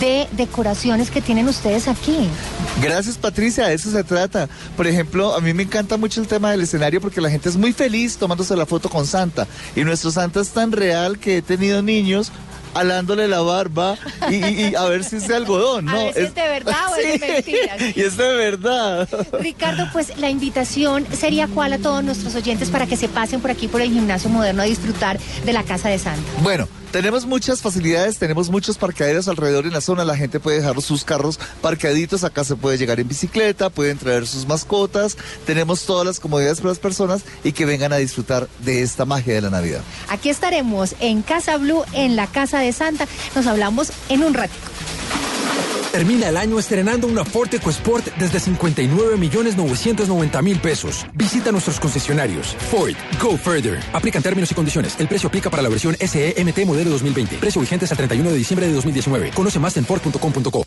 [0.00, 2.28] de decoraciones que tienen ustedes aquí.
[2.80, 4.48] Gracias Patricia, de eso se trata.
[4.76, 7.56] Por ejemplo, a mí me encanta mucho el tema del escenario porque la gente es
[7.56, 9.48] muy feliz tomándose la foto con Santa.
[9.74, 12.32] Y nuestro Santa es tan real que he tenido niños
[12.74, 13.96] alándole la barba
[14.30, 15.92] y, y- y a ver si es de algodón, ¿no?
[16.00, 17.96] A ver si es de verdad o es de mentiras.
[17.96, 19.08] Y es de verdad.
[19.40, 23.50] Ricardo, pues la invitación sería cuál a todos nuestros oyentes para que se pasen por
[23.50, 26.22] aquí por el gimnasio moderno a disfrutar de la Casa de Santa.
[26.42, 30.80] Bueno, tenemos muchas facilidades, tenemos muchos parqueaderos alrededor en la zona, la gente puede dejar
[30.82, 35.16] sus carros parqueaditos, acá se puede llegar en bicicleta, pueden traer sus mascotas,
[35.46, 39.34] tenemos todas las comodidades para las personas y que vengan a disfrutar de esta magia
[39.34, 39.80] de la Navidad.
[40.08, 43.08] Aquí estaremos en Casa Blue, en la Casa de Santa.
[43.34, 44.71] Nos hablamos en un ratito.
[45.92, 51.04] Termina el año estrenando una Ford EcoSport desde 59 millones 990 mil pesos.
[51.12, 52.56] Visita nuestros concesionarios.
[52.70, 53.78] Ford, go further.
[53.92, 54.98] Aplican términos y condiciones.
[54.98, 57.36] El precio aplica para la versión SE MT modelo 2020.
[57.36, 59.32] Precio vigente hasta el 31 de diciembre de 2019.
[59.34, 60.64] Conoce más en Ford.com.co.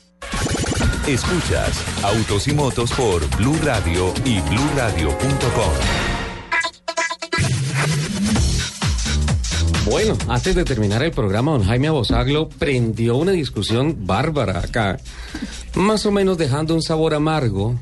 [1.07, 6.14] Escuchas Autos y Motos por Blue Radio y BlueRadio.com.
[9.85, 14.97] Bueno, antes de terminar el programa, don Jaime Abosaglo prendió una discusión bárbara acá,
[15.75, 17.75] más o menos dejando un sabor amargo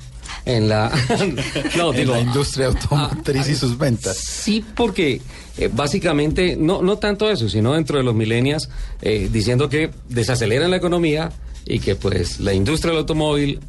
[0.45, 0.91] en la,
[1.77, 4.17] no, En digo, la industria automotriz y sus ventas.
[4.17, 5.21] Sí, porque
[5.57, 8.69] eh, básicamente, no, no tanto eso, sino dentro de los millennials,
[9.01, 11.31] eh, diciendo que desaceleran la economía
[11.65, 13.61] y que pues la industria del automóvil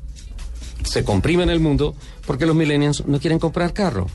[0.85, 1.95] se comprime en el mundo
[2.27, 4.09] porque los millennials no quieren comprar carro.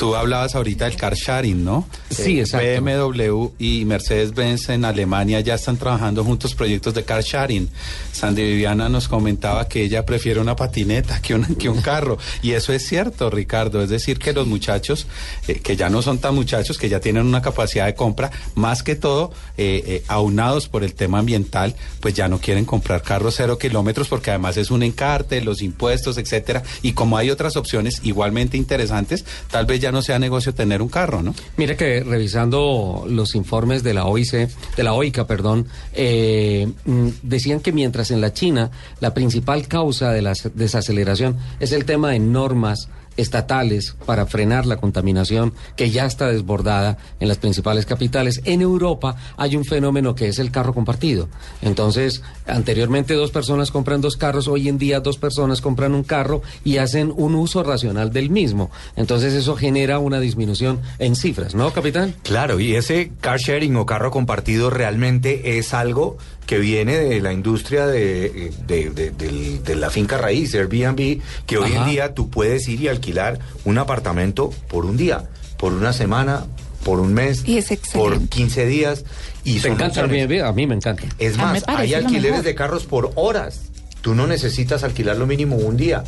[0.00, 1.86] Tú hablabas ahorita del car sharing, ¿no?
[2.08, 2.82] Sí, Eh, exacto.
[2.82, 7.68] BMW y Mercedes-Benz en Alemania ya están trabajando juntos proyectos de car sharing.
[8.10, 12.16] Sandy Viviana nos comentaba que ella prefiere una patineta que un, que un carro.
[12.40, 13.82] Y eso es cierto, Ricardo.
[13.82, 15.06] Es decir, que los muchachos,
[15.46, 18.82] eh, que ya no son tan muchachos, que ya tienen una capacidad de compra, más
[18.82, 23.34] que todo, eh, eh, aunados por el tema ambiental, pues ya no quieren comprar carros
[23.36, 26.62] cero kilómetros porque además es un encarte, los impuestos, etcétera.
[26.80, 30.88] Y como hay otras opciones igualmente interesantes, tal vez ya no sea negocio tener un
[30.88, 31.34] carro, ¿no?
[31.56, 37.60] Mira que revisando los informes de la OIC, de la OICA, perdón, eh, mm, decían
[37.60, 42.18] que mientras en la China la principal causa de la desaceleración es el tema de
[42.18, 42.88] normas
[43.20, 48.40] estatales para frenar la contaminación que ya está desbordada en las principales capitales.
[48.44, 51.28] En Europa hay un fenómeno que es el carro compartido.
[51.62, 56.42] Entonces, anteriormente dos personas compran dos carros, hoy en día dos personas compran un carro
[56.64, 58.70] y hacen un uso racional del mismo.
[58.96, 62.14] Entonces eso genera una disminución en cifras, ¿no, capitán?
[62.22, 66.16] Claro, y ese car sharing o carro compartido realmente es algo
[66.50, 71.58] que viene de la industria de, de- de- del- de la finca raíz, Airbnb, que
[71.58, 71.84] hoy Ajá.
[71.84, 75.28] en día tú puedes ir y alquilar un apartamento por un día,
[75.58, 76.46] por una semana,
[76.82, 77.74] por un mes, Y es por
[78.14, 78.26] excelente.
[78.36, 79.04] 15 días.
[79.44, 80.00] Y ¿Te encanta.
[80.02, 80.42] Airbnb?
[80.44, 81.04] A mí me encanta.
[81.20, 83.60] Es más, hay alquileres de carros por horas.
[84.00, 86.02] Tú no necesitas alquilar lo mínimo un día,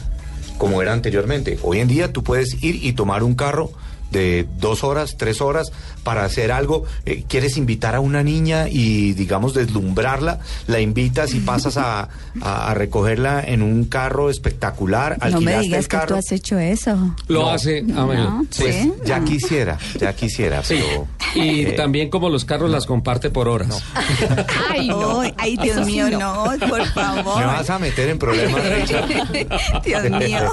[0.58, 1.60] como era anteriormente.
[1.62, 3.70] Hoy en día tú puedes ir y tomar un carro
[4.10, 5.70] de dos horas, tres horas
[6.04, 6.84] para hacer algo.
[7.06, 12.08] Eh, quieres invitar a una niña y, digamos, deslumbrarla, la invitas y pasas a,
[12.40, 15.18] a- a recogerla en un carro espectacular.
[15.18, 16.16] No me alquilaste digas el que tú carro.
[16.16, 17.14] has hecho eso.
[17.28, 17.50] Lo No.
[17.50, 18.46] hace, a ver, No.
[18.58, 18.92] Pues Sí.
[19.04, 19.24] ya no.
[19.26, 20.76] quisiera, ya quisiera, Sí.
[20.80, 23.82] pero Y Eh, también como los carros las comparte por horas.
[24.70, 25.22] Ay, no.
[25.38, 26.18] Ay, Dios mío, no.
[26.56, 27.38] no, por favor.
[27.38, 29.08] Me vas a meter en problemas, Richard.
[29.84, 30.52] Dios mío.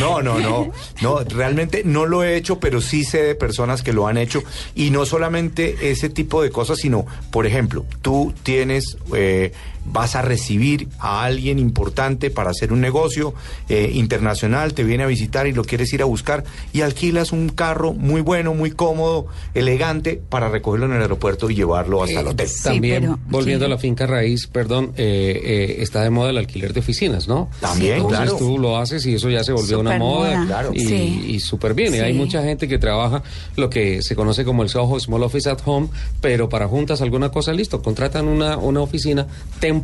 [0.00, 0.70] No, no, no.
[1.00, 4.42] No, realmente no lo he hecho, pero sí sé de personas que lo han hecho.
[4.74, 9.52] Y no solamente ese tipo de cosas, sino, por ejemplo, tú tienes, eh,
[9.92, 13.34] vas a recibir a alguien importante para hacer un negocio
[13.68, 17.48] eh, internacional, te viene a visitar y lo quieres ir a buscar y alquilas un
[17.48, 22.26] carro muy bueno, muy cómodo, elegante, para recogerlo en el aeropuerto y llevarlo hasta el
[22.28, 22.48] hotel.
[22.62, 26.80] También, volviendo a la finca raíz, perdón, eh, eh, está de moda el alquiler de
[26.80, 27.48] oficinas, ¿no?
[27.60, 28.36] También, Entonces claro.
[28.36, 30.36] tú lo haces y eso ya se volvió una moda.
[30.38, 30.46] moda.
[30.46, 30.70] Claro.
[30.74, 31.24] Y, Sí.
[31.28, 31.94] y súper bien.
[31.94, 33.22] Y hay mucha gente que trabaja
[33.56, 35.88] lo que se conoce como el Soho Small Office at Home,
[36.20, 39.26] pero para juntas alguna cosa, listo, contratan una, una oficina
[39.60, 39.75] temporal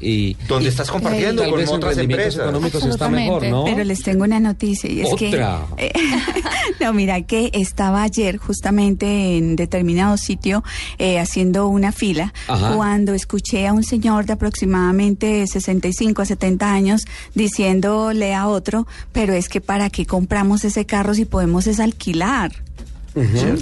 [0.00, 0.34] y...
[0.48, 2.42] Donde y estás compartiendo con en otras empresas.
[2.42, 3.64] económicos está mejor, ¿no?
[3.64, 5.66] Pero les tengo una noticia y es Otra.
[5.76, 5.92] que eh,
[6.80, 10.62] no mira que estaba ayer justamente en determinado sitio
[10.98, 12.74] eh, haciendo una fila Ajá.
[12.76, 17.04] cuando escuché a un señor de aproximadamente 65 a 70 años
[17.34, 22.52] diciéndole a otro, pero es que para qué compramos ese carro si podemos es alquilar.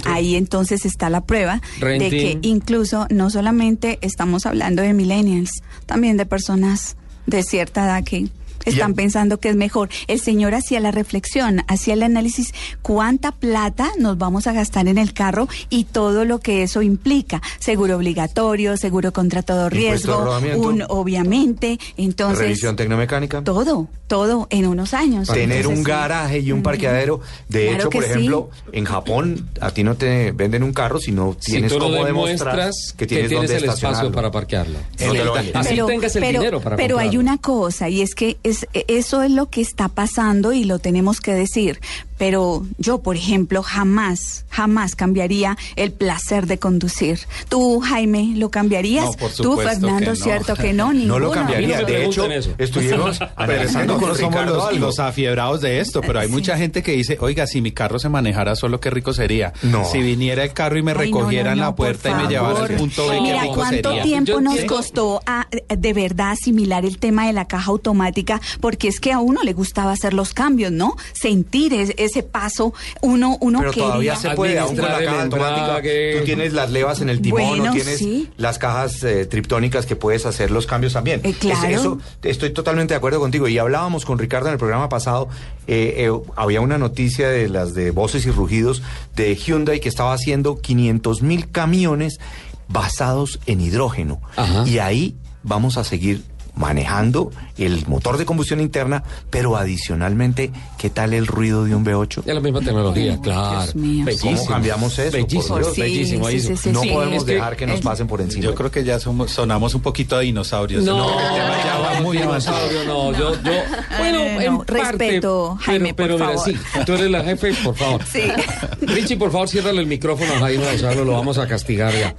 [0.05, 5.51] Ahí entonces está la prueba de que incluso no solamente estamos hablando de millennials,
[5.85, 6.95] también de personas
[7.27, 8.29] de cierta edad que
[8.69, 9.89] están pensando que es mejor.
[10.07, 14.97] El señor hacía la reflexión, hacía el análisis, cuánta plata nos vamos a gastar en
[14.97, 17.41] el carro y todo lo que eso implica.
[17.59, 21.79] Seguro obligatorio, seguro contra todo riesgo, un, obviamente.
[21.97, 23.43] Entonces, Revisión tecnomecánica.
[23.43, 25.27] todo, todo en unos años.
[25.27, 27.21] Tener Entonces, un garaje y un parqueadero.
[27.49, 28.11] De Claro hecho, que por sí.
[28.11, 31.79] ejemplo, en Japón a ti no te venden un carro si no Si tienes tú
[31.79, 34.77] lo cómo demostrar demuestras que tienes, dónde el espacio para parquearlo.
[34.99, 35.57] No te lo venden.
[35.57, 38.67] Así pero, tengas el pero- dinero para pero hay una cosa y es que es,
[38.87, 41.79] eso es lo que está pasando y lo tenemos que decir.
[42.17, 47.19] Pero yo, por ejemplo, jamás, jamás cambiaría el placer de conducir.
[47.49, 49.05] ¿Tú, Jaime, lo cambiarías?
[49.05, 50.23] No, por Tú, Fernando, que no.
[50.23, 50.87] ¿cierto que no?
[50.87, 51.19] No Ninguno.
[51.19, 51.81] lo cambiaría.
[51.83, 52.27] De hecho,
[52.59, 57.47] estuvimos analizando con somos los, afiebrados de esto, pero hay mucha gente que dice, oiga,
[57.47, 59.51] si mi carro se manejara solo, qué rico sería.
[59.63, 59.83] No.
[59.85, 62.13] Si viniera el carro y me Ay, no, recogiera no, en la no, puerta y
[62.13, 64.03] me llevara al punto B, qué Mira, rico ¿cuánto sería.
[64.03, 68.40] tiempo Yo nos tengo- costó a, de verdad asimilar el tema de la caja automática?
[68.59, 70.95] Porque es que a uno le gustaba hacer los cambios, ¿no?
[71.13, 73.85] Sentir es- ese paso, uno, uno Pero quería.
[73.87, 75.81] todavía se puede, aún con la caja automática.
[76.19, 78.29] Tú tienes las levas en el timón, Bueno, no tienes sí.
[78.37, 81.21] las cajas eh, triptónicas que puedes hacer los cambios también.
[81.23, 81.67] Eh, claro.
[81.67, 83.47] Es- eso, estoy totalmente de acuerdo contigo.
[83.47, 85.29] Y hablábamos con Ricardo en el programa pasado,
[85.67, 88.81] eh, eh, había una noticia de las de voces y rugidos
[89.15, 92.19] de Hyundai que estaba haciendo 500 mil camiones
[92.67, 94.21] basados en hidrógeno.
[94.65, 96.23] Y ahí vamos a seguir
[96.61, 102.19] manejando el motor de combustión interna, pero adicionalmente, ¿qué tal el ruido de un V8?
[102.25, 103.71] Es la misma tecnología, claro.
[103.73, 104.35] Bellísimo.
[104.37, 105.17] ¿Cómo cambiamos eso?
[105.17, 105.77] Bellísimo, Por Dios.
[105.77, 106.73] bellísimo, bellísimo.
[106.73, 108.43] no Sí, podemos es que- dejar que nos pasen por encima.
[108.43, 110.83] Yo creo que ya somos, sonamos un poquito a dinosaurios.
[110.83, 112.57] No, ya va muy avanzado.
[112.85, 113.51] No, yo, yo,
[113.97, 116.53] bueno, no, no, en parte, respeto, Jaime, pero, pero por mira, favor.
[116.75, 118.01] sí, tú eres la jefe, por favor.
[118.11, 118.21] Sí.
[118.81, 122.15] Richie, por favor, ciérrale el micrófono a Jaime Gonzalo, lo vamos a castigar ya.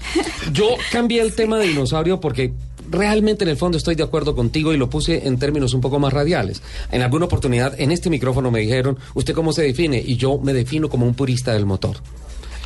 [0.52, 2.52] Yo cambié el tema de dinosaurio porque
[2.93, 5.98] realmente en el fondo estoy de acuerdo contigo y lo puse en términos un poco
[5.98, 6.62] más radiales.
[6.90, 10.02] En alguna oportunidad en este micrófono me dijeron, ¿usted cómo se define?
[10.05, 11.97] Y yo me defino como un purista del motor.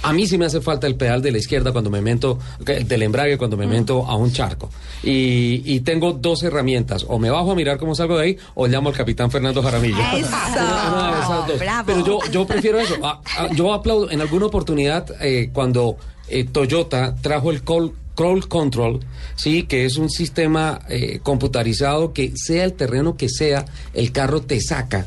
[0.02, 3.02] A mí sí me hace falta el pedal de la izquierda cuando me meto, del
[3.02, 4.70] embrague cuando me meto a un charco.
[5.02, 7.04] Y, y tengo dos herramientas.
[7.08, 9.96] O me bajo a mirar cómo salgo de ahí o llamo al capitán Fernando Jaramillo.
[10.12, 11.58] Una de esas dos.
[11.58, 11.84] bravo.
[11.86, 12.94] Pero yo, yo prefiero eso.
[13.02, 15.96] Ah, ah, yo aplaudo en alguna oportunidad eh, cuando
[16.28, 19.00] eh, Toyota trajo el call, crawl control,
[19.36, 24.40] sí, que es un sistema eh, computarizado que sea el terreno que sea, el carro
[24.42, 25.06] te saca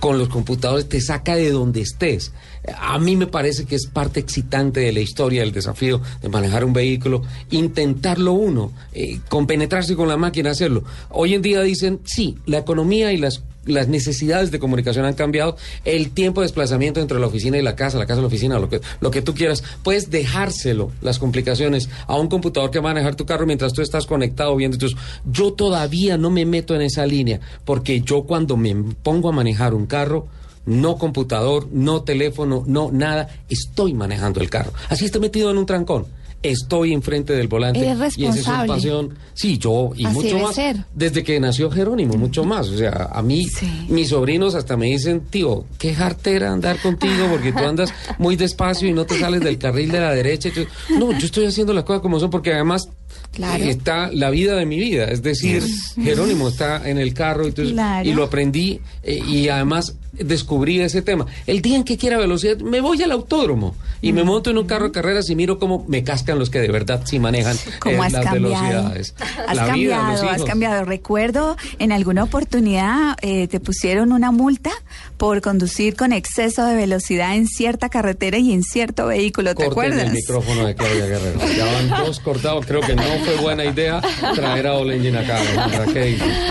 [0.00, 2.32] con los computadores, te saca de donde estés.
[2.78, 6.64] A mí me parece que es parte excitante de la historia, del desafío de manejar
[6.64, 10.84] un vehículo, intentarlo uno, eh, compenetrarse con la máquina, hacerlo.
[11.10, 15.56] Hoy en día dicen, sí, la economía y las las necesidades de comunicación han cambiado,
[15.84, 18.58] el tiempo de desplazamiento entre la oficina y la casa, la casa y la oficina,
[18.58, 22.90] lo que, lo que tú quieras, puedes dejárselo, las complicaciones, a un computador que va
[22.90, 24.96] a manejar tu carro mientras tú estás conectado viendo tus...
[25.30, 29.74] Yo todavía no me meto en esa línea, porque yo cuando me pongo a manejar
[29.74, 30.28] un carro,
[30.68, 34.72] no computador, no teléfono, no nada, estoy manejando el carro.
[34.88, 36.06] Así estoy metido en un trancón.
[36.40, 37.80] Estoy enfrente del volante.
[37.80, 38.72] Eres Y esa es responsable.
[38.74, 39.18] pasión.
[39.34, 40.54] Sí, yo y Así mucho más.
[40.54, 40.76] ser.
[40.94, 42.68] Desde que nació Jerónimo, mucho más.
[42.68, 43.44] O sea, a mí,
[43.88, 48.88] mis sobrinos hasta me dicen, tío, qué jartera andar contigo porque tú andas muy despacio
[48.88, 50.50] y no te sales del carril de la derecha.
[50.96, 52.88] No, yo estoy haciendo las cosas como son porque además
[53.32, 53.62] Claro.
[53.64, 55.04] está la vida de mi vida.
[55.04, 55.62] Es decir,
[56.02, 58.08] Jerónimo está en el carro y, entonces- Claro.
[58.08, 61.26] y lo aprendí eh, y además descubrí ese tema.
[61.46, 64.66] El día en que quiera velocidad, me voy al autódromo y me monto en un
[64.66, 68.02] carro de carreras y miro cómo me cascan los que de verdad sí manejan ¿Cómo
[68.04, 68.64] eh, las cambiado?
[68.64, 69.14] velocidades.
[69.46, 70.84] Has La cambiado, has cambiado.
[70.84, 74.70] Recuerdo en alguna oportunidad eh, te pusieron una multa
[75.18, 79.70] por conducir con exceso de velocidad en cierta carretera y en cierto vehículo, ¿te Corten
[79.72, 80.06] acuerdas?
[80.08, 81.40] el micrófono de Claudia Guerrero.
[81.56, 82.66] Ya van dos cortados.
[82.66, 84.00] Creo que no fue buena idea
[84.34, 85.38] traer a Olen acá.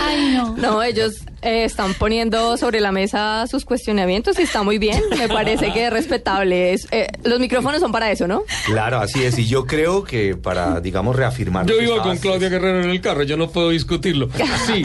[0.00, 0.56] Ay, no.
[0.56, 5.00] No, ellos eh, están poniendo sobre la mesa sus cuestionamientos y está muy bien.
[5.16, 6.72] Me parece que es respetable.
[6.72, 8.42] Es, eh, los micrófonos son para eso, ¿no?
[8.66, 9.38] Claro, así es.
[9.38, 11.66] Y yo creo que para, digamos, reafirmar.
[11.66, 14.28] Yo iba con Claudia Guerrero en el carro, yo no puedo discutirlo.
[14.66, 14.82] Sí,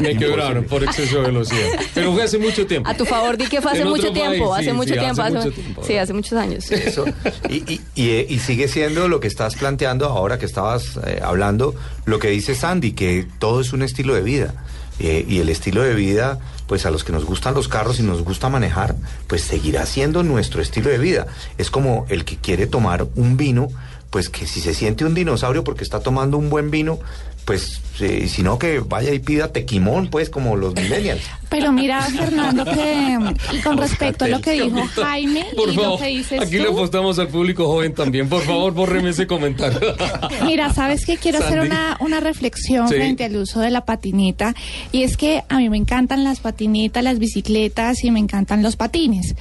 [0.00, 1.68] me quebraron por exceso de velocidad.
[1.94, 2.88] Pero fue hace mucho tiempo.
[2.88, 4.50] A tu favor, di que fue hace En mucho tiempo.
[4.50, 5.22] país, hace sí, mucho sí, tiempo.
[5.22, 5.82] hace hace- mucho tiempo.
[5.84, 6.70] Sí, hace muchos años.
[6.70, 7.04] Eso.
[7.48, 11.19] Y, y- y, eh, y sigue siendo lo que estás planteando ahora que estabas eh,
[11.22, 11.74] hablando,
[12.04, 14.54] lo que dice Sandy, que todo es un estilo de vida.
[14.98, 18.02] Eh, y el estilo de vida, pues a los que nos gustan los carros y
[18.02, 18.94] nos gusta manejar,
[19.28, 21.26] pues seguirá siendo nuestro estilo de vida.
[21.56, 23.68] Es como el que quiere tomar un vino,
[24.10, 26.98] pues que si se siente un dinosaurio porque está tomando un buen vino,
[27.44, 31.22] pues eh, si no que vaya y pida tequimón, pues como los millennials.
[31.48, 33.18] Pero mira, Fernando, que
[33.52, 36.58] y con respecto a lo que dijo Jaime Por y lo favor, que dices aquí
[36.58, 38.28] le tú, apostamos al público joven también.
[38.28, 39.80] Por favor, bórreme ese comentario.
[40.44, 42.94] Mira, sabes que quiero hacer una, una reflexión Sí.
[42.94, 44.54] frente al uso de la patineta
[44.92, 48.76] y es que a mí me encantan las patinetas, las bicicletas y me encantan los
[48.76, 49.34] patines.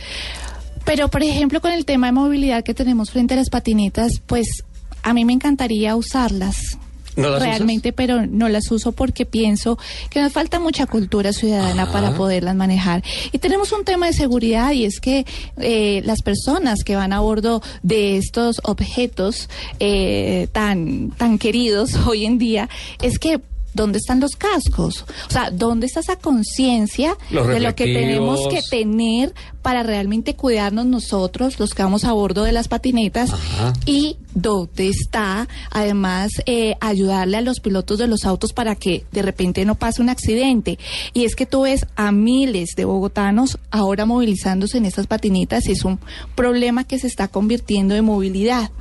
[0.90, 4.64] Pero, por ejemplo, con el tema de movilidad que tenemos frente a las patinetas, pues
[5.04, 6.80] a mí me encantaría usarlas.
[7.16, 9.78] ¿No las realmente, pero no las uso porque pienso
[10.10, 11.92] que nos falta mucha cultura ciudadana Ajá.
[11.92, 13.04] para poderlas manejar.
[13.32, 17.20] Y tenemos un tema de seguridad y es que eh, las personas que van a
[17.20, 19.48] bordo de estos objetos
[19.80, 22.68] eh, tan, tan queridos hoy en día,
[23.00, 23.42] es que
[23.74, 25.06] ¿Dónde están los cascos?
[25.28, 30.86] O sea, ¿dónde está esa conciencia de lo que tenemos que tener para realmente cuidarnos
[30.86, 33.32] nosotros, los que vamos a bordo de las patinetas?
[33.32, 33.74] Ajá.
[33.86, 39.22] Y dónde está, además, eh, ayudarle a los pilotos de los autos para que de
[39.22, 40.80] repente no pase un accidente.
[41.14, 45.74] Y es que tú ves a miles de bogotanos ahora movilizándose en estas patinetas y
[45.74, 46.00] es un
[46.36, 48.72] problema que se está convirtiendo en movilidad.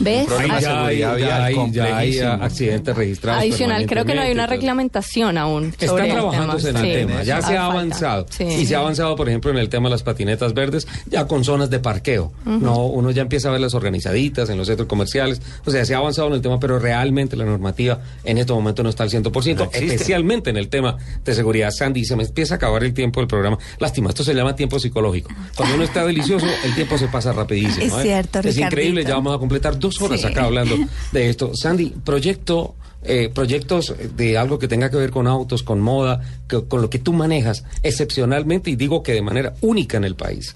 [0.00, 0.28] ¿Ves?
[0.28, 2.32] de ya hay, seguridad ya vial hay- ya hay, complejísimo.
[2.44, 3.42] accidentes registrados.
[3.42, 5.74] Adicional, creo que no hay una reglamentación aún.
[5.78, 7.64] Están trabajándose en el Sí, tema, ya se ha falta.
[7.66, 8.26] avanzado.
[8.30, 8.44] Sí.
[8.44, 11.44] Y se ha avanzado, por ejemplo, en el tema de las patinetas verdes, ya con
[11.44, 12.32] zonas de parqueo.
[12.44, 15.40] No, uno ya empieza a verlas organizaditas en los centros comerciales.
[15.64, 18.82] O sea, se ha avanzado en el tema, pero realmente la normativa en este momento
[18.82, 21.70] no está al 100%, No especialmente en el tema de seguridad.
[21.70, 23.58] Sandy, se me empieza a acabar el tiempo del programa.
[23.78, 25.30] Lástima, esto se llama tiempo psicológico.
[25.56, 27.84] Cuando uno está delicioso, el tiempo se pasa rapidísimo.
[27.86, 28.02] Es ¿eh?
[28.02, 30.26] cierto, Es increíble, ya vamos a completar dos horas Sí.
[30.26, 30.76] acá hablando
[31.12, 31.52] de esto.
[31.54, 32.74] Sandy, proyecto,
[33.08, 36.90] eh, proyectos de algo que tenga que ver con autos, con moda, que- con lo
[36.90, 40.54] que tú manejas excepcionalmente y digo que de manera única en el país.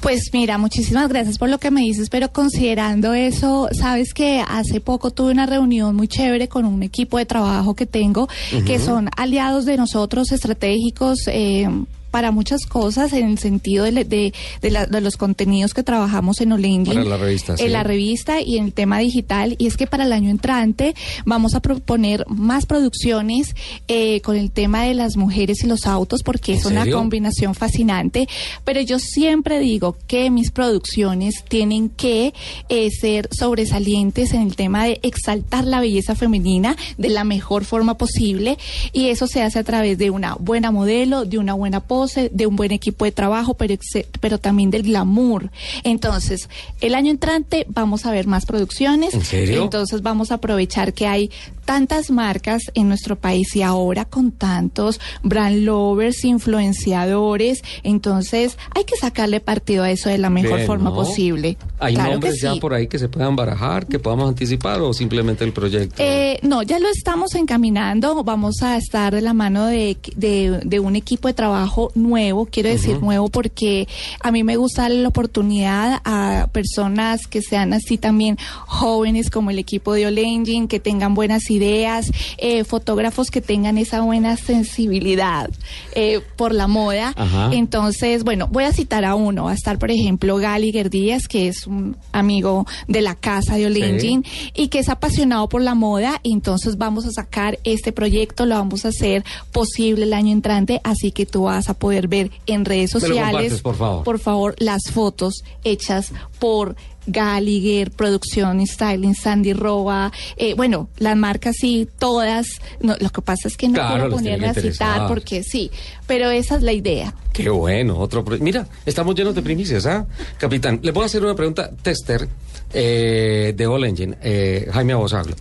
[0.00, 4.80] Pues mira, muchísimas gracias por lo que me dices, pero considerando eso, sabes que hace
[4.80, 8.28] poco tuve una reunión muy chévere con un equipo de trabajo que tengo,
[8.64, 11.18] que son aliados de nosotros, estratégicos.
[11.26, 11.68] Eh,
[12.14, 14.32] para muchas cosas en el sentido de, de-
[14.62, 16.94] de la- de los contenidos que trabajamos en Olengin.
[16.94, 17.64] Para la revista, sí.
[17.64, 19.56] En la revista y en el tema digital.
[19.58, 23.56] Y es que para el año entrante vamos a proponer más producciones
[23.88, 27.56] eh, con el tema de las mujeres y los autos, porque ¿En es una combinación
[27.56, 28.28] fascinante.
[28.64, 32.32] Pero yo siempre digo que mis producciones tienen que
[32.68, 37.96] eh, ser sobresalientes en el tema de exaltar la belleza femenina de la mejor forma
[37.96, 38.56] posible.
[38.92, 42.46] Y eso se hace a través de una buena modelo, de una buena pose, de
[42.46, 43.74] un buen equipo de trabajo, pero,
[44.20, 45.50] pero también del glamour.
[45.82, 46.48] Entonces,
[46.80, 49.14] el año entrante vamos a ver más producciones.
[49.14, 49.62] ¿En serio?
[49.62, 51.30] Entonces vamos a aprovechar que hay
[51.64, 58.96] tantas marcas en nuestro país y ahora con tantos brand lovers, influenciadores, entonces hay que
[58.96, 60.96] sacarle partido a eso de la mejor Bien, forma ¿no?
[60.96, 61.56] posible.
[61.78, 62.60] ¿Hay Claro nombres ya sí.
[62.60, 65.96] por ahí que se puedan barajar, que podamos anticipar o simplemente el proyecto?
[66.02, 68.22] Eh, no, ya lo estamos encaminando.
[68.24, 72.46] Vamos a estar de la mano de, de- de un equipo de trabajo nuevo.
[72.46, 73.88] Quiero decir nuevo porque
[74.20, 79.50] a mí me gusta darle la oportunidad a personas que sean así también jóvenes como
[79.50, 85.50] el equipo de Olengin, que tengan buenas ideas, eh, fotógrafos que tengan esa buena sensibilidad
[85.94, 87.12] eh, por la moda.
[87.16, 87.50] Ajá.
[87.52, 89.44] Entonces, bueno, voy a citar a uno.
[89.44, 93.66] Va a estar, por ejemplo, Gali Díaz, que es un amigo de la casa de
[93.66, 96.20] Olengin y que es apasionado por la moda.
[96.24, 101.12] Entonces, vamos a sacar este proyecto, lo vamos a hacer posible el año entrante, así
[101.12, 104.18] que tú vas a poder ver en redes sociales, por favor.
[104.18, 111.86] favor, las fotos hechas por Gallagher, Producción Styling, Sandy Roa, eh, bueno, las marcas sí,
[111.98, 112.46] todas.
[112.80, 115.70] No, lo que pasa es que no Claro, tiene ponerme a citar porque sí,
[116.06, 117.12] pero esa es la idea.
[117.34, 118.24] Qué bueno, otro.
[118.40, 120.06] Mira, estamos llenos de primicias, ¿ah?
[120.38, 121.70] Capitán, le puedo hacer una pregunta.
[121.82, 122.26] Tester
[122.72, 125.36] eh, de All Engine, eh, Jaime Abosaglo.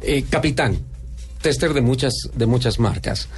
[0.00, 0.78] Eh, capitán,
[1.42, 3.28] tester de muchas, de muchas marcas.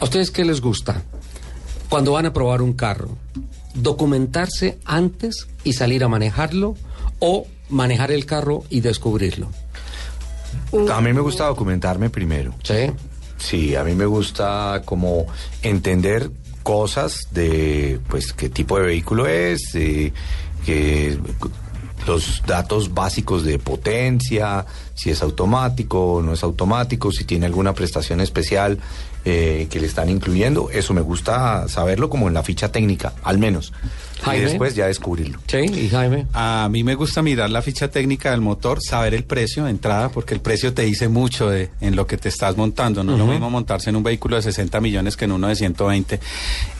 [0.00, 1.02] ¿A ustedes qué les gusta?
[1.88, 3.16] Cuando van a probar un carro,
[3.74, 6.76] documentarse antes y salir a manejarlo
[7.18, 9.48] o manejar el carro y descubrirlo.
[10.92, 12.54] A mí me gusta documentarme primero.
[12.62, 12.90] Sí.
[13.38, 15.26] Sí, a mí me gusta como
[15.62, 16.30] entender
[16.62, 20.12] cosas de, pues, qué tipo de vehículo es, eh,
[20.66, 21.18] que
[22.06, 24.64] los datos básicos de potencia,
[24.94, 28.78] si es automático o no es automático, si tiene alguna prestación especial
[29.24, 30.70] eh, que le están incluyendo.
[30.70, 33.72] Eso me gusta saberlo como en la ficha técnica, al menos.
[34.22, 34.42] Jaime.
[34.42, 35.38] Y después ya descubrirlo.
[35.46, 36.26] Sí, y Jaime.
[36.32, 40.08] A mí me gusta mirar la ficha técnica del motor, saber el precio de entrada,
[40.10, 43.04] porque el precio te dice mucho de en lo que te estás montando.
[43.04, 45.56] No es lo mismo montarse en un vehículo de 60 millones que en uno de
[45.56, 46.20] 120.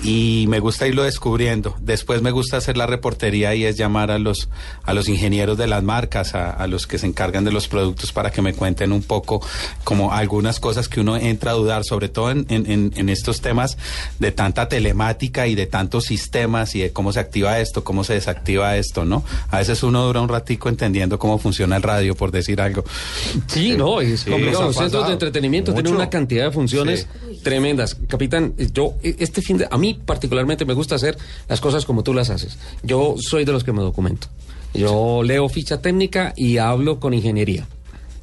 [0.02, 1.76] Y me gusta irlo descubriendo.
[1.80, 4.48] Después me gusta hacer la reportería y es llamar a los,
[4.84, 8.12] a los ingenieros de las marcas, a, a los que se encargan de los productos
[8.12, 9.40] para que me cuenten un poco
[9.84, 13.76] como algunas cosas que uno entra a dudar, sobre todo en- en estos temas
[14.18, 18.14] de tanta telemática y de tantos sistemas y de cómo se activa esto, cómo se
[18.14, 19.22] desactiva esto, ¿no?
[19.50, 22.84] A veces uno dura un ratico entendiendo cómo funciona el radio, por decir algo.
[23.46, 24.64] Sí, no, es Sí, complicado.
[24.64, 27.06] Los centros de entretenimiento tienen una cantidad de funciones
[27.42, 27.96] tremendas.
[28.08, 31.16] Capitán, yo, eh, este fin de, a mí particularmente me gusta hacer
[31.48, 32.58] las cosas como tú las haces.
[32.82, 34.28] Yo soy de los que me documento.
[34.74, 37.66] Yo leo ficha técnica y hablo con ingeniería.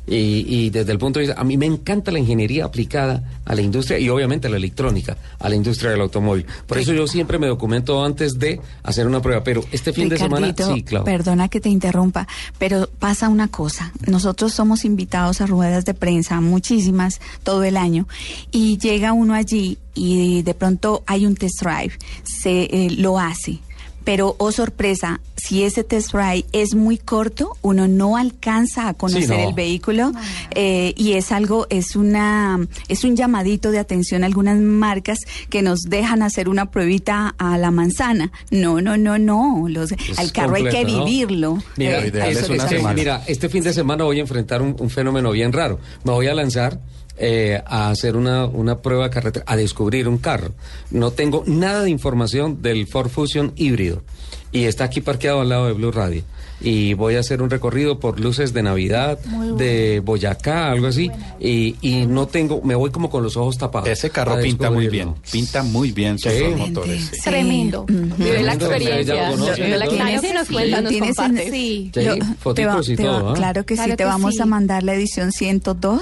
[0.07, 3.56] Y, y desde el punto de vista, a mí me encanta la ingeniería aplicada a
[3.56, 6.45] la industria y obviamente a la electrónica, a la industria del automóvil.
[6.68, 9.44] Por eso yo siempre me documento antes de hacer una prueba.
[9.44, 11.06] Pero este fin de semana, sí, claro.
[11.06, 12.27] Perdona que te interrumpa,
[12.57, 13.91] pero pasa una cosa.
[14.07, 18.07] Nosotros somos invitados a ruedas de prensa, muchísimas, todo el año,
[18.52, 23.60] y llega uno allí y de pronto hay un test drive, se eh, lo hace.
[24.06, 29.38] Pero, oh sorpresa, si ese test drive es muy corto, uno no alcanza a conocer
[29.38, 29.49] no.
[29.49, 30.11] el vehículo
[30.52, 35.19] eh, y es algo, es una, es un llamadito de atención a algunas marcas
[35.49, 38.32] que nos dejan hacer una pruebita a la manzana.
[38.52, 39.65] No, no, no, no.
[39.68, 41.57] Los, al carro hay que vivirlo.
[41.76, 42.49] Mira, Eh, es
[42.95, 45.80] mira, este fin de semana voy a enfrentar un, un fenómeno bien raro.
[46.03, 46.80] Me voy a lanzar
[47.17, 50.51] eh, a hacer una, una prueba carretera, a descubrir un carro.
[50.91, 54.03] No tengo nada de información del Ford Fusion híbrido
[54.51, 56.23] y está aquí parqueado al lado de Blue Radio.
[56.61, 59.56] Y voy a hacer un recorrido por luces de Navidad, bueno.
[59.56, 61.11] de Boyacá, algo así.
[61.40, 63.90] Y, y no tengo, me voy como con los ojos tapados.
[63.90, 66.44] Ese carro a pinta muy bien, pinta muy bien sus Sí.
[66.57, 67.11] motores.
[67.14, 67.22] sí.
[67.23, 67.86] Tremendo.
[67.88, 69.30] Vive la experiencia.
[69.36, 71.52] nos cuenta, nos comparte.
[71.52, 73.34] sí, te te.
[73.36, 74.41] Claro que Claro sí, te que vamos sí.
[74.41, 76.02] a mandar la edición 102,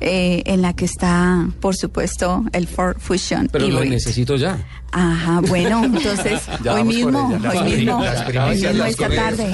[0.00, 3.48] eh, en la que está, por supuesto, el Ford Fusion.
[3.50, 4.58] Pero lo necesito ya.
[4.98, 9.46] Ajá, bueno, entonces, Ya hoy mismo, hoy mismo, Las hoy primicias, mismo las esta tarde.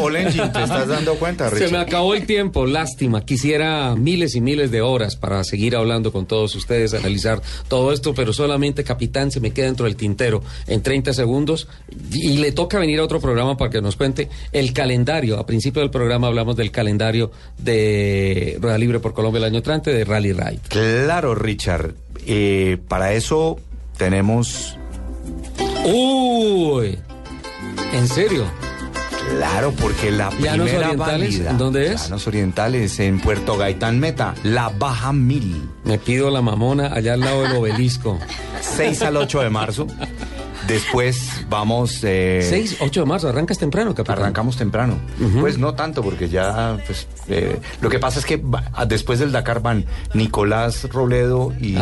[0.52, 3.24] ¿te estás dando cuenta, Se me acabó el tiempo, lástima.
[3.24, 8.14] Quisiera miles y miles de horas para seguir hablando con todos ustedes, analizar todo esto,
[8.14, 11.66] pero solamente, capitán, se me queda dentro del tintero en 30 segundos
[12.12, 15.40] y le toca venir a otro programa para que nos cuente el calendario.
[15.40, 19.92] A principio del programa hablamos del calendario de Rueda Libre por Colombia el año entrante
[19.92, 20.60] de Rally Ride.
[20.68, 21.94] Claro, Richard.
[22.28, 23.58] Eh, para eso
[23.96, 24.78] tenemos...
[25.84, 26.98] Uy,
[27.92, 28.44] ¿en serio?
[29.38, 31.34] Claro, porque la ¿Llanos primera Orientales?
[31.38, 32.02] válida- ¿En dónde es?
[32.04, 35.68] Llanos Orientales, en Puerto Gaitán Meta, la Baja Mil.
[35.84, 38.18] Me pido la mamona allá al lado del obelisco.
[38.60, 39.86] 6 al 8 de marzo.
[40.68, 42.00] Después vamos...
[42.02, 44.18] Eh, 6, 8 de marzo, arrancas temprano, capitán.
[44.18, 44.98] Arrancamos temprano.
[45.40, 48.42] Pues no tanto, porque ya, pues, eh, lo que pasa es que
[48.88, 49.84] después del Dakar van
[50.14, 51.76] Nicolás Robledo y.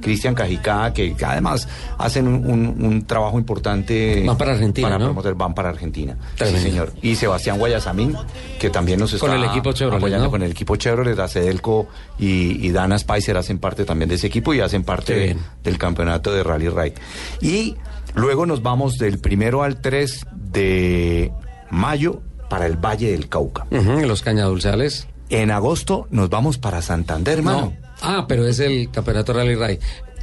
[0.00, 1.66] Cristian Cajicá, que, que además
[1.96, 4.22] hacen un, un- un trabajo importante.
[4.26, 5.06] Van para Argentina, Para ¿no?
[5.06, 6.14] promover, van para Argentina.
[6.36, 6.92] Sí, señor.
[7.00, 8.14] Y Sebastián Guayasamín,
[8.60, 10.30] que también nos está Con el equipo Chevrolet, apoyando ¿no?
[10.30, 11.88] con el equipo Chevrolet, Acedelco
[12.18, 15.78] y, y Dana Spicer hacen parte también de ese equipo y hacen parte de- del
[15.78, 16.94] campeonato de Rally Ride.
[17.40, 17.74] Y
[18.14, 21.32] luego nos vamos del primero al 3 de
[21.70, 23.66] mayo para el Valle del Cauca.
[23.70, 25.08] Ujú, los cañadulzales.
[25.30, 27.72] En agosto nos vamos para Santander, hermano.
[27.80, 27.88] No.
[28.02, 29.80] Ah, pero es el campeonato Rally Ride.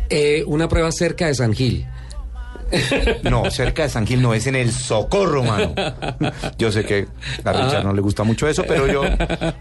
[0.09, 1.88] Eh, una prueba cerca de San Gil.
[3.23, 5.73] No, cerca de San Gil no, es en el Socorro, mano.
[6.57, 7.07] Yo sé que
[7.43, 9.03] a Richard no le gusta mucho eso, pero yo,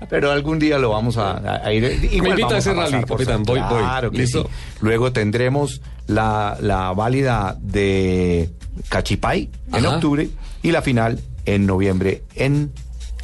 [0.09, 1.85] pero algún día lo vamos a, ir.
[2.12, 3.78] igual invita a ese rally, capitán, San- voy, voy.
[3.82, 4.43] Claro que ¿Listo?
[4.45, 4.49] sí.
[4.81, 8.51] Luego tendremos la, la válida de
[8.89, 9.95] Cachipay en Ajá.
[9.97, 10.28] octubre
[10.62, 12.73] y la final en noviembre en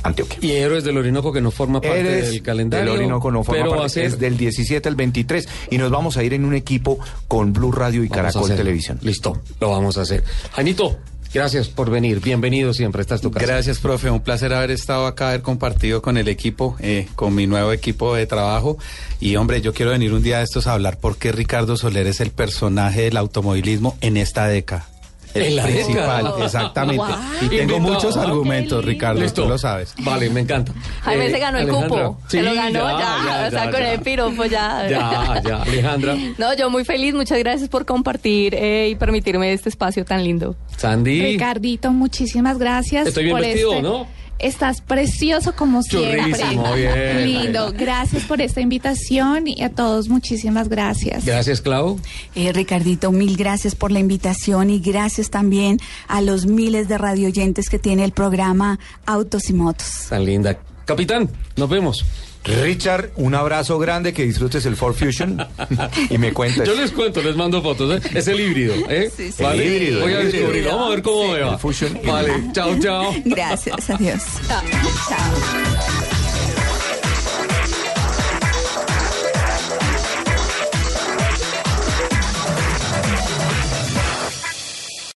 [0.07, 0.39] Antioquia.
[0.41, 2.93] Y Héroes del Orinoco que no forma parte Eres del calendario.
[2.93, 5.79] del Orinoco no forma pero parte, va a ser es del 17 al 23 y
[5.79, 8.57] nos vamos a ir en un equipo con Blue Radio y Vamos Caracol.
[8.57, 8.99] Televisión.
[9.03, 10.25] Listo, lo vamos a hacer.
[10.53, 10.97] Janito,
[11.33, 12.21] gracias por venir.
[12.21, 13.03] Bienvenido siempre.
[13.03, 13.47] Esta es tu casa.
[13.47, 14.11] Gracias, profe.
[14.11, 18.15] Un placer haber estado acá, haber compartido con el equipo, eh, con mi nuevo equipo
[18.15, 18.79] de trabajo.
[19.21, 22.07] Y hombre, yo quiero venir un día de estos a hablar por qué Ricardo Soler
[22.07, 24.89] es el personaje del automovilismo en esta década.
[25.37, 27.05] El En la principal, exactamente.
[27.43, 29.43] Y tengo muchos argumentos, Ricardo, Listo.
[29.45, 29.95] tú lo sabes.
[29.99, 30.73] Vale, me encanta.
[31.03, 32.05] Jaime Eh, se ganó el Alejandra.
[32.07, 32.21] cupo.
[32.29, 32.99] Sí, se lo ganó ya.
[32.99, 33.93] ya, o sea, ya, con ya.
[33.93, 34.87] el piropo ya.
[34.89, 36.17] Ya, ya, Alejandra.
[36.39, 37.15] No, yo muy feliz.
[37.15, 40.57] Muchas gracias por compartir eh, y permitirme este espacio tan lindo.
[40.77, 41.23] Sandy.
[41.23, 43.07] Ricardito, muchísimas gracias.
[43.09, 44.07] Estoy bien por vestido, este- ¿no?
[44.39, 46.33] Estás precioso como siempre.
[46.33, 47.25] Churrísimo, bien.
[47.25, 47.73] Lindo.
[47.73, 51.25] Gracias por esta invitación y a todos muchísimas gracias.
[51.25, 51.99] Gracias, Clau.
[52.35, 57.69] Eh, Ricardito, mil gracias por la invitación y gracias también a los miles de radioyentes
[57.69, 60.07] que tiene el programa Autos y Motos.
[60.09, 60.59] Tan linda.
[60.85, 62.05] Capitán, nos vemos.
[62.47, 65.45] Richard, un abrazo grande, que disfrutes el Ford Fusion
[66.11, 66.67] y me cuentes.
[66.67, 68.01] Yo les cuento, les mando fotos.
[68.05, 68.11] ¿eh?
[68.15, 68.75] Es el híbrido.
[68.89, 69.11] ¿eh?
[69.15, 69.43] Sí, sí.
[69.43, 69.67] Vale.
[69.67, 70.71] El híbrido, Voy a descubrirlo.
[70.71, 71.53] Vamos a ver cómo me va.
[71.53, 72.01] El Fusion.
[72.05, 73.15] Vale, chao, chao.
[73.25, 74.23] Gracias, adiós.
[74.49, 76.16] Chao.